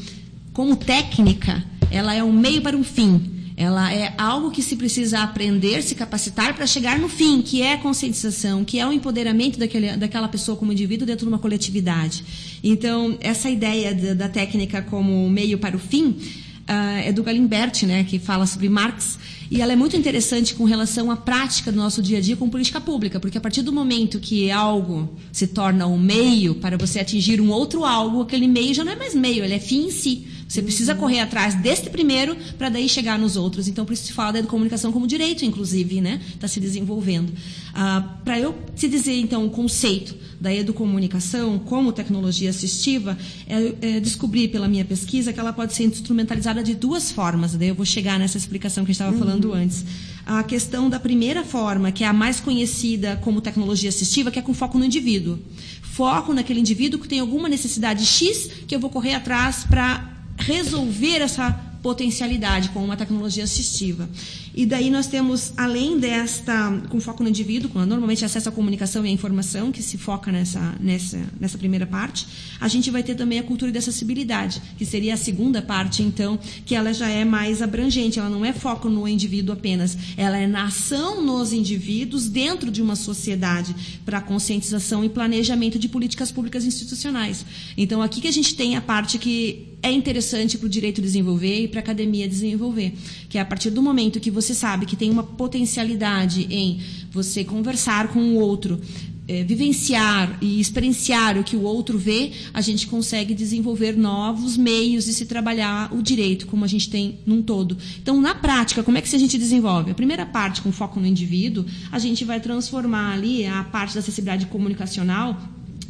como 0.55 0.77
técnica, 0.77 1.63
ela 1.91 2.15
é 2.15 2.25
um 2.25 2.33
meio 2.33 2.63
para 2.63 2.75
um 2.75 2.83
fim 2.83 3.40
ela 3.61 3.93
é 3.93 4.15
algo 4.17 4.51
que 4.51 4.63
se 4.63 4.75
precisa 4.75 5.21
aprender, 5.21 5.83
se 5.83 5.95
capacitar 5.95 6.55
para 6.55 6.67
chegar 6.67 6.99
no 6.99 7.11
fim, 7.11 7.43
que 7.43 7.61
é 7.61 7.75
a 7.75 7.77
conscientização, 7.77 8.65
que 8.65 8.81
é 8.81 8.87
o 8.87 8.91
empoderamento 8.91 9.59
daquele, 9.59 9.99
daquela 9.99 10.29
pessoa 10.29 10.57
como 10.57 10.73
indivíduo 10.73 11.07
dentro 11.07 11.27
de 11.27 11.29
uma 11.29 11.39
coletividade. 11.39 12.25
Então, 12.65 13.19
essa 13.21 13.51
ideia 13.51 13.95
da, 13.95 14.15
da 14.15 14.29
técnica 14.31 14.81
como 14.81 15.29
meio 15.29 15.59
para 15.59 15.77
o 15.77 15.79
fim 15.79 16.07
uh, 16.07 17.05
é 17.05 17.13
do 17.13 17.23
Galimberti, 17.23 17.85
né, 17.85 18.03
que 18.03 18.19
fala 18.19 18.47
sobre 18.47 18.67
Marx 18.71 19.19
E 19.51 19.61
ela 19.61 19.73
é 19.73 19.77
muito 19.77 19.97
interessante 19.97 20.55
com 20.55 20.63
relação 20.63 21.11
à 21.11 21.17
prática 21.17 21.73
do 21.73 21.77
nosso 21.77 22.01
dia 22.01 22.19
a 22.19 22.21
dia 22.21 22.37
com 22.37 22.49
política 22.49 22.81
pública, 22.81 23.19
porque 23.19 23.37
a 23.37 23.41
partir 23.41 23.63
do 23.63 23.73
momento 23.73 24.21
que 24.21 24.49
algo 24.49 25.13
se 25.33 25.49
torna 25.49 25.89
um 25.89 25.99
meio 25.99 26.55
para 26.55 26.79
você 26.79 27.01
atingir 27.01 27.41
um 27.41 27.51
outro 27.51 27.85
algo, 27.85 28.23
aquele 28.23 28.47
meio 28.47 28.73
já 28.73 28.85
não 28.85 28.93
é 28.93 28.97
mais 28.97 29.13
meio, 29.13 29.45
ele 29.45 29.55
é 29.55 29.59
fim 29.59 29.87
em 29.87 29.91
si. 29.91 30.29
Você 30.47 30.63
precisa 30.63 30.97
correr 30.97 31.21
atrás 31.21 31.55
deste 31.55 31.89
primeiro 31.91 32.37
para 32.59 32.69
daí 32.69 32.89
chegar 32.89 33.17
nos 33.17 33.37
outros. 33.37 33.69
Então, 33.69 33.85
por 33.85 33.93
isso 33.93 34.07
se 34.07 34.13
fala 34.13 34.33
da 34.33 34.43
comunicação 34.43 34.91
como 34.91 35.07
direito, 35.07 35.45
inclusive, 35.45 36.01
né? 36.01 36.21
Está 36.35 36.49
se 36.49 36.59
desenvolvendo. 36.59 37.33
Ah, 37.73 38.19
para 38.25 38.37
eu 38.37 38.53
te 38.75 38.89
dizer, 38.89 39.17
então, 39.21 39.47
o 39.47 39.51
conceito 39.51 40.17
da 40.41 40.53
educomunicação 40.53 41.59
como 41.59 41.93
tecnologia 41.93 42.49
assistiva, 42.49 43.17
é, 43.47 43.75
é, 43.81 44.01
descobri 44.01 44.49
pela 44.49 44.67
minha 44.67 44.85
pesquisa 44.85 45.33
que 45.33 45.39
ela 45.39 45.53
pode 45.53 45.75
ser 45.75 45.85
instrumentalizada 45.85 46.63
de 46.63 46.75
duas 46.75 47.13
formas. 47.13 47.55
Daí 47.55 47.69
eu 47.69 47.75
vou 47.75 47.85
chegar 47.85 48.19
nessa 48.19 48.39
explicação 48.39 48.85
que 48.85 48.91
a 48.91 48.93
gente 48.93 49.03
estava 49.03 49.13
uhum. 49.13 49.19
Falando 49.41 49.55
antes. 49.55 49.85
A 50.27 50.43
questão 50.43 50.89
da 50.89 51.01
primeira 51.01 51.43
forma, 51.43 51.91
que 51.91 52.05
é 52.05 52.07
a 52.07 52.13
mais 52.13 52.39
conhecida 52.39 53.19
como 53.23 53.41
tecnologia 53.41 53.89
assistiva, 53.89 54.31
que 54.31 54.39
é 54.39 54.43
com 54.43 54.55
foco 54.55 54.79
no 54.79 54.85
indivíduo. 54.85 55.39
Foco 55.83 56.33
naquele 56.33 56.61
indivíduo 56.61 57.01
que 57.01 57.09
tem 57.09 57.19
alguma 57.19 57.49
necessidade 57.49 58.05
X 58.05 58.51
que 58.69 58.75
eu 58.75 58.79
vou 58.79 58.91
correr 58.91 59.15
atrás 59.15 59.65
para 59.69 60.09
resolver 60.39 61.17
essa 61.17 61.51
potencialidade 61.83 62.69
com 62.71 62.85
uma 62.85 62.97
tecnologia 62.97 63.45
assistiva. 63.45 64.09
E 64.55 64.67
daí 64.67 64.91
nós 64.91 65.07
temos, 65.07 65.53
além 65.57 65.99
desta, 65.99 66.83
com 66.89 67.01
foco 67.01 67.23
no 67.23 67.29
indivíduo, 67.29 67.71
com 67.71 67.79
normalmente 67.87 68.25
acesso 68.25 68.49
à 68.49 68.53
comunicação 68.53 69.07
e 69.07 69.09
à 69.09 69.13
informação, 69.13 69.73
que 69.73 69.83
se 69.83 69.97
foca 69.97 70.31
nessa, 70.31 70.75
nessa, 70.81 71.19
nessa 71.39 71.57
primeira 71.57 71.87
parte, 71.87 72.27
a 72.61 72.69
gente 72.69 72.91
vai 72.91 73.03
ter 73.03 73.15
também 73.15 73.39
a 73.39 73.43
cultura 73.43 73.73
de 73.73 73.79
acessibilidade, 73.79 74.61
que 74.77 74.85
seria 74.85 75.15
a 75.15 75.17
segunda 75.17 75.63
parte, 75.63 76.03
então, 76.03 76.39
que 76.67 76.75
ela 76.75 76.93
já 76.93 77.09
é 77.09 77.25
mais 77.25 77.63
abrangente, 77.63 78.19
ela 78.19 78.29
não 78.29 78.45
é 78.45 78.53
foco 78.53 78.89
no 78.89 79.07
indivíduo 79.07 79.55
apenas, 79.55 79.97
ela 80.17 80.37
é 80.37 80.47
na 80.47 80.65
ação 80.65 81.25
nos 81.25 81.53
indivíduos 81.53 82.29
dentro 82.29 82.71
de 82.71 82.83
uma 82.83 82.97
sociedade 82.97 83.75
para 84.05 84.21
conscientização 84.21 85.05
e 85.05 85.09
planejamento 85.09 85.79
de 85.79 85.89
políticas 85.89 86.31
públicas 86.31 86.65
institucionais. 86.65 87.47
Então, 87.77 88.03
aqui 88.03 88.21
que 88.21 88.29
a 88.29 88.33
gente 88.33 88.55
tem 88.55 88.77
a 88.77 88.81
parte 88.81 89.19
que 89.19 89.70
é 89.83 89.91
interessante 89.91 90.59
para 90.59 90.67
o 90.67 90.69
direito 90.69 91.01
desenvolver 91.01 91.63
e 91.63 91.69
para 91.69 91.81
a 91.81 91.83
academia 91.83 92.29
desenvolver, 92.29 92.93
que 93.29 93.39
é 93.39 93.41
a 93.41 93.45
partir 93.45 93.71
do 93.71 93.83
momento 93.83 94.21
que 94.21 94.31
você 94.31 94.55
sabe 94.55 94.87
que 94.87 94.97
tem 94.97 95.11
uma 95.11 95.23
potencialidade 95.23 96.47
em 96.51 96.81
você 97.11 97.45
conversar 97.45 98.09
com 98.09 98.21
o 98.21 98.35
outro, 98.35 98.81
é, 99.27 99.45
vivenciar 99.45 100.39
e 100.43 100.61
experienciar 100.61 101.39
o 101.39 101.45
que 101.45 101.55
o 101.55 101.63
outro 101.63 101.97
vê, 101.97 102.33
a 102.53 102.61
gente 102.61 102.89
consegue 102.89 103.33
desenvolver 103.33 103.97
novos 103.97 104.57
meios 104.57 105.05
de 105.05 105.13
se 105.13 105.25
trabalhar 105.25 105.95
o 105.95 106.03
direito, 106.03 106.47
como 106.47 106.65
a 106.65 106.69
gente 106.69 106.91
tem 106.91 107.21
num 107.25 107.41
todo. 107.41 107.79
Então, 108.03 108.21
na 108.21 108.35
prática, 108.35 108.83
como 108.83 108.99
é 108.99 109.01
que 109.01 109.15
a 109.15 109.19
gente 109.19 109.39
desenvolve? 109.39 109.93
A 109.93 109.95
primeira 109.95 110.27
parte, 110.27 110.61
com 110.61 110.73
foco 110.73 110.99
no 110.99 111.07
indivíduo, 111.07 111.65
a 111.93 111.99
gente 112.01 112.25
vai 112.25 112.41
transformar 112.41 113.13
ali 113.13 113.47
a 113.47 113.63
parte 113.63 113.95
da 113.95 114.01
acessibilidade 114.01 114.47
comunicacional 114.47 115.41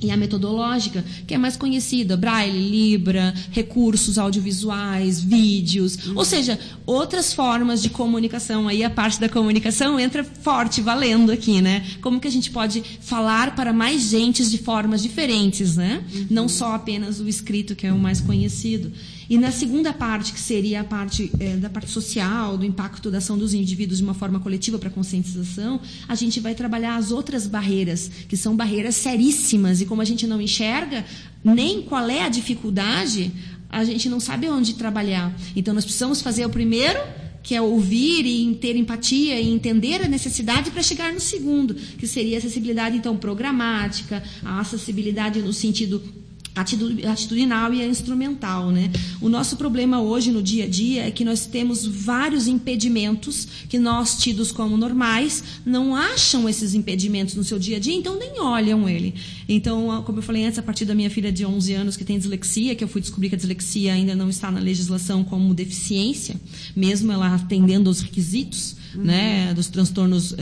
e 0.01 0.11
a 0.11 0.17
metodológica, 0.17 1.05
que 1.27 1.35
é 1.35 1.39
mais 1.39 1.57
conhecida, 1.57 2.17
Braille, 2.17 2.71
Libra, 2.71 3.35
recursos 3.51 4.19
audiovisuais, 4.19 5.21
vídeos, 5.21 6.07
uhum. 6.07 6.15
ou 6.17 6.25
seja, 6.25 6.59
outras 6.87 7.33
formas 7.33 7.83
de 7.83 7.91
comunicação. 7.91 8.69
Aí 8.69 8.83
a 8.83 8.91
parte 8.91 9.21
da 9.21 9.29
comunicação 9.29 9.99
entra 9.99 10.25
forte, 10.25 10.81
valendo 10.81 11.31
aqui, 11.31 11.61
né? 11.61 11.85
Como 12.01 12.21
que 12.21 12.29
a 12.29 12.33
gente 12.33 12.51
pode 12.51 12.83
falar 13.01 13.55
para 13.55 13.73
mais 13.73 14.09
gentes 14.09 14.51
de 14.51 14.59
formas 14.59 15.03
diferentes, 15.03 15.77
né? 15.77 16.03
Uhum. 16.13 16.27
Não 16.31 16.49
só 16.49 16.75
apenas 16.75 17.21
o 17.21 17.29
escrito, 17.29 17.75
que 17.75 17.87
é 17.87 17.93
o 17.93 17.99
mais 17.99 18.21
conhecido. 18.21 18.93
E 19.31 19.39
na 19.39 19.53
segunda 19.53 19.93
parte, 19.93 20.33
que 20.33 20.41
seria 20.41 20.81
a 20.81 20.85
parte 20.85 21.31
é, 21.39 21.57
da 21.57 21.71
parte 21.71 21.89
social, 21.89 22.59
do 22.59 22.67
impacto 22.67 23.13
da 23.13 23.19
ação 23.19 23.39
dos 23.39 23.55
indivíduos 23.55 23.99
de 23.99 24.05
uma 24.05 24.13
forma 24.13 24.41
coletiva 24.41 24.77
para 24.77 24.89
a 24.89 24.93
conscientização, 24.93 25.81
a 26.09 26.17
gente 26.17 26.41
vai 26.41 26.53
trabalhar 26.53 26.97
as 26.97 27.13
outras 27.13 27.47
barreiras, 27.47 28.11
que 28.29 28.37
são 28.37 28.57
barreiras 28.57 28.97
seríssimas, 28.97 29.81
e 29.81 29.87
como 29.87 30.03
a 30.03 30.05
gente 30.05 30.27
não 30.27 30.41
enxerga 30.41 31.05
nem 31.45 31.81
qual 31.81 32.11
é 32.11 32.23
a 32.23 32.29
dificuldade, 32.29 33.31
a 33.69 33.85
gente 33.85 34.09
não 34.09 34.19
sabe 34.19 34.49
onde 34.49 34.75
trabalhar. 34.75 35.33
Então, 35.55 35.73
nós 35.73 35.85
precisamos 35.85 36.21
fazer 36.21 36.45
o 36.45 36.51
primeiro 36.51 36.99
que 37.41 37.55
é 37.55 37.63
ouvir 37.63 38.27
e 38.27 38.55
ter 38.57 38.75
empatia 38.75 39.41
e 39.41 39.49
entender 39.49 40.03
a 40.03 40.09
necessidade 40.09 40.73
para 40.73 40.83
chegar 40.83 41.13
no 41.13 41.21
segundo, 41.21 41.75
que 41.75 42.07
seria 42.07 42.37
a 42.37 42.39
acessibilidade 42.39 42.97
então 42.97 43.17
programática, 43.17 44.23
a 44.45 44.59
acessibilidade 44.59 45.41
no 45.41 45.53
sentido 45.53 46.03
atitudinal 46.55 47.73
e 47.73 47.81
a 47.81 47.87
instrumental, 47.87 48.71
né? 48.71 48.91
O 49.21 49.29
nosso 49.29 49.57
problema 49.57 50.01
hoje 50.01 50.31
no 50.31 50.43
dia 50.43 50.65
a 50.65 50.69
dia 50.69 51.07
é 51.07 51.11
que 51.11 51.25
nós 51.25 51.47
temos 51.47 51.87
vários 51.87 52.47
impedimentos 52.47 53.47
que 53.69 53.79
nós 53.79 54.19
tidos 54.19 54.51
como 54.51 54.77
normais 54.77 55.43
não 55.65 55.95
acham 55.95 56.49
esses 56.49 56.75
impedimentos 56.75 57.35
no 57.35 57.45
seu 57.45 57.59
dia 57.59 57.77
a 57.77 57.81
dia, 57.81 57.95
então 57.95 58.19
nem 58.19 58.41
olham 58.41 58.89
ele. 58.89 59.15
Então, 59.49 60.03
como 60.05 60.19
eu 60.19 60.23
falei 60.23 60.45
antes, 60.45 60.59
a 60.59 60.63
partir 60.63 60.85
da 60.85 60.95
minha 60.95 61.11
filha 61.11 61.33
de 61.33 61.45
11 61.45 61.75
anos 61.75 61.97
que 61.97 62.05
tem 62.05 62.19
dislexia, 62.19 62.75
que 62.75 62.85
eu 62.85 62.89
fui 62.89 63.01
descobrir 63.01 63.29
que 63.29 63.35
a 63.35 63.39
dislexia 63.39 63.93
ainda 63.93 64.15
não 64.15 64.29
está 64.29 64.51
na 64.51 64.61
legislação 64.61 65.25
como 65.25 65.55
deficiência, 65.55 66.37
mesmo 66.75 67.11
ela 67.13 67.35
atendendo 67.35 67.89
aos 67.89 68.01
requisitos, 68.01 68.77
uhum. 68.95 69.03
né, 69.03 69.55
dos 69.55 69.69
transtornos 69.69 70.35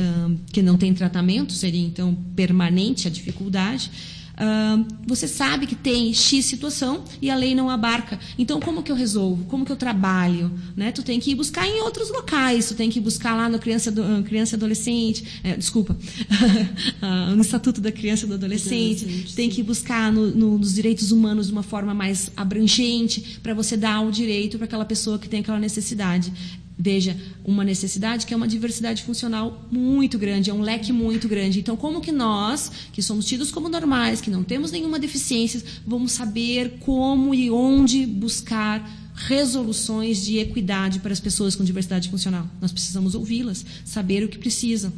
que 0.53 0.63
não 0.63 0.77
têm 0.77 0.93
tratamento, 0.95 1.53
seria 1.53 1.81
então 1.81 2.17
permanente 2.35 3.07
a 3.07 3.11
dificuldade. 3.11 3.91
Uh, 4.39 4.87
você 5.05 5.27
sabe 5.27 5.67
que 5.67 5.75
tem 5.75 6.15
X 6.15 6.45
situação 6.45 7.03
e 7.21 7.29
a 7.29 7.35
lei 7.35 7.57
não 7.57 7.69
abarca. 7.69 8.21
Então, 8.39 8.61
como 8.61 8.85
que 8.85 8.93
eu 8.93 8.95
resolvo? 8.95 9.45
Como 9.47 9.65
que 9.65 9.73
eu 9.73 9.77
trabalho? 9.77 10.53
Né? 10.77 10.93
Tu 10.93 11.03
tem 11.03 11.19
que 11.19 11.33
ir 11.33 11.35
buscar 11.35 11.67
em 11.67 11.81
outros 11.81 12.09
locais. 12.09 12.69
Tu 12.69 12.75
tem 12.75 12.89
que 12.89 13.01
buscar 13.01 13.35
lá 13.35 13.49
no 13.49 13.59
criança, 13.59 13.91
do, 13.91 14.01
ah, 14.01 14.23
criança 14.23 14.55
e 14.55 14.57
adolescente. 14.57 15.41
É, 15.43 15.57
desculpa. 15.57 15.95
uh, 15.95 17.35
no 17.35 17.43
Estatuto 17.43 17.81
da 17.81 17.91
Criança 17.91 18.27
e 18.27 18.29
do 18.29 18.35
Adolescente. 18.35 19.05
adolescente 19.05 19.35
tem 19.35 19.51
que 19.51 19.61
buscar 19.63 20.13
no, 20.13 20.31
no, 20.31 20.59
nos 20.59 20.75
direitos 20.75 21.11
humanos 21.11 21.49
de 21.49 21.53
uma 21.53 21.65
forma 21.65 21.93
mais 21.93 22.31
abrangente 22.37 23.41
para 23.43 23.55
você 23.55 23.77
dar 23.77 24.01
o 24.03 24.13
direito 24.13 24.57
para 24.57 24.67
aquela 24.67 24.85
pessoa 24.85 25.19
que 25.19 25.29
tem 25.29 25.41
aquela 25.41 25.59
necessidade 25.59 26.33
veja 26.79 27.17
uma 27.45 27.65
necessidade 27.65 28.25
que 28.25 28.33
é 28.33 28.37
uma 28.37 28.47
diversidade 28.47 29.03
funcional 29.03 29.67
muito 29.71 30.17
grande, 30.19 30.51
é 30.51 30.55
um 30.55 30.61
leque 30.61 30.93
muito 30.93 31.27
grande. 31.27 31.59
Então, 31.59 31.77
como 31.77 32.01
que 32.01 32.13
nós, 32.13 32.71
que 32.93 33.03
somos 33.03 33.25
tidos 33.25 33.51
como 33.51 33.69
normais, 33.69 34.21
que 34.21 34.31
não 34.31 34.45
temos 34.45 34.71
nenhuma 34.71 34.99
deficiência, 34.99 35.61
vamos 35.85 36.13
saber 36.13 36.79
como 36.81 37.35
e 37.35 37.51
onde 37.51 38.07
buscar 38.07 39.09
resoluções 39.15 40.25
de 40.25 40.39
equidade 40.39 41.01
para 41.01 41.13
as 41.13 41.19
pessoas 41.19 41.57
com 41.57 41.65
diversidade 41.65 42.09
funcional? 42.09 42.47
Nós 42.61 42.71
precisamos 42.71 43.17
ouvi-las, 43.17 43.67
saber 43.85 44.23
o 44.23 44.29
que 44.29 44.39
precisam. 44.39 44.93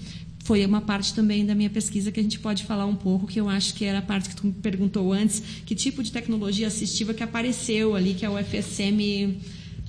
Foi 0.45 0.65
uma 0.67 0.81
parte 0.81 1.15
também 1.15 1.47
da 1.47 1.55
minha 1.55 1.71
pesquisa 1.71 2.11
que 2.11 2.19
a 2.19 2.23
gente 2.23 2.39
pode 2.39 2.65
falar 2.65 2.85
um 2.85 2.97
pouco, 2.97 3.27
que 3.27 3.41
eu 3.41 3.49
acho 3.49 3.73
que 3.75 3.85
era 3.85 3.99
a 3.99 4.03
parte 4.03 4.29
que 4.29 4.37
tu 4.37 4.47
me 4.47 4.53
perguntou 4.53 5.13
antes, 5.13 5.43
que 5.65 5.75
tipo 5.75 6.03
de 6.03 6.11
tecnologia 6.11 6.67
assistiva 6.67 7.15
que 7.15 7.23
apareceu 7.23 7.95
ali, 7.95 8.15
que 8.15 8.25
é 8.25 8.31
o 8.31 8.39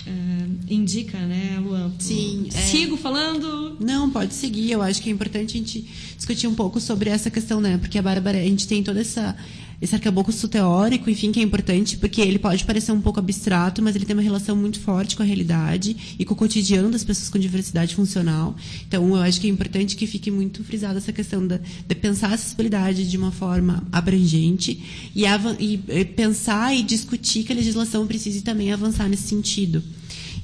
Uh, 0.08 0.60
indica, 0.68 1.18
né, 1.20 1.60
Luan? 1.64 1.91
Sim. 1.99 2.47
É... 2.54 2.58
Sigo 2.58 2.97
falando? 2.97 3.78
Não, 3.80 4.10
pode 4.10 4.34
seguir. 4.34 4.72
Eu 4.72 4.82
acho 4.82 5.02
que 5.02 5.10
é 5.10 5.14
importante 5.14 5.56
a 5.56 5.58
gente 5.60 5.88
discutir 6.18 6.47
um 6.47 6.56
pouco 6.56 6.80
sobre 6.80 7.10
essa 7.10 7.30
questão, 7.30 7.62
né? 7.62 7.78
Porque 7.78 7.99
a 7.99 8.02
Bárbara, 8.02 8.39
a 8.39 8.43
gente 8.43 8.68
tem 8.68 8.82
toda 8.82 9.02
essa 9.02 9.36
esse 9.82 9.96
arcabouço 9.96 10.48
teórico, 10.48 11.10
enfim, 11.10 11.32
que 11.32 11.40
é 11.40 11.44
importante, 11.44 11.98
porque 11.98 12.22
ele 12.22 12.38
pode 12.38 12.64
parecer 12.66 12.92
um 12.92 13.02
pouco 13.02 13.20
abstrato, 13.20 13.82
mas 13.82 13.96
ele 13.96 14.06
tem 14.06 14.16
uma 14.16 14.22
relação 14.22 14.56
muito 14.56 14.80
forte 14.80 15.16
com 15.16 15.24
a 15.24 15.26
realidade 15.26 16.16
e 16.20 16.24
com 16.24 16.34
o 16.34 16.38
cotidiano 16.38 16.92
das 16.92 17.04
pessoas 17.04 17.30
com 17.30 17.40
diversidade 17.40 17.96
funcional. 17.96 18.56
Então, 18.88 19.08
eu 19.10 19.22
acho 19.22 19.42
que 19.42 19.48
é 19.48 19.50
importante 19.50 19.96
que 19.96 20.06
fique 20.06 20.30
muito 20.30 20.64
frisada 20.64 21.00
essa 21.00 21.12
questão 21.12 21.46
da, 21.46 21.58
de 21.58 21.96
pensar 21.96 22.30
a 22.30 22.34
acessibilidade 22.36 23.10
de 23.10 23.18
uma 23.18 23.32
forma 23.32 23.84
abrangente 23.92 25.12
e, 25.16 25.24
e 25.26 26.06
pensar 26.06 26.76
e 26.76 26.84
discutir 26.84 27.44
que 27.44 27.52
a 27.52 27.56
legislação 27.56 28.06
precise 28.06 28.42
também 28.42 28.72
avançar 28.72 29.10
nesse 29.10 29.24
sentido. 29.24 29.82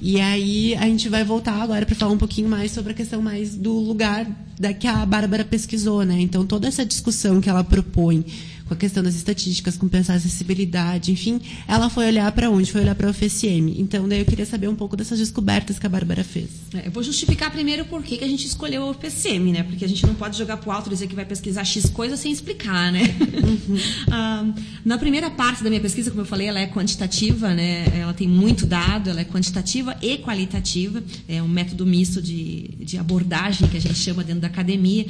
E 0.02 0.20
aí 0.20 0.76
a 0.76 0.86
gente 0.86 1.10
vai 1.10 1.24
voltar 1.24 1.62
agora 1.62 1.86
para 1.86 1.96
falar 1.96 2.12
um 2.12 2.18
pouquinho 2.18 2.50
mais 2.50 2.72
sobre 2.72 2.92
a 2.92 2.96
questão 2.96 3.22
mais 3.22 3.56
do 3.56 3.74
lugar 3.74 4.28
da 4.60 4.74
que 4.74 4.88
a 4.88 5.06
Bárbara 5.06 5.46
pesquisou, 5.46 6.04
né? 6.04 6.20
Então 6.20 6.46
toda 6.46 6.68
essa 6.68 6.86
discussão 6.86 7.40
que 7.40 7.50
ela 7.50 7.64
propõe 7.64 8.26
com 8.68 8.74
a 8.74 8.78
questão 8.78 9.02
das 9.02 9.16
estatísticas, 9.16 9.78
com 9.78 9.88
pensar 9.88 10.16
acessibilidade, 10.16 11.12
enfim, 11.12 11.40
ela 11.68 11.90
foi 11.90 12.08
olhar 12.08 12.32
para 12.32 12.50
onde? 12.50 12.72
Foi 12.72 12.82
olhar 12.82 12.96
para 12.96 13.10
o 13.10 13.14
FSM. 13.14 13.76
Então, 13.78 14.08
daí 14.08 14.20
eu 14.20 14.26
queria 14.26 14.46
saber 14.46 14.68
um 14.68 14.76
pouco 14.76 14.96
dessas 14.96 15.18
descobertas 15.20 15.80
que 15.80 15.86
a 15.86 15.90
Bárbara 15.90 16.24
fez. 16.24 16.50
É, 16.74 16.88
eu 16.88 16.92
vou 16.92 17.02
justificar 17.02 17.52
primeiro 17.52 17.86
por 17.86 18.04
que 18.04 18.24
a 18.24 18.28
gente 18.28 18.46
escolheu 18.46 18.84
o 18.84 18.94
FSM, 18.94 19.52
né? 19.52 19.64
Porque 19.64 19.86
a 19.86 19.88
gente 19.88 20.06
não 20.06 20.14
pode 20.14 20.38
jogar 20.38 20.58
para 20.58 20.70
o 20.70 20.72
alto 20.72 20.88
e 20.88 20.90
dizer 20.90 21.08
que 21.08 21.16
vai 21.16 21.26
pesquisar 21.26 21.64
X 21.64 21.90
coisa 21.90 22.18
sem 22.18 22.32
explicar, 22.32 22.92
né? 22.92 23.04
Uhum. 23.22 23.78
ah, 24.12 24.54
na 24.84 24.98
primeira 24.98 25.30
parte 25.30 25.64
da 25.64 25.70
minha 25.70 25.82
pesquisa, 25.82 26.12
como 26.12 26.22
eu 26.22 26.26
falei, 26.26 26.48
ela 26.48 26.60
é 26.60 26.68
quantitativa, 26.68 27.54
né? 27.54 27.86
Ela 27.98 28.14
tem 28.14 28.28
muito 28.28 28.66
dado, 28.66 29.10
ela 29.10 29.22
é 29.22 29.26
quantitativa 29.26 29.96
e 30.02 30.18
qualitativa. 30.18 31.02
É 31.28 31.42
um 31.42 31.48
método 31.48 31.86
misto 31.86 32.22
de, 32.22 32.70
de 32.80 32.98
abordagem 32.98 33.68
que 33.68 33.78
a 33.78 33.82
gente 33.82 33.96
chama 33.96 34.24
dentro 34.24 34.42
da 34.42 34.47
academia. 34.48 35.06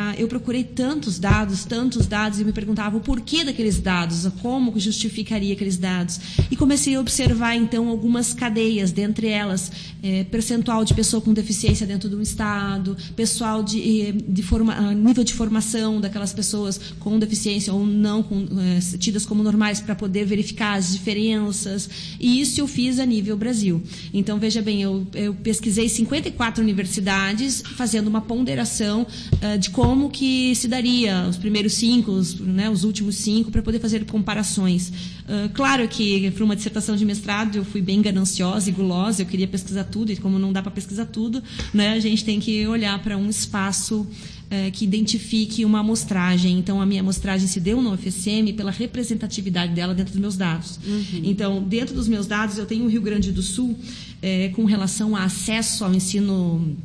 Ah, 0.00 0.14
eu 0.16 0.28
procurei 0.28 0.62
tantos 0.62 1.18
dados, 1.18 1.64
tantos 1.64 2.06
dados 2.06 2.38
e 2.38 2.44
me 2.44 2.52
perguntava 2.52 2.96
o 2.96 3.00
porquê 3.00 3.42
daqueles 3.42 3.80
dados, 3.80 4.28
como 4.40 4.78
justificaria 4.78 5.52
aqueles 5.54 5.76
dados. 5.76 6.20
E 6.48 6.54
comecei 6.54 6.94
a 6.94 7.00
observar, 7.00 7.56
então, 7.56 7.88
algumas 7.88 8.32
cadeias, 8.32 8.92
dentre 8.92 9.26
elas, 9.26 9.72
é, 10.00 10.22
percentual 10.22 10.84
de 10.84 10.94
pessoa 10.94 11.20
com 11.20 11.32
deficiência 11.32 11.84
dentro 11.84 12.08
do 12.08 12.22
Estado, 12.22 12.96
pessoal 13.16 13.60
de, 13.60 14.02
eh, 14.02 14.12
de 14.12 14.40
forma, 14.40 14.72
ah, 14.72 14.94
nível 14.94 15.24
de 15.24 15.34
formação 15.34 16.00
daquelas 16.00 16.32
pessoas 16.32 16.80
com 17.00 17.18
deficiência 17.18 17.74
ou 17.74 17.84
não 17.84 18.22
com, 18.22 18.46
é, 18.60 18.78
tidas 18.98 19.26
como 19.26 19.42
normais 19.42 19.80
para 19.80 19.96
poder 19.96 20.24
verificar 20.24 20.74
as 20.74 20.92
diferenças. 20.92 21.90
E 22.20 22.40
isso 22.40 22.60
eu 22.60 22.68
fiz 22.68 23.00
a 23.00 23.04
nível 23.04 23.36
Brasil. 23.36 23.82
Então, 24.14 24.38
veja 24.38 24.62
bem, 24.62 24.80
eu, 24.80 25.04
eu 25.12 25.34
pesquisei 25.34 25.88
54 25.88 26.62
universidades 26.62 27.64
fazendo 27.74 28.06
uma 28.06 28.20
ponderação 28.20 28.77
uh, 28.86 29.58
de 29.58 29.70
como 29.70 30.10
que 30.10 30.54
se 30.54 30.68
daria 30.68 31.26
os 31.28 31.36
primeiros 31.36 31.74
cinco, 31.74 32.12
os, 32.12 32.38
né, 32.38 32.68
os 32.68 32.84
últimos 32.84 33.16
cinco, 33.16 33.50
para 33.50 33.62
poder 33.62 33.80
fazer 33.80 34.04
comparações. 34.04 34.88
Uh, 34.88 35.48
claro 35.54 35.86
que 35.88 36.30
para 36.30 36.44
uma 36.44 36.56
dissertação 36.56 36.96
de 36.96 37.04
mestrado 37.04 37.56
eu 37.56 37.64
fui 37.64 37.80
bem 37.80 38.00
gananciosa 38.00 38.68
e 38.68 38.72
gulosa, 38.72 39.22
eu 39.22 39.26
queria 39.26 39.46
pesquisar 39.46 39.84
tudo, 39.84 40.12
e 40.12 40.16
como 40.16 40.38
não 40.38 40.52
dá 40.52 40.62
para 40.62 40.70
pesquisar 40.70 41.06
tudo, 41.06 41.42
né, 41.72 41.90
a 41.90 42.00
gente 42.00 42.24
tem 42.24 42.40
que 42.40 42.66
olhar 42.66 42.98
para 43.02 43.16
um 43.16 43.28
espaço 43.28 44.00
uh, 44.48 44.70
que 44.72 44.84
identifique 44.84 45.64
uma 45.64 45.80
amostragem. 45.80 46.58
Então, 46.58 46.80
a 46.80 46.86
minha 46.86 47.00
amostragem 47.00 47.46
se 47.46 47.60
deu 47.60 47.80
no 47.80 47.92
UFSM 47.92 48.52
pela 48.56 48.70
representatividade 48.70 49.74
dela 49.74 49.94
dentro 49.94 50.12
dos 50.12 50.20
meus 50.20 50.36
dados. 50.36 50.78
Uhum. 50.86 51.20
Então, 51.24 51.62
dentro 51.62 51.94
dos 51.94 52.08
meus 52.08 52.26
dados, 52.26 52.58
eu 52.58 52.66
tenho 52.66 52.84
o 52.84 52.88
Rio 52.88 53.02
Grande 53.02 53.32
do 53.32 53.42
Sul 53.42 53.78
é, 54.22 54.48
com 54.48 54.64
relação 54.64 55.14
a 55.14 55.24
acesso 55.24 55.84
ao 55.84 55.94
ensino 55.94 56.76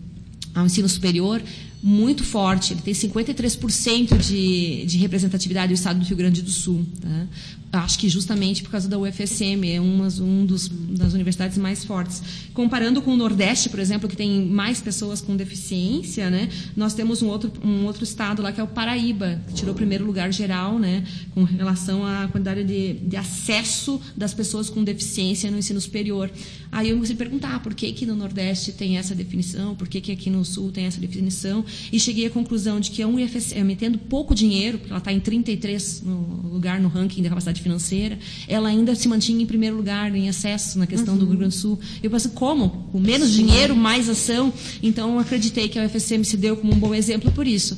ao 0.53 0.67
ensino 0.67 0.87
superior 0.87 1.41
muito 1.83 2.23
forte. 2.23 2.73
Ele 2.73 2.81
tem 2.81 2.93
53% 2.93 4.17
de, 4.17 4.85
de 4.85 4.97
representatividade 4.97 5.67
do 5.67 5.73
estado 5.73 5.99
do 5.99 6.05
Rio 6.05 6.15
Grande 6.15 6.41
do 6.41 6.49
Sul. 6.49 6.85
Tá? 7.01 7.27
Acho 7.73 7.97
que 7.97 8.07
justamente 8.07 8.61
por 8.61 8.69
causa 8.69 8.87
da 8.87 8.99
UFSM, 8.99 9.65
é 9.65 9.81
uma 9.81 10.07
um 10.21 10.45
dos, 10.45 10.67
das 10.67 11.13
universidades 11.13 11.57
mais 11.57 11.83
fortes. 11.83 12.21
Comparando 12.53 13.01
com 13.01 13.11
o 13.11 13.17
Nordeste, 13.17 13.67
por 13.67 13.79
exemplo, 13.79 14.07
que 14.07 14.15
tem 14.15 14.45
mais 14.45 14.79
pessoas 14.79 15.21
com 15.21 15.35
deficiência, 15.35 16.29
né, 16.29 16.49
nós 16.77 16.93
temos 16.93 17.23
um 17.23 17.29
outro, 17.29 17.51
um 17.65 17.85
outro 17.85 18.03
estado 18.03 18.43
lá 18.43 18.51
que 18.51 18.61
é 18.61 18.63
o 18.63 18.67
Paraíba, 18.67 19.41
que 19.47 19.55
tirou 19.55 19.73
o 19.73 19.75
primeiro 19.75 20.05
lugar 20.05 20.31
geral 20.31 20.77
né, 20.77 21.03
com 21.33 21.43
relação 21.43 22.05
à 22.05 22.27
quantidade 22.27 22.63
de, 22.63 22.93
de 22.93 23.17
acesso 23.17 23.99
das 24.15 24.35
pessoas 24.35 24.69
com 24.69 24.83
deficiência 24.83 25.49
no 25.49 25.57
ensino 25.57 25.81
superior. 25.81 26.29
Aí 26.71 26.89
eu 26.89 26.95
comecei 26.95 27.15
a 27.15 27.17
perguntar 27.17 27.59
por 27.61 27.73
que, 27.73 27.91
que 27.91 28.05
no 28.05 28.15
Nordeste 28.15 28.71
tem 28.71 28.99
essa 28.99 29.15
definição, 29.15 29.75
por 29.75 29.87
que, 29.87 29.99
que 29.99 30.11
aqui 30.11 30.29
no 30.29 30.45
Sul 30.45 30.71
tem 30.71 30.85
essa 30.85 30.99
definição, 30.99 31.65
e 31.91 31.99
cheguei 31.99 32.27
à 32.27 32.29
conclusão 32.29 32.79
de 32.79 32.91
que 32.91 33.01
a 33.01 33.07
UFSM, 33.07 33.75
tendo 33.79 33.97
pouco 33.97 34.35
dinheiro, 34.35 34.77
porque 34.77 34.91
ela 34.91 34.99
está 34.99 35.11
em 35.11 35.19
33 35.19 36.03
no 36.03 36.49
lugar 36.53 36.79
no 36.79 36.87
ranking 36.87 37.23
da 37.23 37.29
capacidade 37.29 37.62
financeira, 37.63 38.19
ela 38.47 38.69
ainda 38.69 38.93
se 38.93 39.07
mantinha 39.07 39.41
em 39.41 39.45
primeiro 39.45 39.75
lugar 39.75 40.13
em 40.13 40.29
acesso 40.29 40.77
na 40.77 40.85
questão 40.85 41.13
uhum. 41.13 41.19
do 41.21 41.25
Rio 41.25 41.37
Grande 41.37 41.55
do 41.55 41.59
Sul. 41.59 41.79
Eu 42.03 42.11
pensei, 42.11 42.31
como? 42.35 42.87
Com 42.91 42.99
menos 42.99 43.31
dinheiro, 43.31 43.75
mais 43.75 44.09
ação? 44.09 44.53
Então, 44.81 45.13
eu 45.13 45.19
acreditei 45.19 45.67
que 45.67 45.79
a 45.79 45.85
UFSM 45.85 46.23
se 46.23 46.37
deu 46.37 46.57
como 46.57 46.73
um 46.73 46.77
bom 46.77 46.93
exemplo 46.93 47.31
por 47.31 47.47
isso 47.47 47.77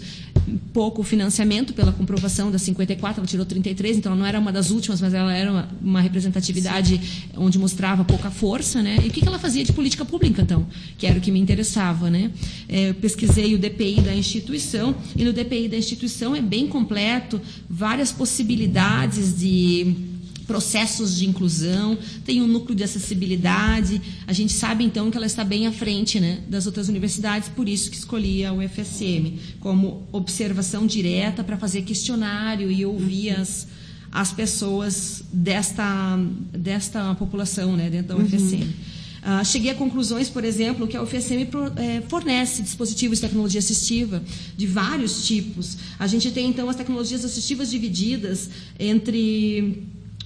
pouco 0.73 1.03
financiamento 1.03 1.73
pela 1.73 1.91
comprovação 1.91 2.51
da 2.51 2.57
54, 2.57 3.19
ela 3.19 3.27
tirou 3.27 3.45
33, 3.45 3.97
então 3.97 4.11
ela 4.11 4.19
não 4.19 4.27
era 4.27 4.39
uma 4.39 4.51
das 4.51 4.71
últimas, 4.71 5.01
mas 5.01 5.13
ela 5.13 5.33
era 5.33 5.51
uma, 5.51 5.69
uma 5.81 6.01
representatividade 6.01 6.97
Sim. 6.97 7.29
onde 7.37 7.57
mostrava 7.57 8.03
pouca 8.03 8.29
força, 8.29 8.81
né? 8.81 8.97
E 9.03 9.07
o 9.07 9.11
que, 9.11 9.25
ela 9.25 9.39
fazia 9.39 9.63
de 9.63 9.73
política 9.73 10.05
pública, 10.05 10.41
então? 10.41 10.65
Que 10.97 11.07
era 11.07 11.17
o 11.17 11.21
que 11.21 11.31
me 11.31 11.39
interessava, 11.39 12.09
né? 12.09 12.31
É, 12.67 12.89
eu 12.89 12.95
pesquisei 12.95 13.53
o 13.55 13.57
DPI 13.57 14.01
da 14.01 14.13
instituição, 14.13 14.95
e 15.15 15.23
no 15.23 15.33
DPI 15.33 15.67
da 15.67 15.77
instituição 15.77 16.35
é 16.35 16.41
bem 16.41 16.67
completo, 16.67 17.41
várias 17.69 18.11
possibilidades 18.11 19.39
de 19.39 20.14
processos 20.45 21.17
de 21.17 21.25
inclusão, 21.27 21.97
tem 22.23 22.41
um 22.41 22.47
núcleo 22.47 22.75
de 22.75 22.83
acessibilidade. 22.83 24.01
A 24.27 24.33
gente 24.33 24.53
sabe 24.53 24.83
então 24.83 25.09
que 25.09 25.17
ela 25.17 25.25
está 25.25 25.43
bem 25.43 25.67
à 25.67 25.71
frente 25.71 26.19
né, 26.19 26.41
das 26.47 26.65
outras 26.65 26.87
universidades, 26.87 27.49
por 27.49 27.67
isso 27.67 27.89
que 27.89 27.97
escolhi 27.97 28.45
a 28.45 28.53
UFSM 28.53 29.37
como 29.59 30.07
observação 30.11 30.85
direta 30.85 31.43
para 31.43 31.57
fazer 31.57 31.81
questionário 31.81 32.71
e 32.71 32.85
ouvir 32.85 33.31
as, 33.31 33.67
as 34.11 34.31
pessoas 34.31 35.23
desta, 35.31 36.17
desta 36.51 37.15
população 37.15 37.75
né, 37.75 37.89
dentro 37.89 38.15
da 38.15 38.23
UFSM. 38.23 38.61
Uhum. 38.61 38.95
Uh, 39.25 39.43
cheguei 39.43 39.71
a 39.71 39.75
conclusões, 39.75 40.29
por 40.29 40.43
exemplo, 40.43 40.87
que 40.87 40.95
a 40.95 41.01
UFSM 41.01 41.45
pro, 41.49 41.73
é, 41.77 41.99
fornece 42.07 42.61
dispositivos 42.61 43.17
de 43.17 43.23
tecnologia 43.23 43.57
assistiva 43.57 44.23
de 44.55 44.67
vários 44.67 45.25
tipos. 45.25 45.79
A 45.97 46.05
gente 46.05 46.29
tem, 46.29 46.47
então, 46.47 46.69
as 46.69 46.75
tecnologias 46.75 47.25
assistivas 47.25 47.71
divididas 47.71 48.51
entre 48.79 49.83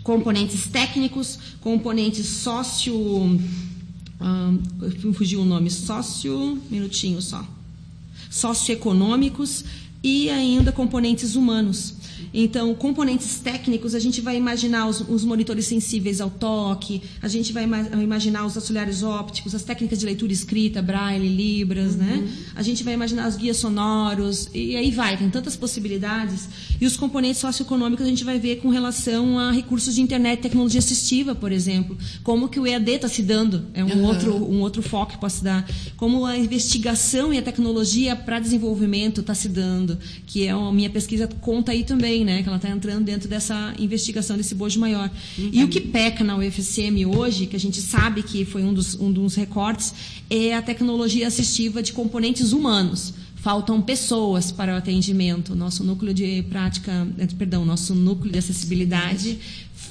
componentes 0.10 0.66
técnicos, 0.66 1.38
componentes 1.62 2.26
sócio. 2.26 2.96
Um, 2.96 4.60
fugiu 5.14 5.42
o 5.42 5.46
nome, 5.46 5.70
sócio. 5.70 6.60
Minutinho 6.72 7.22
só. 7.22 7.46
Socioeconômicos 8.28 9.64
e 10.04 10.30
ainda 10.30 10.72
componentes 10.72 11.36
humanos. 11.36 11.96
Então, 12.34 12.74
componentes 12.76 13.40
técnicos, 13.40 13.96
a 13.96 14.00
gente 14.00 14.22
vai 14.22 14.38
imaginar 14.38 14.88
os, 14.88 15.02
os 15.02 15.24
monitores 15.24 15.66
sensíveis 15.66 16.22
ao 16.22 16.30
toque, 16.30 17.02
a 17.22 17.28
gente 17.28 17.52
vai 17.52 17.64
ima 17.64 17.80
imaginar 18.02 18.46
os 18.46 18.56
auxiliares 18.56 19.02
ópticos, 19.04 19.56
as 19.56 19.64
técnicas 19.64 20.00
de 20.00 20.06
leitura 20.06 20.32
escrita, 20.32 20.82
braille, 20.82 21.28
libras, 21.28 21.96
né? 21.96 22.14
uhum. 22.16 22.22
né? 22.22 22.34
A 22.56 22.62
gente 22.62 22.84
vai 22.84 22.94
imaginar 22.94 23.28
os 23.28 23.36
guias 23.36 23.58
sonoros, 23.58 24.50
e 24.54 24.76
aí 24.76 24.92
vai, 24.92 25.18
tem 25.18 25.30
tantas 25.30 25.56
possibilidades. 25.56 26.48
E 26.80 26.86
os 26.86 26.96
componentes 26.96 27.40
socioeconômicos 27.40 28.06
a 28.06 28.10
gente 28.10 28.24
vai 28.24 28.40
ver 28.40 28.58
com 28.58 28.70
relação 28.70 29.40
a 29.40 29.52
recursos 29.52 29.96
de 29.96 30.02
internet, 30.02 30.42
tecnologia 30.42 30.80
assistiva, 30.80 31.34
por 31.34 31.52
exemplo. 31.52 31.98
Como 32.24 32.48
que 32.48 32.60
o 32.60 32.68
EAD 32.68 32.92
está 32.92 33.08
se 33.08 33.24
dando, 33.24 33.66
é 33.74 33.84
um, 33.84 33.90
uhum. 33.90 34.04
outro, 34.06 34.36
um 34.36 34.62
outro 34.62 34.82
foco 34.82 35.14
que 35.14 35.18
posso 35.18 35.44
dar. 35.44 35.68
Como 35.98 36.26
a 36.26 36.38
investigação 36.38 37.34
e 37.34 37.38
a 37.38 37.42
tecnologia 37.42 38.16
para 38.16 38.40
desenvolvimento 38.40 39.22
está 39.22 39.34
se 39.34 39.50
dando, 39.50 39.89
que 40.26 40.46
é 40.46 40.52
a 40.52 40.72
minha 40.72 40.90
pesquisa 40.90 41.28
conta 41.28 41.72
aí 41.72 41.84
também 41.84 42.20
né? 42.24 42.42
Que 42.42 42.48
ela 42.48 42.58
está 42.58 42.70
entrando 42.70 43.06
dentro 43.06 43.30
dessa 43.30 43.74
investigação 43.78 44.38
desse 44.38 44.56
bojo 44.56 44.80
maior. 44.80 45.10
Uhum. 45.38 45.50
E 45.52 45.64
o 45.64 45.68
que 45.68 45.80
peca 45.80 46.24
na 46.24 46.38
UFSM 46.38 47.06
hoje, 47.06 47.46
que 47.46 47.56
a 47.56 47.60
gente 47.60 47.82
sabe 47.82 48.24
que 48.24 48.46
foi 48.46 48.64
um 48.64 48.74
dos, 48.74 48.96
um 49.00 49.12
dos 49.12 49.36
recortes, 49.36 49.94
é 50.30 50.56
a 50.56 50.62
tecnologia 50.62 51.28
assistiva 51.28 51.82
de 51.82 51.94
componentes 51.94 52.52
humanos 52.52 53.14
faltam 53.36 53.82
pessoas 53.82 54.52
para 54.52 54.74
o 54.74 54.78
atendimento. 54.78 55.56
Nosso 55.56 55.82
núcleo 55.82 56.14
de 56.14 56.44
prática, 56.50 57.08
perdão, 57.38 57.64
nosso 57.64 57.96
núcleo 57.96 58.34
de 58.34 58.38
acessibilidade 58.38 59.40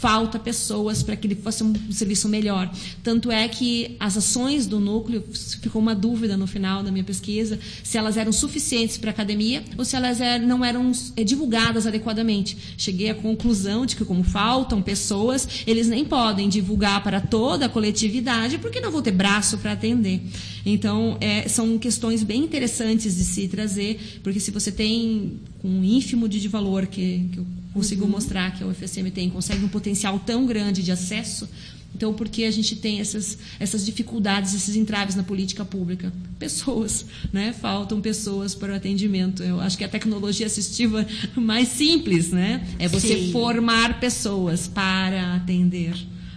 falta 0.00 0.38
pessoas 0.38 1.02
para 1.02 1.16
que 1.16 1.26
ele 1.26 1.34
fosse 1.34 1.62
um 1.64 1.74
serviço 1.90 2.28
melhor. 2.28 2.70
Tanto 3.02 3.30
é 3.30 3.48
que 3.48 3.96
as 3.98 4.16
ações 4.16 4.66
do 4.66 4.78
núcleo, 4.78 5.24
ficou 5.60 5.82
uma 5.82 5.94
dúvida 5.94 6.36
no 6.36 6.46
final 6.46 6.82
da 6.82 6.90
minha 6.90 7.04
pesquisa, 7.04 7.58
se 7.82 7.98
elas 7.98 8.16
eram 8.16 8.32
suficientes 8.32 8.96
para 8.96 9.10
a 9.10 9.12
academia 9.12 9.62
ou 9.76 9.84
se 9.84 9.96
elas 9.96 10.20
eram, 10.20 10.46
não 10.46 10.64
eram 10.64 10.92
é, 11.16 11.24
divulgadas 11.24 11.86
adequadamente. 11.86 12.56
Cheguei 12.76 13.10
à 13.10 13.14
conclusão 13.14 13.84
de 13.84 13.96
que, 13.96 14.04
como 14.04 14.22
faltam 14.22 14.80
pessoas, 14.80 15.48
eles 15.66 15.88
nem 15.88 16.04
podem 16.04 16.48
divulgar 16.48 17.02
para 17.02 17.20
toda 17.20 17.66
a 17.66 17.68
coletividade, 17.68 18.58
porque 18.58 18.80
não 18.80 18.90
vão 18.90 19.02
ter 19.02 19.12
braço 19.12 19.58
para 19.58 19.72
atender. 19.72 20.20
Então, 20.64 21.16
é, 21.20 21.48
são 21.48 21.78
questões 21.78 22.22
bem 22.22 22.44
interessantes 22.44 23.16
de 23.16 23.24
se 23.24 23.48
trazer, 23.48 24.20
porque 24.22 24.38
se 24.38 24.50
você 24.50 24.70
tem 24.70 25.40
um 25.64 25.82
ínfimo 25.82 26.28
de 26.28 26.46
valor 26.46 26.86
que, 26.86 27.28
que 27.32 27.38
eu 27.38 27.46
consigo 27.72 28.04
uhum. 28.04 28.10
mostrar 28.10 28.54
que 28.54 28.62
a 28.62 28.66
UFSM 28.66 29.10
tem, 29.14 29.30
consegue 29.30 29.64
um 29.64 29.68
potencial 29.68 30.18
tão 30.18 30.46
grande 30.46 30.82
de 30.82 30.90
acesso, 30.90 31.48
então, 31.94 32.12
por 32.12 32.28
que 32.28 32.44
a 32.44 32.50
gente 32.50 32.76
tem 32.76 33.00
essas, 33.00 33.38
essas 33.58 33.84
dificuldades, 33.84 34.54
esses 34.54 34.76
entraves 34.76 35.14
na 35.14 35.22
política 35.22 35.64
pública? 35.64 36.12
Pessoas, 36.38 37.04
né? 37.32 37.52
Faltam 37.52 38.00
pessoas 38.00 38.54
para 38.54 38.72
o 38.72 38.76
atendimento. 38.76 39.42
Eu 39.42 39.60
acho 39.60 39.76
que 39.76 39.84
a 39.84 39.88
tecnologia 39.88 40.46
assistiva 40.46 41.06
mais 41.34 41.68
simples, 41.68 42.30
né? 42.30 42.64
É 42.78 42.86
você 42.86 43.16
Sim. 43.16 43.32
formar 43.32 43.98
pessoas 43.98 44.68
para 44.68 45.34
atender. 45.34 45.94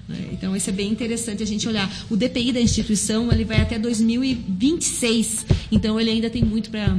Né? 0.07 0.29
Então, 0.31 0.55
isso 0.55 0.69
é 0.69 0.73
bem 0.73 0.91
interessante 0.91 1.43
a 1.43 1.45
gente 1.45 1.67
olhar. 1.67 1.89
O 2.09 2.15
DPI 2.15 2.53
da 2.53 2.61
instituição 2.61 3.31
ele 3.31 3.43
vai 3.43 3.61
até 3.61 3.77
2026, 3.77 5.45
então 5.71 5.99
ele 5.99 6.09
ainda 6.09 6.29
tem 6.29 6.43
muito 6.43 6.69
para 6.69 6.97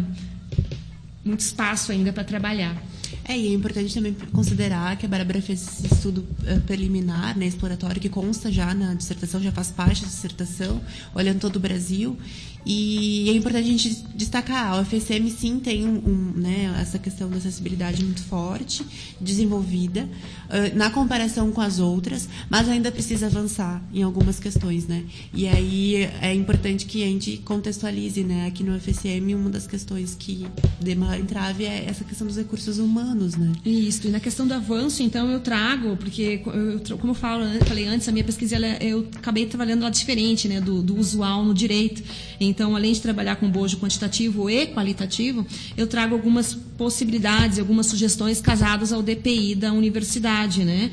muito 1.24 1.41
espaço 1.41 1.93
ainda 1.93 2.12
para 2.12 2.24
trabalhar. 2.24 2.91
É, 3.25 3.39
e 3.39 3.49
é 3.49 3.53
importante 3.53 3.95
também 3.95 4.15
considerar 4.33 4.97
que 4.97 5.07
a 5.07 5.09
Bárbara 5.09 5.41
fez 5.41 5.63
esse 5.63 5.95
estudo 5.95 6.27
uh, 6.43 6.61
preliminar, 6.63 7.37
né, 7.37 7.47
exploratório, 7.47 8.01
que 8.01 8.09
consta 8.09 8.51
já 8.51 8.75
na 8.75 8.95
dissertação, 8.95 9.41
já 9.41 9.53
faz 9.53 9.71
parte 9.71 10.03
da 10.03 10.09
dissertação, 10.09 10.81
olhando 11.15 11.41
todo 11.41 11.57
o 11.57 11.61
Brasil. 11.61 12.17
E 12.65 13.29
é 13.29 13.33
importante 13.33 13.65
a 13.65 13.73
gente 13.73 14.05
destacar, 14.15 14.73
a 14.73 14.81
UFSM 14.81 15.29
sim 15.29 15.59
tem 15.59 15.87
um, 15.87 16.33
né, 16.37 16.75
essa 16.81 16.99
questão 16.99 17.29
da 17.29 17.37
acessibilidade 17.37 18.05
muito 18.05 18.23
forte, 18.23 18.85
desenvolvida, 19.21 20.09
uh, 20.49 20.77
na 20.77 20.91
comparação 20.91 21.51
com 21.51 21.61
as 21.61 21.81
outras, 21.81 22.29
mas 22.49 22.69
ainda 22.69 22.93
precisa 22.93 23.27
avançar 23.27 23.83
em 23.93 24.03
algumas 24.03 24.39
questões, 24.39 24.87
né? 24.87 25.05
E 25.35 25.49
aí 25.49 26.09
é 26.21 26.33
importante 26.35 26.87
que 26.87 27.03
a 27.03 27.07
gente 27.07 27.39
contextualize, 27.39 28.23
né? 28.23 28.47
Aqui 28.47 28.63
no 28.63 28.77
UFSM, 28.77 29.35
uma 29.35 29.51
das 29.51 29.67
questões 29.67 30.15
que 30.15 30.47
de 30.81 30.95
maior 30.95 31.19
entrave 31.19 31.65
é 31.65 31.85
essa 31.87 32.05
questão 32.05 32.27
dos 32.27 32.37
recursos 32.37 32.79
humanos, 32.79 33.35
né? 33.35 33.53
Isso, 33.65 34.07
e 34.07 34.11
na 34.11 34.21
questão 34.21 34.47
do 34.47 34.55
avanço, 34.55 35.03
então, 35.03 35.31
eu 35.31 35.41
trago, 35.41 35.97
porque, 35.97 36.43
eu, 36.89 36.99
como 36.99 37.11
eu 37.11 37.15
falo, 37.15 37.45
falei 37.67 37.87
antes, 37.87 38.09
a 38.09 38.13
minha 38.13 38.25
pesquisa, 38.25 38.57
ela, 38.57 38.67
eu 38.83 39.09
acabei 39.17 39.47
trabalhando 39.47 39.83
lá 39.83 39.91
diferente, 39.91 40.47
né? 40.47 40.61
Do, 40.61 40.81
do 40.83 40.97
usual 40.97 41.45
no 41.45 41.55
direito. 41.55 42.03
Então, 42.45 42.74
além 42.76 42.93
de 42.93 43.01
trabalhar 43.01 43.36
com 43.36 43.49
bojo 43.49 43.78
quantitativo 43.78 44.49
e 44.51 44.66
qualitativo, 44.66 45.47
eu 45.76 45.86
trago 45.86 46.14
algumas 46.14 46.55
possibilidades, 46.55 47.59
algumas 47.59 47.86
sugestões 47.86 48.40
casadas 48.40 48.93
ao 48.93 49.03
DPI 49.03 49.55
da 49.55 49.72
universidade, 49.72 50.64
né? 50.64 50.90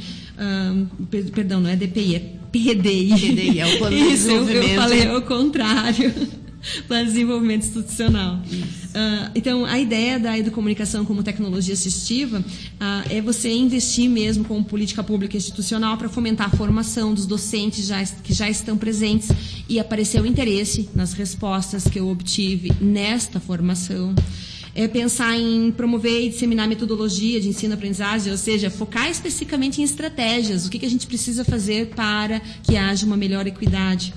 perdão, 1.33 1.59
não 1.59 1.69
é 1.69 1.75
DPI, 1.75 2.15
é 2.15 2.19
PDI. 2.51 3.09
PDI, 3.09 3.59
é 3.59 3.67
o 3.67 3.77
plano 3.79 3.95
de 3.95 4.01
Isso, 4.03 4.27
desenvolvimento. 4.27 4.69
eu 4.69 4.81
falei 4.81 5.07
ao 5.07 5.21
contrário. 5.21 6.13
De 6.89 7.05
desenvolvimento 7.05 7.63
institucional. 7.63 8.35
Uh, 8.35 9.31
então, 9.33 9.65
a 9.65 9.79
ideia 9.79 10.19
da 10.19 10.37
educomunicação 10.37 11.05
como 11.05 11.23
tecnologia 11.23 11.73
assistiva 11.73 12.39
uh, 12.39 12.43
é 13.09 13.21
você 13.21 13.51
investir 13.51 14.09
mesmo 14.09 14.43
como 14.43 14.63
política 14.63 15.03
pública 15.03 15.37
institucional 15.37 15.97
para 15.97 16.09
fomentar 16.09 16.47
a 16.47 16.57
formação 16.57 17.13
dos 17.13 17.25
docentes 17.25 17.85
já, 17.85 18.03
que 18.03 18.33
já 18.33 18.49
estão 18.49 18.77
presentes 18.77 19.29
e 19.67 19.79
aparecer 19.79 20.21
o 20.21 20.25
interesse 20.25 20.89
nas 20.93 21.13
respostas 21.13 21.85
que 21.85 21.99
eu 21.99 22.09
obtive 22.09 22.71
nesta 22.81 23.39
formação. 23.39 24.13
É 24.75 24.87
pensar 24.87 25.37
em 25.37 25.71
promover 25.71 26.25
e 26.25 26.29
disseminar 26.29 26.67
metodologia 26.67 27.41
de 27.41 27.49
ensino-aprendizagem, 27.49 28.31
ou 28.31 28.37
seja, 28.37 28.69
focar 28.69 29.09
especificamente 29.09 29.81
em 29.81 29.83
estratégias, 29.83 30.65
o 30.65 30.69
que, 30.69 30.79
que 30.79 30.85
a 30.85 30.89
gente 30.89 31.07
precisa 31.07 31.43
fazer 31.43 31.87
para 31.87 32.39
que 32.63 32.77
haja 32.77 33.05
uma 33.05 33.17
melhor 33.17 33.47
equidade 33.47 34.13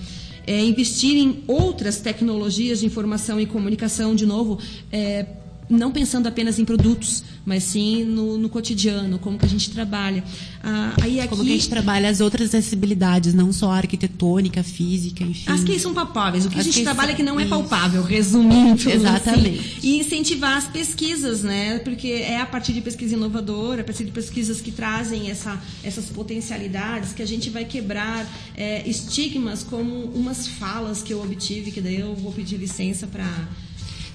é, 0.46 0.60
investir 0.60 1.16
em 1.16 1.44
outras 1.46 2.00
tecnologias 2.00 2.80
de 2.80 2.86
informação 2.86 3.40
e 3.40 3.46
comunicação, 3.46 4.14
de 4.14 4.26
novo, 4.26 4.58
é, 4.90 5.26
não 5.72 5.90
pensando 5.90 6.26
apenas 6.26 6.58
em 6.58 6.64
produtos, 6.64 7.24
mas 7.44 7.64
sim 7.64 8.04
no, 8.04 8.36
no 8.38 8.48
cotidiano, 8.48 9.18
como 9.18 9.38
que 9.38 9.44
a 9.44 9.48
gente 9.48 9.70
trabalha. 9.70 10.22
Ah, 10.62 10.94
aí 11.02 11.18
aqui, 11.18 11.28
como 11.28 11.42
que 11.42 11.50
a 11.50 11.54
gente 11.54 11.68
trabalha 11.68 12.08
as 12.08 12.20
outras 12.20 12.48
acessibilidades, 12.48 13.34
não 13.34 13.52
só 13.52 13.72
a 13.72 13.76
arquitetônica, 13.78 14.62
física, 14.62 15.24
enfim. 15.24 15.50
As 15.50 15.64
que 15.64 15.78
são 15.78 15.94
palpáveis. 15.94 16.46
O 16.46 16.48
que 16.48 16.56
as 16.56 16.60
a 16.60 16.64
gente 16.64 16.78
que 16.78 16.84
trabalha 16.84 17.12
é 17.12 17.14
que 17.14 17.22
não 17.22 17.40
é 17.40 17.46
palpável, 17.46 18.02
resumindo. 18.02 18.74
Assim. 18.74 18.92
Exatamente. 18.92 19.58
Assim, 19.78 19.88
e 19.88 20.00
incentivar 20.00 20.56
as 20.56 20.66
pesquisas, 20.68 21.42
né? 21.42 21.78
Porque 21.80 22.08
é 22.08 22.40
a 22.40 22.46
partir 22.46 22.72
de 22.72 22.80
pesquisa 22.80 23.14
inovadora, 23.14 23.80
a 23.80 23.84
partir 23.84 24.04
de 24.04 24.12
pesquisas 24.12 24.60
que 24.60 24.70
trazem 24.70 25.30
essa, 25.30 25.60
essas 25.82 26.06
potencialidades 26.06 27.12
que 27.12 27.22
a 27.22 27.26
gente 27.26 27.50
vai 27.50 27.64
quebrar 27.64 28.26
é, 28.56 28.88
estigmas 28.88 29.62
como 29.62 30.04
umas 30.14 30.46
falas 30.46 31.02
que 31.02 31.12
eu 31.12 31.22
obtive, 31.22 31.70
que 31.70 31.80
daí 31.80 32.00
eu 32.00 32.14
vou 32.14 32.32
pedir 32.32 32.56
licença 32.56 33.06
para 33.06 33.26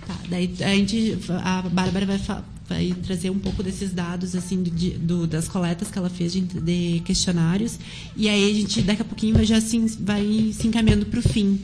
Tá, 0.08 0.16
daí 0.30 0.56
a 0.62 0.74
gente, 0.74 1.18
a 1.44 1.64
Bárbara 1.64 2.06
vai, 2.06 2.18
vai 2.70 2.96
trazer 3.06 3.30
um 3.30 3.38
pouco 3.38 3.62
desses 3.62 3.92
dados 3.92 4.38
assim 4.38 4.64
de, 4.64 4.92
do, 4.92 5.28
das 5.28 5.50
coletas 5.50 5.92
que 5.92 5.98
ela 5.98 6.10
fez 6.10 6.32
de, 6.32 6.40
de, 6.40 7.02
questionários 7.04 7.78
e 8.16 8.30
aí 8.30 8.50
a 8.50 8.54
gente 8.54 8.82
daqui 8.84 9.02
a 9.02 9.06
pouquinho 9.06 9.36
vai 9.36 9.44
já 9.44 9.58
assim, 9.58 9.86
vai 10.00 10.52
se 10.54 10.66
encaminhando 10.66 11.06
para 11.08 11.20
o 11.20 11.22
fim. 11.22 11.60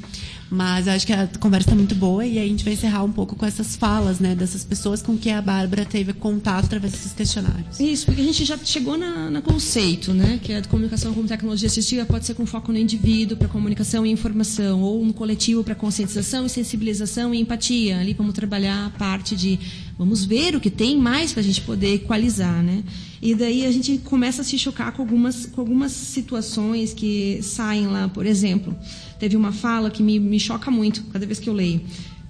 Mas 0.53 0.87
acho 0.87 1.07
que 1.07 1.11
a 1.11 1.27
conversa 1.39 1.65
está 1.67 1.75
muito 1.75 1.95
boa 1.95 2.23
e 2.23 2.37
a 2.37 2.43
gente 2.43 2.63
vai 2.63 2.73
encerrar 2.73 3.03
um 3.03 3.11
pouco 3.11 3.35
com 3.35 3.43
essas 3.43 3.75
falas, 3.75 4.19
né, 4.19 4.35
dessas 4.35 4.63
pessoas 4.63 5.01
com 5.01 5.17
que 5.17 5.31
a 5.31 5.41
Bárbara 5.41 5.83
teve 5.83 6.13
contato 6.13 6.65
através 6.65 6.93
desses 6.93 7.11
questionários. 7.11 7.79
Isso, 7.79 8.05
porque 8.05 8.21
a 8.21 8.23
gente 8.23 8.45
já 8.45 8.55
chegou 8.59 8.95
na, 8.95 9.31
na 9.31 9.41
conceito, 9.41 10.13
né, 10.13 10.39
que 10.43 10.53
a 10.53 10.61
comunicação 10.65 11.11
como 11.11 11.27
tecnologia 11.27 11.65
assistiva 11.65 12.05
pode 12.05 12.27
ser 12.27 12.35
com 12.35 12.45
foco 12.45 12.71
no 12.71 12.77
indivíduo 12.77 13.35
para 13.35 13.47
comunicação 13.47 14.05
e 14.05 14.11
informação, 14.11 14.83
ou 14.83 15.03
no 15.03 15.11
coletivo 15.11 15.63
para 15.63 15.73
conscientização 15.73 16.45
e 16.45 16.49
sensibilização 16.49 17.33
e 17.33 17.39
empatia. 17.39 17.97
Ali 17.97 18.13
vamos 18.13 18.35
trabalhar 18.35 18.85
a 18.85 18.89
parte 18.91 19.35
de 19.35 19.59
vamos 19.97 20.23
ver 20.23 20.55
o 20.55 20.59
que 20.59 20.69
tem 20.69 20.95
mais 20.95 21.33
para 21.33 21.41
a 21.41 21.43
gente 21.43 21.61
poder 21.61 21.95
equalizar, 21.95 22.61
né? 22.61 22.83
E 23.19 23.33
daí 23.33 23.65
a 23.65 23.71
gente 23.71 23.97
começa 23.99 24.41
a 24.41 24.45
se 24.45 24.59
chocar 24.59 24.91
com 24.91 25.01
algumas, 25.01 25.47
com 25.47 25.61
algumas 25.61 25.93
situações 25.93 26.93
que 26.93 27.39
saem 27.41 27.87
lá, 27.87 28.07
por 28.07 28.25
exemplo 28.25 28.75
teve 29.23 29.37
uma 29.37 29.53
fala 29.53 29.89
que 29.89 30.03
me, 30.03 30.19
me 30.19 30.37
choca 30.37 30.69
muito 30.69 31.01
cada 31.03 31.25
vez 31.25 31.39
que 31.39 31.49
eu 31.49 31.53
leio. 31.53 31.79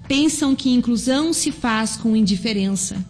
Pensam 0.08 0.56
que 0.56 0.70
inclusão 0.70 1.34
se 1.34 1.52
faz 1.52 1.98
com 1.98 2.16
indiferença. 2.16 3.04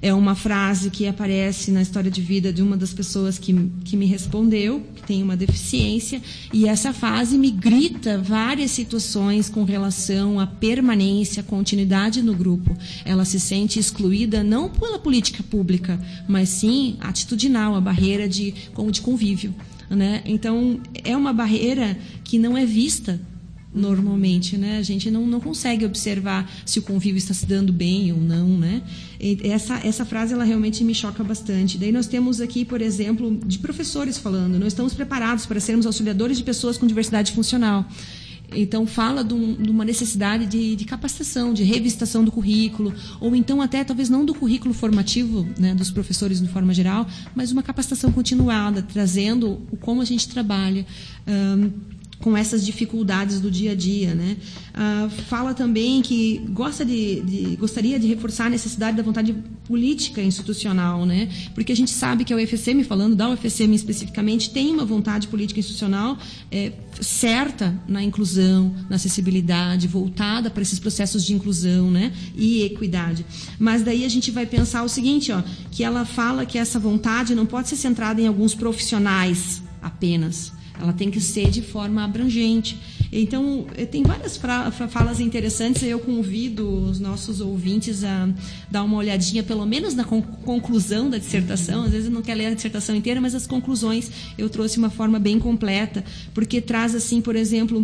É 0.00 0.14
uma 0.14 0.36
frase 0.36 0.88
que 0.88 1.04
aparece 1.04 1.72
na 1.72 1.82
história 1.82 2.12
de 2.12 2.22
vida 2.22 2.52
de 2.52 2.62
uma 2.62 2.76
das 2.76 2.94
pessoas 2.94 3.36
que, 3.36 3.52
que 3.84 3.96
me 3.96 4.06
respondeu, 4.06 4.86
que 4.94 5.02
tem 5.02 5.20
uma 5.20 5.36
deficiência, 5.36 6.22
e 6.52 6.68
essa 6.68 6.92
frase 6.92 7.36
me 7.36 7.50
grita 7.50 8.18
várias 8.18 8.70
situações 8.70 9.48
com 9.48 9.64
relação 9.64 10.38
à 10.38 10.46
permanência, 10.46 11.42
continuidade 11.42 12.22
no 12.22 12.36
grupo. 12.36 12.76
Ela 13.04 13.24
se 13.24 13.40
sente 13.40 13.80
excluída 13.80 14.44
não 14.44 14.68
pela 14.68 15.00
política 15.00 15.42
pública, 15.42 16.00
mas 16.28 16.50
sim 16.50 16.96
atitudinal, 17.00 17.74
a 17.74 17.80
barreira 17.80 18.28
de, 18.28 18.54
de 18.92 19.00
convívio. 19.00 19.52
Né? 19.90 20.22
Então, 20.24 20.80
é 21.02 21.16
uma 21.16 21.32
barreira 21.32 21.96
que 22.22 22.38
não 22.38 22.56
é 22.56 22.66
vista 22.66 23.18
normalmente, 23.72 24.56
né? 24.56 24.78
A 24.78 24.82
gente 24.82 25.10
não, 25.10 25.26
não 25.26 25.40
consegue 25.40 25.84
observar 25.84 26.50
se 26.64 26.78
o 26.78 26.82
convívio 26.82 27.18
está 27.18 27.34
se 27.34 27.46
dando 27.46 27.72
bem 27.72 28.12
ou 28.12 28.18
não, 28.18 28.48
né? 28.48 28.82
Essa, 29.44 29.80
essa 29.86 30.04
frase, 30.04 30.32
ela 30.32 30.44
realmente 30.44 30.82
me 30.84 30.94
choca 30.94 31.22
bastante. 31.22 31.76
Daí 31.76 31.92
nós 31.92 32.06
temos 32.06 32.40
aqui, 32.40 32.64
por 32.64 32.80
exemplo, 32.80 33.38
de 33.44 33.58
professores 33.58 34.16
falando, 34.18 34.58
não 34.58 34.66
estamos 34.66 34.94
preparados 34.94 35.44
para 35.46 35.60
sermos 35.60 35.86
auxiliadores 35.86 36.38
de 36.38 36.44
pessoas 36.44 36.78
com 36.78 36.86
diversidade 36.86 37.32
funcional. 37.32 37.86
Então, 38.52 38.86
fala 38.86 39.22
de, 39.22 39.34
um, 39.34 39.54
de 39.54 39.70
uma 39.70 39.84
necessidade 39.84 40.46
de, 40.46 40.74
de, 40.74 40.84
capacitação, 40.84 41.52
de 41.52 41.64
revistação 41.64 42.24
do 42.24 42.32
currículo, 42.32 42.94
ou 43.20 43.36
então 43.36 43.60
até, 43.60 43.84
talvez 43.84 44.08
não 44.08 44.24
do 44.24 44.34
currículo 44.34 44.72
formativo 44.72 45.46
né, 45.58 45.74
dos 45.74 45.90
professores 45.90 46.40
de 46.40 46.48
forma 46.48 46.72
geral, 46.72 47.06
mas 47.34 47.52
uma 47.52 47.62
capacitação 47.62 48.10
continuada, 48.10 48.82
trazendo 48.82 49.60
o 49.70 49.76
como 49.76 50.00
a 50.00 50.04
gente 50.04 50.28
trabalha. 50.28 50.86
Um, 51.26 51.97
com 52.20 52.36
essas 52.36 52.64
dificuldades 52.64 53.40
do 53.40 53.50
dia 53.50 53.72
a 53.72 53.74
dia. 53.74 54.14
Né? 54.14 54.36
Ah, 54.74 55.08
fala 55.28 55.54
também 55.54 56.02
que 56.02 56.38
gosta 56.50 56.84
de, 56.84 57.20
de, 57.22 57.56
gostaria 57.56 57.98
de 57.98 58.06
reforçar 58.06 58.46
a 58.46 58.50
necessidade 58.50 58.96
da 58.96 59.02
vontade 59.02 59.34
política 59.66 60.20
institucional, 60.20 61.06
né? 61.06 61.28
porque 61.54 61.72
a 61.72 61.76
gente 61.76 61.90
sabe 61.90 62.24
que 62.24 62.32
a 62.32 62.36
UFSM, 62.36 62.82
falando 62.82 63.14
da 63.14 63.28
UFSM 63.28 63.72
especificamente, 63.74 64.50
tem 64.50 64.72
uma 64.72 64.84
vontade 64.84 65.28
política 65.28 65.60
institucional 65.60 66.18
é, 66.50 66.72
certa 67.00 67.78
na 67.86 68.02
inclusão, 68.02 68.74
na 68.88 68.96
acessibilidade, 68.96 69.86
voltada 69.86 70.50
para 70.50 70.62
esses 70.62 70.78
processos 70.78 71.24
de 71.24 71.34
inclusão 71.34 71.90
né? 71.90 72.12
e 72.34 72.62
equidade. 72.62 73.24
Mas 73.58 73.82
daí 73.82 74.04
a 74.04 74.08
gente 74.08 74.30
vai 74.30 74.46
pensar 74.46 74.82
o 74.82 74.88
seguinte, 74.88 75.30
ó, 75.30 75.42
que 75.70 75.84
ela 75.84 76.04
fala 76.04 76.44
que 76.44 76.58
essa 76.58 76.78
vontade 76.78 77.34
não 77.34 77.46
pode 77.46 77.68
ser 77.68 77.76
centrada 77.76 78.20
em 78.20 78.26
alguns 78.26 78.54
profissionais 78.54 79.62
apenas 79.80 80.57
ela 80.80 80.92
tem 80.92 81.10
que 81.10 81.20
ser 81.20 81.50
de 81.50 81.62
forma 81.62 82.04
abrangente. 82.04 82.78
Então, 83.10 83.66
eh, 83.76 83.86
tem 83.86 84.02
várias 84.02 84.38
falas 84.90 85.18
interessantes. 85.18 85.82
Eu 85.82 85.98
convido 85.98 86.68
os 86.68 87.00
nossos 87.00 87.40
ouvintes 87.40 88.04
a 88.04 88.28
dar 88.70 88.84
uma 88.84 88.96
olhadinha, 88.96 89.42
pelo 89.42 89.64
menos 89.64 89.94
na 89.94 90.04
conclusão 90.04 91.08
da 91.08 91.18
dissertação. 91.18 91.84
Às 91.84 91.92
vezes 91.92 92.10
não 92.10 92.22
quer 92.22 92.34
ler 92.34 92.46
a 92.46 92.54
dissertação 92.54 92.94
inteira, 92.94 93.20
mas 93.20 93.34
as 93.34 93.46
conclusões 93.46 94.10
eu 94.36 94.48
trouxe 94.48 94.78
uma 94.78 94.90
forma 94.90 95.18
bem 95.18 95.38
completa, 95.38 96.04
porque 96.34 96.60
traz, 96.60 96.94
assim, 96.94 97.20
por 97.20 97.34
exemplo, 97.34 97.82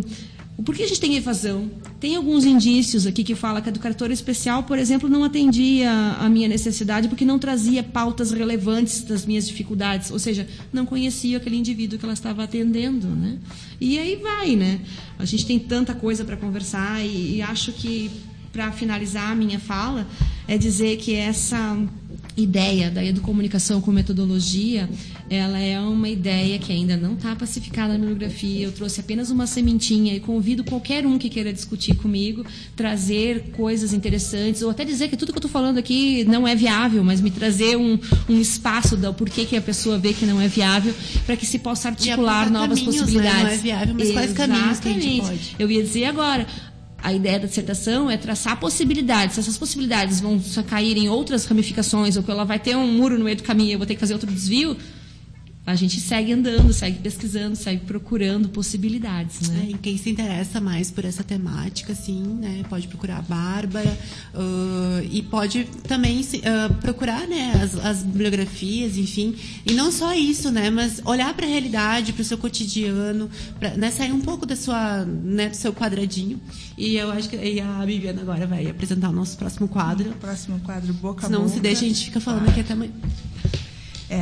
por 0.63 0.73
que 0.73 0.83
a 0.83 0.87
gente 0.87 1.01
tem 1.01 1.15
evasão? 1.15 1.69
Tem 1.99 2.15
alguns 2.15 2.45
indícios 2.45 3.05
aqui 3.05 3.23
que 3.23 3.35
fala 3.35 3.61
que 3.61 3.67
a 3.67 3.71
educadora 3.71 4.13
especial, 4.13 4.63
por 4.63 4.79
exemplo, 4.79 5.09
não 5.09 5.23
atendia 5.23 5.91
a 5.91 6.29
minha 6.29 6.47
necessidade 6.47 7.09
porque 7.09 7.25
não 7.25 7.37
trazia 7.37 7.83
pautas 7.83 8.31
relevantes 8.31 9.03
das 9.03 9.25
minhas 9.25 9.47
dificuldades, 9.47 10.11
ou 10.11 10.19
seja, 10.19 10.47
não 10.71 10.85
conhecia 10.85 11.37
aquele 11.37 11.57
indivíduo 11.57 11.99
que 11.99 12.05
ela 12.05 12.13
estava 12.13 12.43
atendendo, 12.43 13.07
né? 13.07 13.37
E 13.81 13.99
aí 13.99 14.15
vai, 14.15 14.55
né? 14.55 14.79
A 15.19 15.25
gente 15.25 15.45
tem 15.45 15.59
tanta 15.59 15.93
coisa 15.93 16.23
para 16.23 16.37
conversar 16.37 17.05
e, 17.05 17.35
e 17.35 17.41
acho 17.41 17.73
que 17.73 18.09
para 18.53 18.71
finalizar 18.71 19.31
a 19.31 19.35
minha 19.35 19.59
fala 19.59 20.07
é 20.47 20.57
dizer 20.57 20.95
que 20.97 21.13
essa 21.13 21.77
ideia 22.37 22.91
da 22.91 23.03
educomunicação 23.03 23.79
com 23.79 23.91
metodologia, 23.91 24.89
ela 25.29 25.59
é 25.59 25.79
uma 25.79 26.09
ideia 26.09 26.59
que 26.59 26.71
ainda 26.71 26.97
não 26.97 27.13
está 27.13 27.35
pacificada 27.35 27.93
na 27.93 27.99
bibliografia. 27.99 28.65
Eu 28.65 28.71
trouxe 28.71 28.99
apenas 28.99 29.31
uma 29.31 29.47
sementinha 29.47 30.13
e 30.13 30.19
convido 30.19 30.63
qualquer 30.63 31.05
um 31.05 31.17
que 31.17 31.29
queira 31.29 31.53
discutir 31.53 31.95
comigo, 31.95 32.45
trazer 32.75 33.51
coisas 33.51 33.93
interessantes, 33.93 34.61
ou 34.61 34.69
até 34.69 34.83
dizer 34.83 35.07
que 35.07 35.17
tudo 35.17 35.31
que 35.31 35.37
eu 35.37 35.39
estou 35.39 35.51
falando 35.51 35.77
aqui 35.77 36.23
não 36.25 36.47
é 36.47 36.55
viável, 36.55 37.03
mas 37.03 37.21
me 37.21 37.31
trazer 37.31 37.77
um, 37.77 37.97
um 38.29 38.39
espaço 38.39 38.97
do 38.97 39.13
porquê 39.13 39.45
que 39.45 39.55
a 39.55 39.61
pessoa 39.61 39.97
vê 39.97 40.13
que 40.13 40.25
não 40.25 40.41
é 40.41 40.47
viável, 40.47 40.93
para 41.25 41.37
que 41.37 41.45
se 41.45 41.59
possa 41.59 41.89
articular 41.89 42.49
novas 42.49 42.81
possibilidades. 42.81 43.35
Né? 43.35 43.43
Não 43.43 43.49
é 43.49 43.57
viável, 43.57 43.93
mas 43.93 44.09
Exatamente. 44.09 44.35
quais 44.35 44.49
caminhos 44.49 44.79
que 44.79 44.89
a 44.89 44.93
gente 44.93 45.21
pode? 45.21 45.55
Eu 45.57 45.71
ia 45.71 45.81
dizer 45.81 46.05
agora, 46.05 46.45
a 47.05 47.13
ideia 47.13 47.39
da 47.39 47.45
dissertação 47.45 48.09
é 48.09 48.17
traçar 48.17 48.59
possibilidades. 48.59 49.35
Se 49.35 49.39
essas 49.39 49.59
possibilidades 49.59 50.19
vão 50.19 50.41
cair 50.67 50.97
em 50.97 51.07
outras 51.07 51.45
ramificações, 51.45 52.17
ou 52.17 52.23
que 52.23 52.31
ela 52.31 52.43
vai 52.43 52.57
ter 52.57 52.75
um 52.75 52.91
muro 52.91 53.15
no 53.19 53.25
meio 53.25 53.37
do 53.37 53.43
caminho 53.43 53.73
eu 53.73 53.77
vou 53.77 53.85
ter 53.85 53.93
que 53.93 53.99
fazer 53.99 54.13
outro 54.15 54.31
desvio, 54.31 54.75
a 55.65 55.73
gente 55.73 55.99
segue 55.99 56.31
andando, 56.31 56.71
segue 56.71 56.99
pesquisando, 56.99 57.55
segue 57.55 57.85
procurando 57.85 58.49
possibilidades, 58.49 59.49
né? 59.49 59.65
É, 59.67 59.71
e 59.71 59.73
quem 59.73 59.97
se 59.97 60.11
interessa 60.11 60.61
mais 60.61 60.91
por 60.91 61.03
essa 61.03 61.23
temática, 61.23 61.93
assim, 61.93 62.21
né, 62.21 62.63
pode 62.69 62.87
procurar 62.87 63.17
a 63.17 63.21
Bárbara 63.23 63.97
uh, 64.35 65.07
e 65.09 65.23
pode 65.23 65.65
também 65.87 66.21
uh, 66.21 66.73
procurar, 66.75 67.27
né, 67.27 67.53
as, 67.63 67.75
as, 67.83 68.03
bibliografias, 68.03 68.95
enfim, 68.95 69.35
e 69.65 69.73
não 69.73 69.91
só 69.91 70.13
isso, 70.13 70.51
né, 70.51 70.69
mas 70.69 71.01
olhar 71.03 71.33
para 71.33 71.47
a 71.47 71.49
realidade, 71.49 72.13
para 72.13 72.21
o 72.21 72.25
seu 72.25 72.37
cotidiano, 72.37 73.29
pra, 73.59 73.71
né, 73.71 73.89
sair 73.89 74.11
um 74.11 74.21
pouco 74.21 74.45
da 74.45 74.55
sua, 74.55 75.03
né, 75.03 75.49
do 75.49 75.55
seu 75.55 75.73
quadradinho. 75.73 76.39
E 76.77 76.95
eu 76.95 77.11
acho 77.11 77.27
que 77.27 77.37
e 77.37 77.59
a 77.59 77.83
Viviana 77.85 78.21
agora 78.21 78.45
vai 78.45 78.69
apresentar 78.69 79.09
o 79.09 79.13
nosso 79.13 79.35
próximo 79.35 79.67
quadro. 79.67 80.11
O 80.11 80.15
próximo 80.15 80.59
quadro, 80.59 80.93
boca 80.93 81.25
a 81.25 81.29
boca. 81.29 81.41
Não 81.41 81.49
se 81.49 81.59
deixa, 81.59 81.85
a 81.85 81.87
gente 81.87 82.05
fica 82.05 82.19
falando 82.19 82.47
aqui 82.49 82.59
até 82.59 82.73
amanhã. 82.73 82.91
É, 84.07 84.15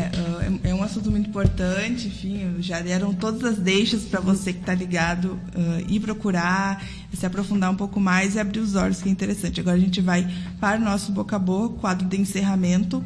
é, 0.63 0.69
é 0.69 0.73
um 0.73 0.81
assunto 0.81 1.11
muito 1.11 1.29
importante, 1.29 2.07
enfim, 2.07 2.55
já 2.59 2.79
deram 2.79 3.13
todas 3.13 3.43
as 3.43 3.57
deixas 3.57 4.03
para 4.03 4.21
você 4.21 4.53
que 4.53 4.59
está 4.59 4.73
ligado 4.73 5.33
uh, 5.33 5.91
ir 5.91 5.99
procurar, 5.99 6.81
se 7.13 7.25
aprofundar 7.25 7.69
um 7.69 7.75
pouco 7.75 7.99
mais 7.99 8.35
e 8.35 8.39
abrir 8.39 8.61
os 8.61 8.75
olhos, 8.75 9.01
que 9.01 9.09
é 9.09 9.11
interessante. 9.11 9.59
Agora 9.59 9.75
a 9.75 9.79
gente 9.79 9.99
vai 9.99 10.25
para 10.59 10.79
o 10.79 10.83
nosso 10.83 11.11
boca 11.11 11.35
a 11.35 11.39
boca, 11.39 11.79
quadro 11.79 12.07
de 12.07 12.17
encerramento, 12.17 13.03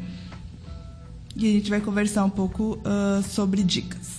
e 1.34 1.48
a 1.48 1.52
gente 1.52 1.68
vai 1.68 1.80
conversar 1.80 2.24
um 2.24 2.30
pouco 2.30 2.78
uh, 2.78 3.22
sobre 3.24 3.64
dicas. 3.64 4.18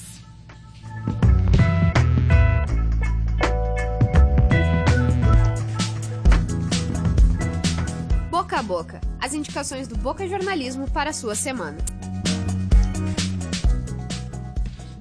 Boca 8.29 8.59
a 8.59 8.63
boca, 8.63 8.99
as 9.21 9.33
indicações 9.33 9.87
do 9.87 9.95
Boca 9.95 10.27
Jornalismo 10.27 10.89
para 10.91 11.11
a 11.11 11.13
sua 11.13 11.35
semana. 11.35 11.77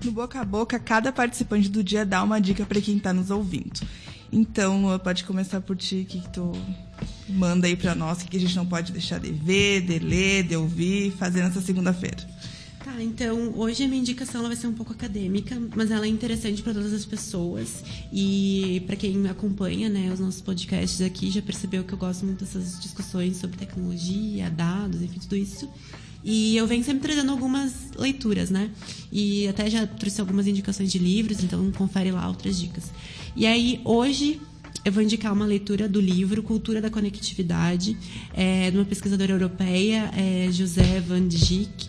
No 0.09 0.13
boca 0.13 0.41
a 0.41 0.45
boca, 0.45 0.79
cada 0.79 1.13
participante 1.13 1.69
do 1.69 1.85
dia 1.85 2.03
dá 2.03 2.23
uma 2.23 2.41
dica 2.41 2.65
para 2.65 2.81
quem 2.81 2.97
está 2.97 3.13
nos 3.13 3.31
ouvindo. 3.31 3.79
Então, 4.33 4.99
pode 5.05 5.23
começar 5.23 5.61
por 5.61 5.77
ti, 5.77 6.07
que, 6.09 6.21
que 6.21 6.29
tu 6.31 6.53
manda 7.29 7.67
aí 7.67 7.77
para 7.77 7.95
nós, 7.95 8.23
que 8.23 8.35
a 8.35 8.41
gente 8.41 8.57
não 8.57 8.65
pode 8.65 8.91
deixar 8.91 9.21
de 9.21 9.31
ver, 9.31 9.83
de 9.83 9.99
ler, 9.99 10.45
de 10.45 10.57
ouvir, 10.57 11.13
fazer 11.13 11.43
nessa 11.43 11.61
segunda-feira. 11.61 12.17
Tá, 12.83 13.03
então 13.03 13.53
hoje 13.55 13.85
a 13.85 13.89
minha 13.89 14.01
indicação 14.01 14.43
vai 14.45 14.57
ser 14.57 14.67
um 14.69 14.73
pouco 14.73 14.93
acadêmica, 14.93 15.61
mas 15.77 15.91
ela 15.91 16.07
é 16.07 16.09
interessante 16.09 16.63
para 16.63 16.73
todas 16.73 16.95
as 16.95 17.05
pessoas 17.05 17.85
e 18.11 18.83
para 18.87 18.97
quem 18.97 19.29
acompanha, 19.29 19.91
né, 19.91 20.11
os 20.11 20.21
nossos 20.21 20.41
podcasts 20.41 21.03
aqui 21.03 21.31
já 21.31 21.43
percebeu 21.43 21.85
que 21.85 21.93
eu 21.93 21.99
gosto 21.99 22.25
muito 22.25 22.43
dessas 22.47 22.81
discussões 22.81 23.37
sobre 23.37 23.59
tecnologia, 23.59 24.49
dados, 24.49 25.03
enfim, 25.03 25.19
tudo 25.19 25.37
isso. 25.37 25.69
E 26.25 26.57
eu 26.57 26.67
venho 26.67 26.85
sempre 26.85 27.03
trazendo 27.03 27.31
algumas 27.31 27.73
leituras, 27.97 28.51
né? 28.51 28.71
E 29.11 29.47
até 29.49 29.71
já 29.71 29.87
trouxe 29.87 30.21
algumas 30.21 30.47
indicações 30.47 30.91
de 30.91 30.99
livros, 30.99 31.43
então 31.43 31.71
confere 31.73 32.11
lá 32.11 32.29
outras 32.29 32.59
dicas. 32.59 32.91
E 33.37 33.47
aí, 33.47 33.81
hoje, 33.85 34.41
eu 34.85 34.93
vou 34.93 35.03
indicar 35.03 35.33
uma 35.33 35.47
leitura 35.47 35.89
do 35.89 36.01
livro 36.01 36.43
Cultura 36.43 36.81
da 36.81 36.91
Conectividade, 36.91 37.97
é, 38.35 38.71
de 38.71 38.77
uma 38.77 38.85
pesquisadora 38.85 39.33
europeia, 39.33 40.11
é, 40.17 40.49
José 40.51 41.01
Van 41.01 41.27
Dijk. 41.27 41.89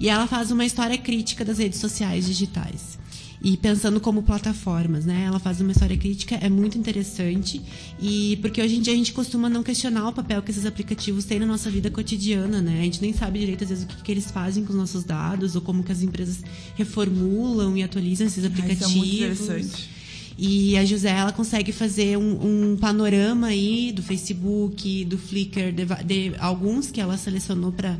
E 0.00 0.08
ela 0.08 0.26
faz 0.26 0.50
uma 0.50 0.64
história 0.64 0.96
crítica 0.96 1.44
das 1.44 1.58
redes 1.58 1.80
sociais 1.80 2.26
digitais 2.26 2.98
e 3.42 3.56
pensando 3.56 4.00
como 4.00 4.22
plataformas, 4.22 5.04
né? 5.04 5.24
Ela 5.26 5.38
faz 5.38 5.60
uma 5.60 5.70
história 5.72 5.96
crítica, 5.96 6.34
é 6.36 6.48
muito 6.48 6.76
interessante 6.76 7.60
e 8.00 8.36
porque 8.40 8.60
hoje 8.60 8.76
em 8.76 8.80
dia 8.80 8.92
a 8.92 8.96
gente 8.96 9.12
costuma 9.12 9.48
não 9.48 9.62
questionar 9.62 10.08
o 10.08 10.12
papel 10.12 10.42
que 10.42 10.50
esses 10.50 10.66
aplicativos 10.66 11.24
têm 11.24 11.38
na 11.38 11.46
nossa 11.46 11.70
vida 11.70 11.90
cotidiana, 11.90 12.60
né? 12.60 12.80
A 12.80 12.84
gente 12.84 13.00
nem 13.00 13.12
sabe 13.12 13.38
direito 13.38 13.64
às 13.64 13.70
vezes 13.70 13.84
o 13.84 13.86
que, 13.86 14.02
que 14.02 14.12
eles 14.12 14.30
fazem 14.30 14.64
com 14.64 14.72
os 14.72 14.78
nossos 14.78 15.04
dados 15.04 15.54
ou 15.54 15.62
como 15.62 15.82
que 15.82 15.92
as 15.92 16.02
empresas 16.02 16.42
reformulam 16.74 17.76
e 17.76 17.82
atualizam 17.82 18.26
esses 18.26 18.44
aplicativos. 18.44 18.92
Isso 18.92 18.94
é 18.94 18.98
muito 18.98 19.14
interessante. 19.16 19.98
E 20.40 20.76
a 20.76 20.84
José 20.84 21.10
ela 21.10 21.32
consegue 21.32 21.72
fazer 21.72 22.16
um, 22.16 22.70
um 22.72 22.76
panorama 22.76 23.48
aí 23.48 23.90
do 23.90 24.04
Facebook, 24.04 25.04
do 25.04 25.18
Flickr, 25.18 25.72
de, 25.72 25.84
de 26.04 26.36
alguns 26.38 26.92
que 26.92 27.00
ela 27.00 27.16
selecionou 27.16 27.72
para 27.72 27.98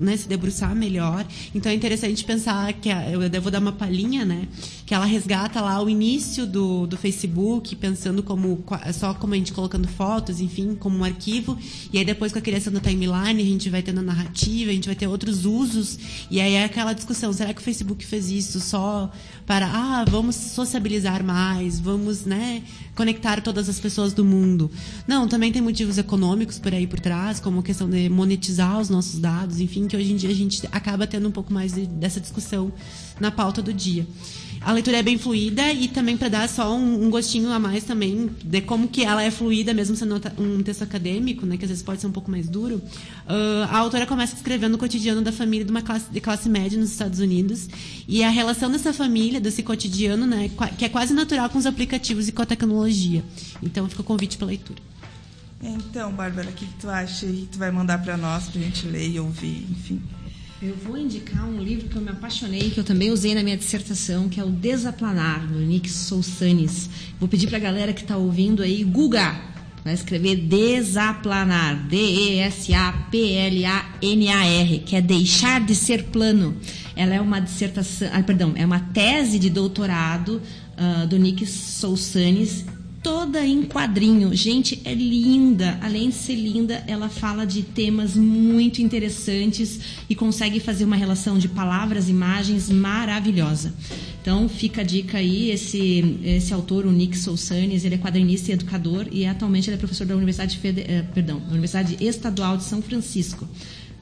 né, 0.00 0.16
se 0.16 0.26
debruçar 0.26 0.74
melhor. 0.74 1.26
Então 1.54 1.70
é 1.70 1.74
interessante 1.74 2.24
pensar 2.24 2.72
que 2.72 2.90
a, 2.90 3.10
eu 3.10 3.28
devo 3.28 3.50
dar 3.50 3.60
uma 3.60 3.72
palhinha, 3.72 4.24
né? 4.24 4.48
Que 4.86 4.94
ela 4.94 5.04
resgata 5.04 5.60
lá 5.60 5.82
o 5.82 5.88
início 5.88 6.46
do, 6.46 6.86
do 6.86 6.96
Facebook, 6.96 7.76
pensando 7.76 8.22
como 8.22 8.64
só 8.94 9.12
como 9.12 9.34
a 9.34 9.36
gente 9.36 9.52
colocando 9.52 9.86
fotos, 9.86 10.40
enfim, 10.40 10.74
como 10.74 10.98
um 10.98 11.04
arquivo. 11.04 11.58
E 11.92 11.98
aí 11.98 12.04
depois 12.04 12.32
com 12.32 12.38
a 12.38 12.42
criação 12.42 12.72
da 12.72 12.80
timeline, 12.80 13.40
a 13.40 13.44
gente 13.44 13.68
vai 13.68 13.82
tendo 13.82 14.00
a 14.00 14.02
narrativa, 14.02 14.70
a 14.70 14.74
gente 14.74 14.86
vai 14.86 14.96
ter 14.96 15.06
outros 15.06 15.44
usos. 15.44 15.98
E 16.30 16.40
aí 16.40 16.54
é 16.54 16.64
aquela 16.64 16.92
discussão, 16.94 17.32
será 17.32 17.52
que 17.52 17.60
o 17.60 17.64
Facebook 17.64 18.04
fez 18.06 18.30
isso 18.30 18.58
só 18.60 19.10
para, 19.46 19.66
ah, 19.66 20.04
vamos 20.08 20.36
sociabilizar 20.36 21.22
mais, 21.24 21.80
vamos, 21.80 22.24
né, 22.24 22.62
conectar 23.00 23.40
todas 23.40 23.66
as 23.66 23.80
pessoas 23.80 24.12
do 24.12 24.22
mundo? 24.22 24.70
Não, 25.06 25.26
também 25.26 25.50
tem 25.50 25.62
motivos 25.62 25.96
econômicos 25.96 26.58
por 26.58 26.74
aí 26.74 26.86
por 26.86 27.00
trás, 27.00 27.40
como 27.40 27.60
a 27.60 27.62
questão 27.62 27.88
de 27.88 28.10
monetizar 28.10 28.78
os 28.78 28.90
nossos 28.90 29.18
dados, 29.18 29.58
enfim, 29.58 29.86
que 29.86 29.96
hoje 29.96 30.12
em 30.12 30.16
dia 30.16 30.28
a 30.28 30.34
gente 30.34 30.68
acaba 30.70 31.06
tendo 31.06 31.26
um 31.26 31.30
pouco 31.32 31.50
mais 31.50 31.72
de, 31.72 31.86
dessa 31.86 32.20
discussão 32.20 32.70
na 33.18 33.30
pauta 33.30 33.62
do 33.62 33.72
dia. 33.72 34.06
A 34.62 34.72
leitura 34.72 34.98
é 34.98 35.02
bem 35.02 35.16
fluida 35.16 35.72
e 35.72 35.88
também 35.88 36.18
para 36.18 36.28
dar 36.28 36.48
só 36.48 36.76
um, 36.76 37.06
um, 37.06 37.10
gostinho 37.10 37.50
a 37.50 37.58
mais 37.58 37.82
também 37.84 38.30
de 38.44 38.60
como 38.60 38.88
que 38.88 39.02
ela 39.02 39.22
é 39.22 39.30
fluida, 39.30 39.72
mesmo 39.72 39.96
sendo 39.96 40.20
um 40.38 40.62
texto 40.62 40.82
acadêmico, 40.82 41.46
né, 41.46 41.56
que 41.56 41.64
às 41.64 41.70
vezes 41.70 41.82
pode 41.82 42.00
ser 42.00 42.06
um 42.06 42.12
pouco 42.12 42.30
mais 42.30 42.46
duro. 42.46 42.76
Uh, 42.76 43.64
a 43.70 43.78
autora 43.78 44.06
começa 44.06 44.36
escrevendo 44.36 44.74
o 44.74 44.78
cotidiano 44.78 45.22
da 45.22 45.32
família 45.32 45.64
de 45.64 45.70
uma 45.70 45.80
classe, 45.80 46.10
de 46.10 46.20
classe 46.20 46.48
média 46.48 46.78
nos 46.78 46.90
Estados 46.90 47.20
Unidos 47.20 47.68
e 48.06 48.22
a 48.22 48.28
relação 48.28 48.70
dessa 48.70 48.92
família, 48.92 49.40
desse 49.40 49.62
cotidiano, 49.62 50.26
né, 50.26 50.50
que 50.76 50.84
é 50.84 50.90
quase 50.90 51.14
natural 51.14 51.48
com 51.48 51.58
os 51.58 51.64
aplicativos 51.64 52.28
e 52.28 52.32
com 52.32 52.42
a 52.42 52.46
tecnologia. 52.46 53.24
Então 53.62 53.88
fica 53.88 54.02
o 54.02 54.04
convite 54.04 54.36
para 54.36 54.48
leitura. 54.48 54.80
Então, 55.62 56.12
Bárbara, 56.12 56.48
o 56.48 56.52
que, 56.52 56.66
que 56.66 56.74
tu 56.74 56.88
acha 56.88 57.26
que 57.26 57.48
tu 57.50 57.58
vai 57.58 57.70
mandar 57.70 57.98
para 58.02 58.16
nós, 58.16 58.48
para 58.48 58.60
a 58.60 58.64
gente 58.64 58.86
ler 58.86 59.10
e 59.10 59.20
ouvir, 59.20 59.66
enfim? 59.70 60.02
Eu 60.62 60.76
vou 60.76 60.98
indicar 60.98 61.48
um 61.48 61.58
livro 61.58 61.88
que 61.88 61.96
eu 61.96 62.02
me 62.02 62.10
apaixonei, 62.10 62.68
que 62.68 62.78
eu 62.78 62.84
também 62.84 63.10
usei 63.10 63.34
na 63.34 63.42
minha 63.42 63.56
dissertação, 63.56 64.28
que 64.28 64.38
é 64.38 64.44
o 64.44 64.50
Desaplanar, 64.50 65.46
do 65.46 65.58
Nick 65.58 65.88
Soussanes. 65.88 66.90
Vou 67.18 67.26
pedir 67.26 67.46
para 67.46 67.56
a 67.56 67.60
galera 67.60 67.94
que 67.94 68.02
está 68.02 68.18
ouvindo 68.18 68.62
aí, 68.62 68.84
Guga, 68.84 69.40
vai 69.82 69.94
escrever 69.94 70.36
Desaplanar, 70.36 71.88
D-E-S-A-P-L-A-N-A-R, 71.88 72.78
que 74.80 74.96
é 74.96 75.00
deixar 75.00 75.64
de 75.64 75.74
ser 75.74 76.04
plano. 76.04 76.54
Ela 76.94 77.14
é 77.14 77.20
uma 77.22 77.40
dissertação, 77.40 78.10
ah, 78.12 78.22
perdão, 78.22 78.52
é 78.54 78.66
uma 78.66 78.80
tese 78.80 79.38
de 79.38 79.48
doutorado 79.48 80.42
uh, 80.76 81.06
do 81.06 81.18
Nick 81.18 81.46
Soussanes 81.46 82.66
toda 83.02 83.44
em 83.44 83.62
quadrinho. 83.62 84.34
Gente, 84.34 84.80
é 84.84 84.94
linda. 84.94 85.78
Além 85.82 86.10
de 86.10 86.14
ser 86.14 86.34
linda, 86.34 86.84
ela 86.86 87.08
fala 87.08 87.46
de 87.46 87.62
temas 87.62 88.14
muito 88.14 88.82
interessantes 88.82 89.80
e 90.08 90.14
consegue 90.14 90.60
fazer 90.60 90.84
uma 90.84 90.96
relação 90.96 91.38
de 91.38 91.48
palavras, 91.48 92.08
imagens 92.08 92.68
maravilhosa. 92.70 93.74
Então, 94.20 94.48
fica 94.48 94.82
a 94.82 94.84
dica 94.84 95.18
aí. 95.18 95.50
Esse, 95.50 96.18
esse 96.22 96.52
autor, 96.52 96.84
o 96.84 96.92
Nick 96.92 97.16
Soussanes, 97.16 97.84
ele 97.84 97.94
é 97.94 97.98
quadrinista 97.98 98.50
e 98.50 98.54
educador 98.54 99.06
e 99.10 99.24
atualmente 99.24 99.68
ele 99.68 99.76
é 99.76 99.78
professor 99.78 100.06
da 100.06 100.14
Universidade, 100.14 100.58
Fede, 100.58 100.82
eh, 100.82 101.04
perdão, 101.14 101.42
Universidade 101.50 101.96
Estadual 102.04 102.56
de 102.56 102.64
São 102.64 102.82
Francisco. 102.82 103.48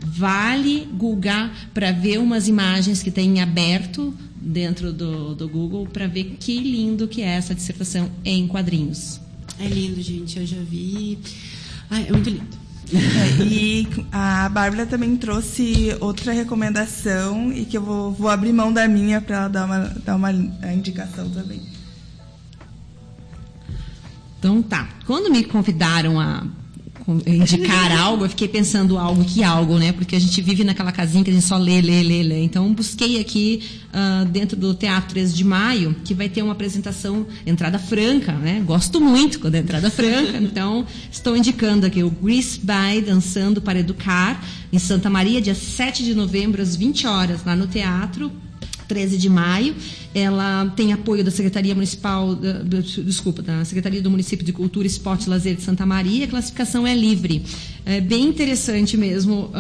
Vale 0.01 0.89
googar 0.93 1.71
para 1.75 1.91
ver 1.93 2.19
umas 2.19 2.47
imagens 2.47 3.03
que 3.03 3.11
tem 3.11 3.41
aberto 3.41 4.15
dentro 4.41 4.93
do, 4.93 5.35
do 5.35 5.49
Google 5.49 5.87
para 5.87 6.07
ver 6.07 6.37
que 6.39 6.59
lindo 6.61 7.09
que 7.09 7.23
é 7.23 7.29
essa 7.29 7.55
dissertação 7.55 8.11
em 8.25 8.47
quadrinhos. 8.47 9.21
É 9.59 9.67
lindo, 9.67 10.01
gente. 10.01 10.39
Eu 10.39 10.47
já 10.47 10.59
vi. 10.59 11.19
Ai, 11.91 12.07
é 12.09 12.13
muito 12.13 12.31
lindo. 12.31 12.59
É, 12.95 13.43
e 13.45 13.87
a 14.11 14.49
Bárbara 14.49 14.87
também 14.87 15.15
trouxe 15.17 15.95
outra 16.01 16.33
recomendação 16.33 17.53
e 17.53 17.67
que 17.67 17.77
eu 17.77 17.83
vou, 17.83 18.13
vou 18.13 18.31
abrir 18.31 18.53
mão 18.53 18.73
da 18.73 18.89
minha 18.89 19.21
para 19.21 19.37
ela 19.37 19.49
dar 19.49 19.67
uma, 19.67 19.79
dar 20.05 20.17
uma 20.17 20.33
indicação 20.73 21.29
também. 21.29 21.61
Então 24.39 24.63
tá. 24.63 24.89
Quando 25.07 25.31
me 25.31 25.45
convidaram 25.45 26.19
a 26.19 26.47
indicar 27.27 27.91
algo, 27.99 28.25
eu 28.25 28.29
fiquei 28.29 28.49
pensando 28.49 28.99
algo 28.99 29.25
que 29.25 29.43
algo, 29.43 29.79
né? 29.79 29.93
Porque 29.93 30.15
a 30.15 30.21
gente 30.21 30.43
vive 30.43 30.63
naquela 30.63 30.93
casinha 30.93 31.25
que 31.25 31.31
a 31.31 31.33
gente 31.33 31.45
só 31.45 31.57
lê, 31.57 31.81
lê, 31.81 32.03
lê, 32.03 32.23
lê. 32.23 32.43
Então, 32.43 32.73
busquei 32.75 33.19
aqui 33.19 33.63
uh, 33.89 34.27
dentro 34.27 34.57
do 34.57 34.75
Teatro 34.75 35.09
13 35.11 35.35
de 35.35 35.45
Maio, 35.45 35.97
que 36.05 36.13
vai 36.13 36.29
ter 36.29 36.43
uma 36.43 36.53
apresentação, 36.53 37.27
entrada 37.47 37.79
franca, 37.79 38.33
né? 38.33 38.63
Gosto 38.65 39.01
muito 39.01 39.41
quando 39.41 39.55
é 39.55 39.59
entrada 39.59 39.91
franca. 39.91 40.39
Então, 40.49 40.87
estou 41.11 41.37
indicando 41.37 41.87
aqui 41.87 42.03
o 42.03 42.11
Grease 42.11 42.59
By 42.59 43.03
Dançando 43.05 43.61
para 43.61 43.79
Educar, 43.79 44.43
em 44.73 44.79
Santa 44.79 45.11
Maria, 45.11 45.41
dia 45.41 45.55
7 45.55 46.03
de 46.03 46.15
novembro, 46.15 46.63
às 46.63 46.75
20 46.75 47.07
horas, 47.07 47.45
lá 47.45 47.55
no 47.55 47.67
teatro. 47.67 48.33
13 48.89 49.19
de 49.19 49.29
maio. 49.29 49.77
Ela 50.15 50.73
tem 50.75 50.93
apoio 50.93 51.23
da 51.23 51.31
Secretaria 51.31 51.75
Municipal, 51.75 52.37
desculpa, 53.05 53.43
da 53.43 53.65
Secretaria 53.65 54.03
do 54.03 54.11
Município 54.11 54.45
de 54.45 54.53
Cultura, 54.53 54.87
Esporte 54.87 55.27
e 55.27 55.31
Lazer 55.31 55.55
de 55.55 55.63
Santa 55.63 55.85
Maria. 55.87 56.25
A 56.25 56.29
classificação 56.29 56.87
é 56.87 56.95
livre. 56.95 57.45
É 57.85 58.01
bem 58.01 58.25
interessante 58.27 58.97
mesmo. 58.97 59.51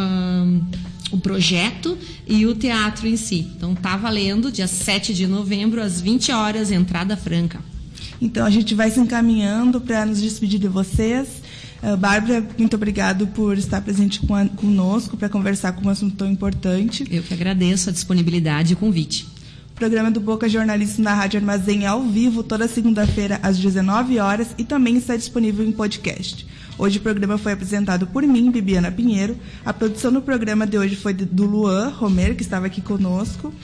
o 1.10 1.18
projeto 1.18 1.96
e 2.26 2.46
o 2.46 2.54
teatro 2.54 3.06
em 3.06 3.16
si. 3.16 3.46
Então 3.56 3.74
tá 3.74 3.96
valendo, 3.96 4.52
dia 4.52 4.66
7 4.66 5.14
de 5.14 5.26
novembro, 5.26 5.82
às 5.82 6.00
20 6.00 6.32
horas, 6.32 6.70
entrada 6.70 7.16
franca. 7.16 7.60
Então 8.20 8.44
a 8.44 8.50
gente 8.50 8.74
vai 8.74 8.90
se 8.90 9.00
encaminhando 9.00 9.80
para 9.80 10.04
nos 10.04 10.20
despedir 10.20 10.58
de 10.58 10.68
vocês. 10.68 11.28
Uh, 11.82 11.96
Bárbara, 11.96 12.44
muito 12.58 12.74
obrigado 12.74 13.26
por 13.28 13.56
estar 13.56 13.80
presente 13.80 14.20
conosco 14.56 15.16
para 15.16 15.28
conversar 15.28 15.72
com 15.72 15.86
um 15.86 15.90
assunto 15.90 16.16
tão 16.16 16.28
importante. 16.28 17.06
Eu 17.10 17.22
que 17.22 17.32
agradeço 17.32 17.88
a 17.88 17.92
disponibilidade 17.92 18.72
e 18.72 18.74
o 18.74 18.76
convite. 18.76 19.28
O 19.70 19.74
programa 19.78 20.10
do 20.10 20.18
Boca 20.18 20.48
Jornalismo 20.48 21.04
na 21.04 21.14
Rádio 21.14 21.38
Armazém 21.38 21.84
é 21.84 21.86
ao 21.86 22.02
vivo 22.02 22.42
toda 22.42 22.66
segunda-feira 22.66 23.38
às 23.44 23.56
19 23.58 24.18
horas 24.18 24.48
e 24.58 24.64
também 24.64 24.96
está 24.96 25.16
disponível 25.16 25.64
em 25.64 25.70
podcast. 25.70 26.44
Hoje 26.76 26.98
o 26.98 27.00
programa 27.00 27.38
foi 27.38 27.52
apresentado 27.52 28.06
por 28.08 28.24
mim, 28.24 28.50
Bibiana 28.50 28.90
Pinheiro. 28.90 29.36
A 29.64 29.72
produção 29.72 30.12
do 30.12 30.20
programa 30.20 30.66
de 30.66 30.76
hoje 30.76 30.96
foi 30.96 31.14
do 31.14 31.44
Luan 31.44 31.90
Romer, 31.90 32.34
que 32.34 32.42
estava 32.42 32.66
aqui 32.66 32.80
conosco. 32.80 33.54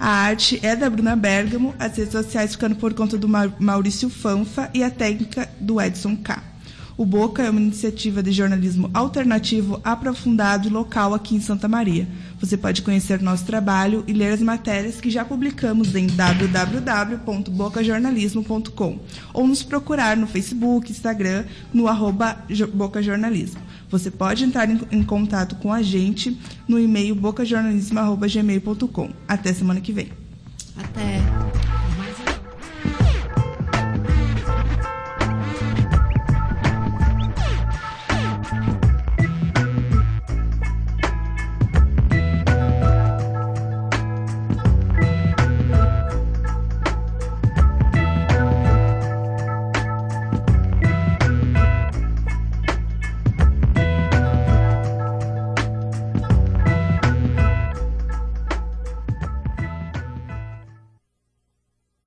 A 0.00 0.08
arte 0.08 0.58
é 0.62 0.74
da 0.74 0.88
Bruna 0.88 1.16
Bergamo, 1.16 1.74
as 1.78 1.96
redes 1.98 2.12
sociais 2.12 2.52
ficando 2.52 2.76
por 2.76 2.94
conta 2.94 3.18
do 3.18 3.28
Maurício 3.58 4.08
Fanfa 4.08 4.70
e 4.72 4.82
a 4.82 4.90
técnica 4.90 5.50
do 5.60 5.78
Edson 5.78 6.16
K. 6.16 6.42
O 6.98 7.06
Boca 7.06 7.42
é 7.44 7.48
uma 7.48 7.60
iniciativa 7.60 8.20
de 8.20 8.32
jornalismo 8.32 8.90
alternativo, 8.92 9.80
aprofundado 9.84 10.66
e 10.66 10.70
local 10.70 11.14
aqui 11.14 11.36
em 11.36 11.40
Santa 11.40 11.68
Maria. 11.68 12.08
Você 12.40 12.56
pode 12.56 12.82
conhecer 12.82 13.22
nosso 13.22 13.44
trabalho 13.44 14.02
e 14.08 14.12
ler 14.12 14.32
as 14.32 14.42
matérias 14.42 15.00
que 15.00 15.08
já 15.08 15.24
publicamos 15.24 15.94
em 15.94 16.08
www.bocajornalismo.com 16.08 18.98
ou 19.32 19.46
nos 19.46 19.62
procurar 19.62 20.16
no 20.16 20.26
Facebook, 20.26 20.90
Instagram, 20.90 21.44
no 21.72 21.86
arroba 21.86 22.44
bocajornalismo. 22.74 23.60
Você 23.88 24.10
pode 24.10 24.42
entrar 24.42 24.68
em, 24.68 24.80
em 24.90 25.04
contato 25.04 25.54
com 25.54 25.72
a 25.72 25.80
gente 25.80 26.36
no 26.66 26.80
e-mail 26.80 27.14
bocajornalismo.gmail.com. 27.14 29.10
Até 29.28 29.52
semana 29.52 29.80
que 29.80 29.92
vem. 29.92 30.08
Até. 30.76 31.22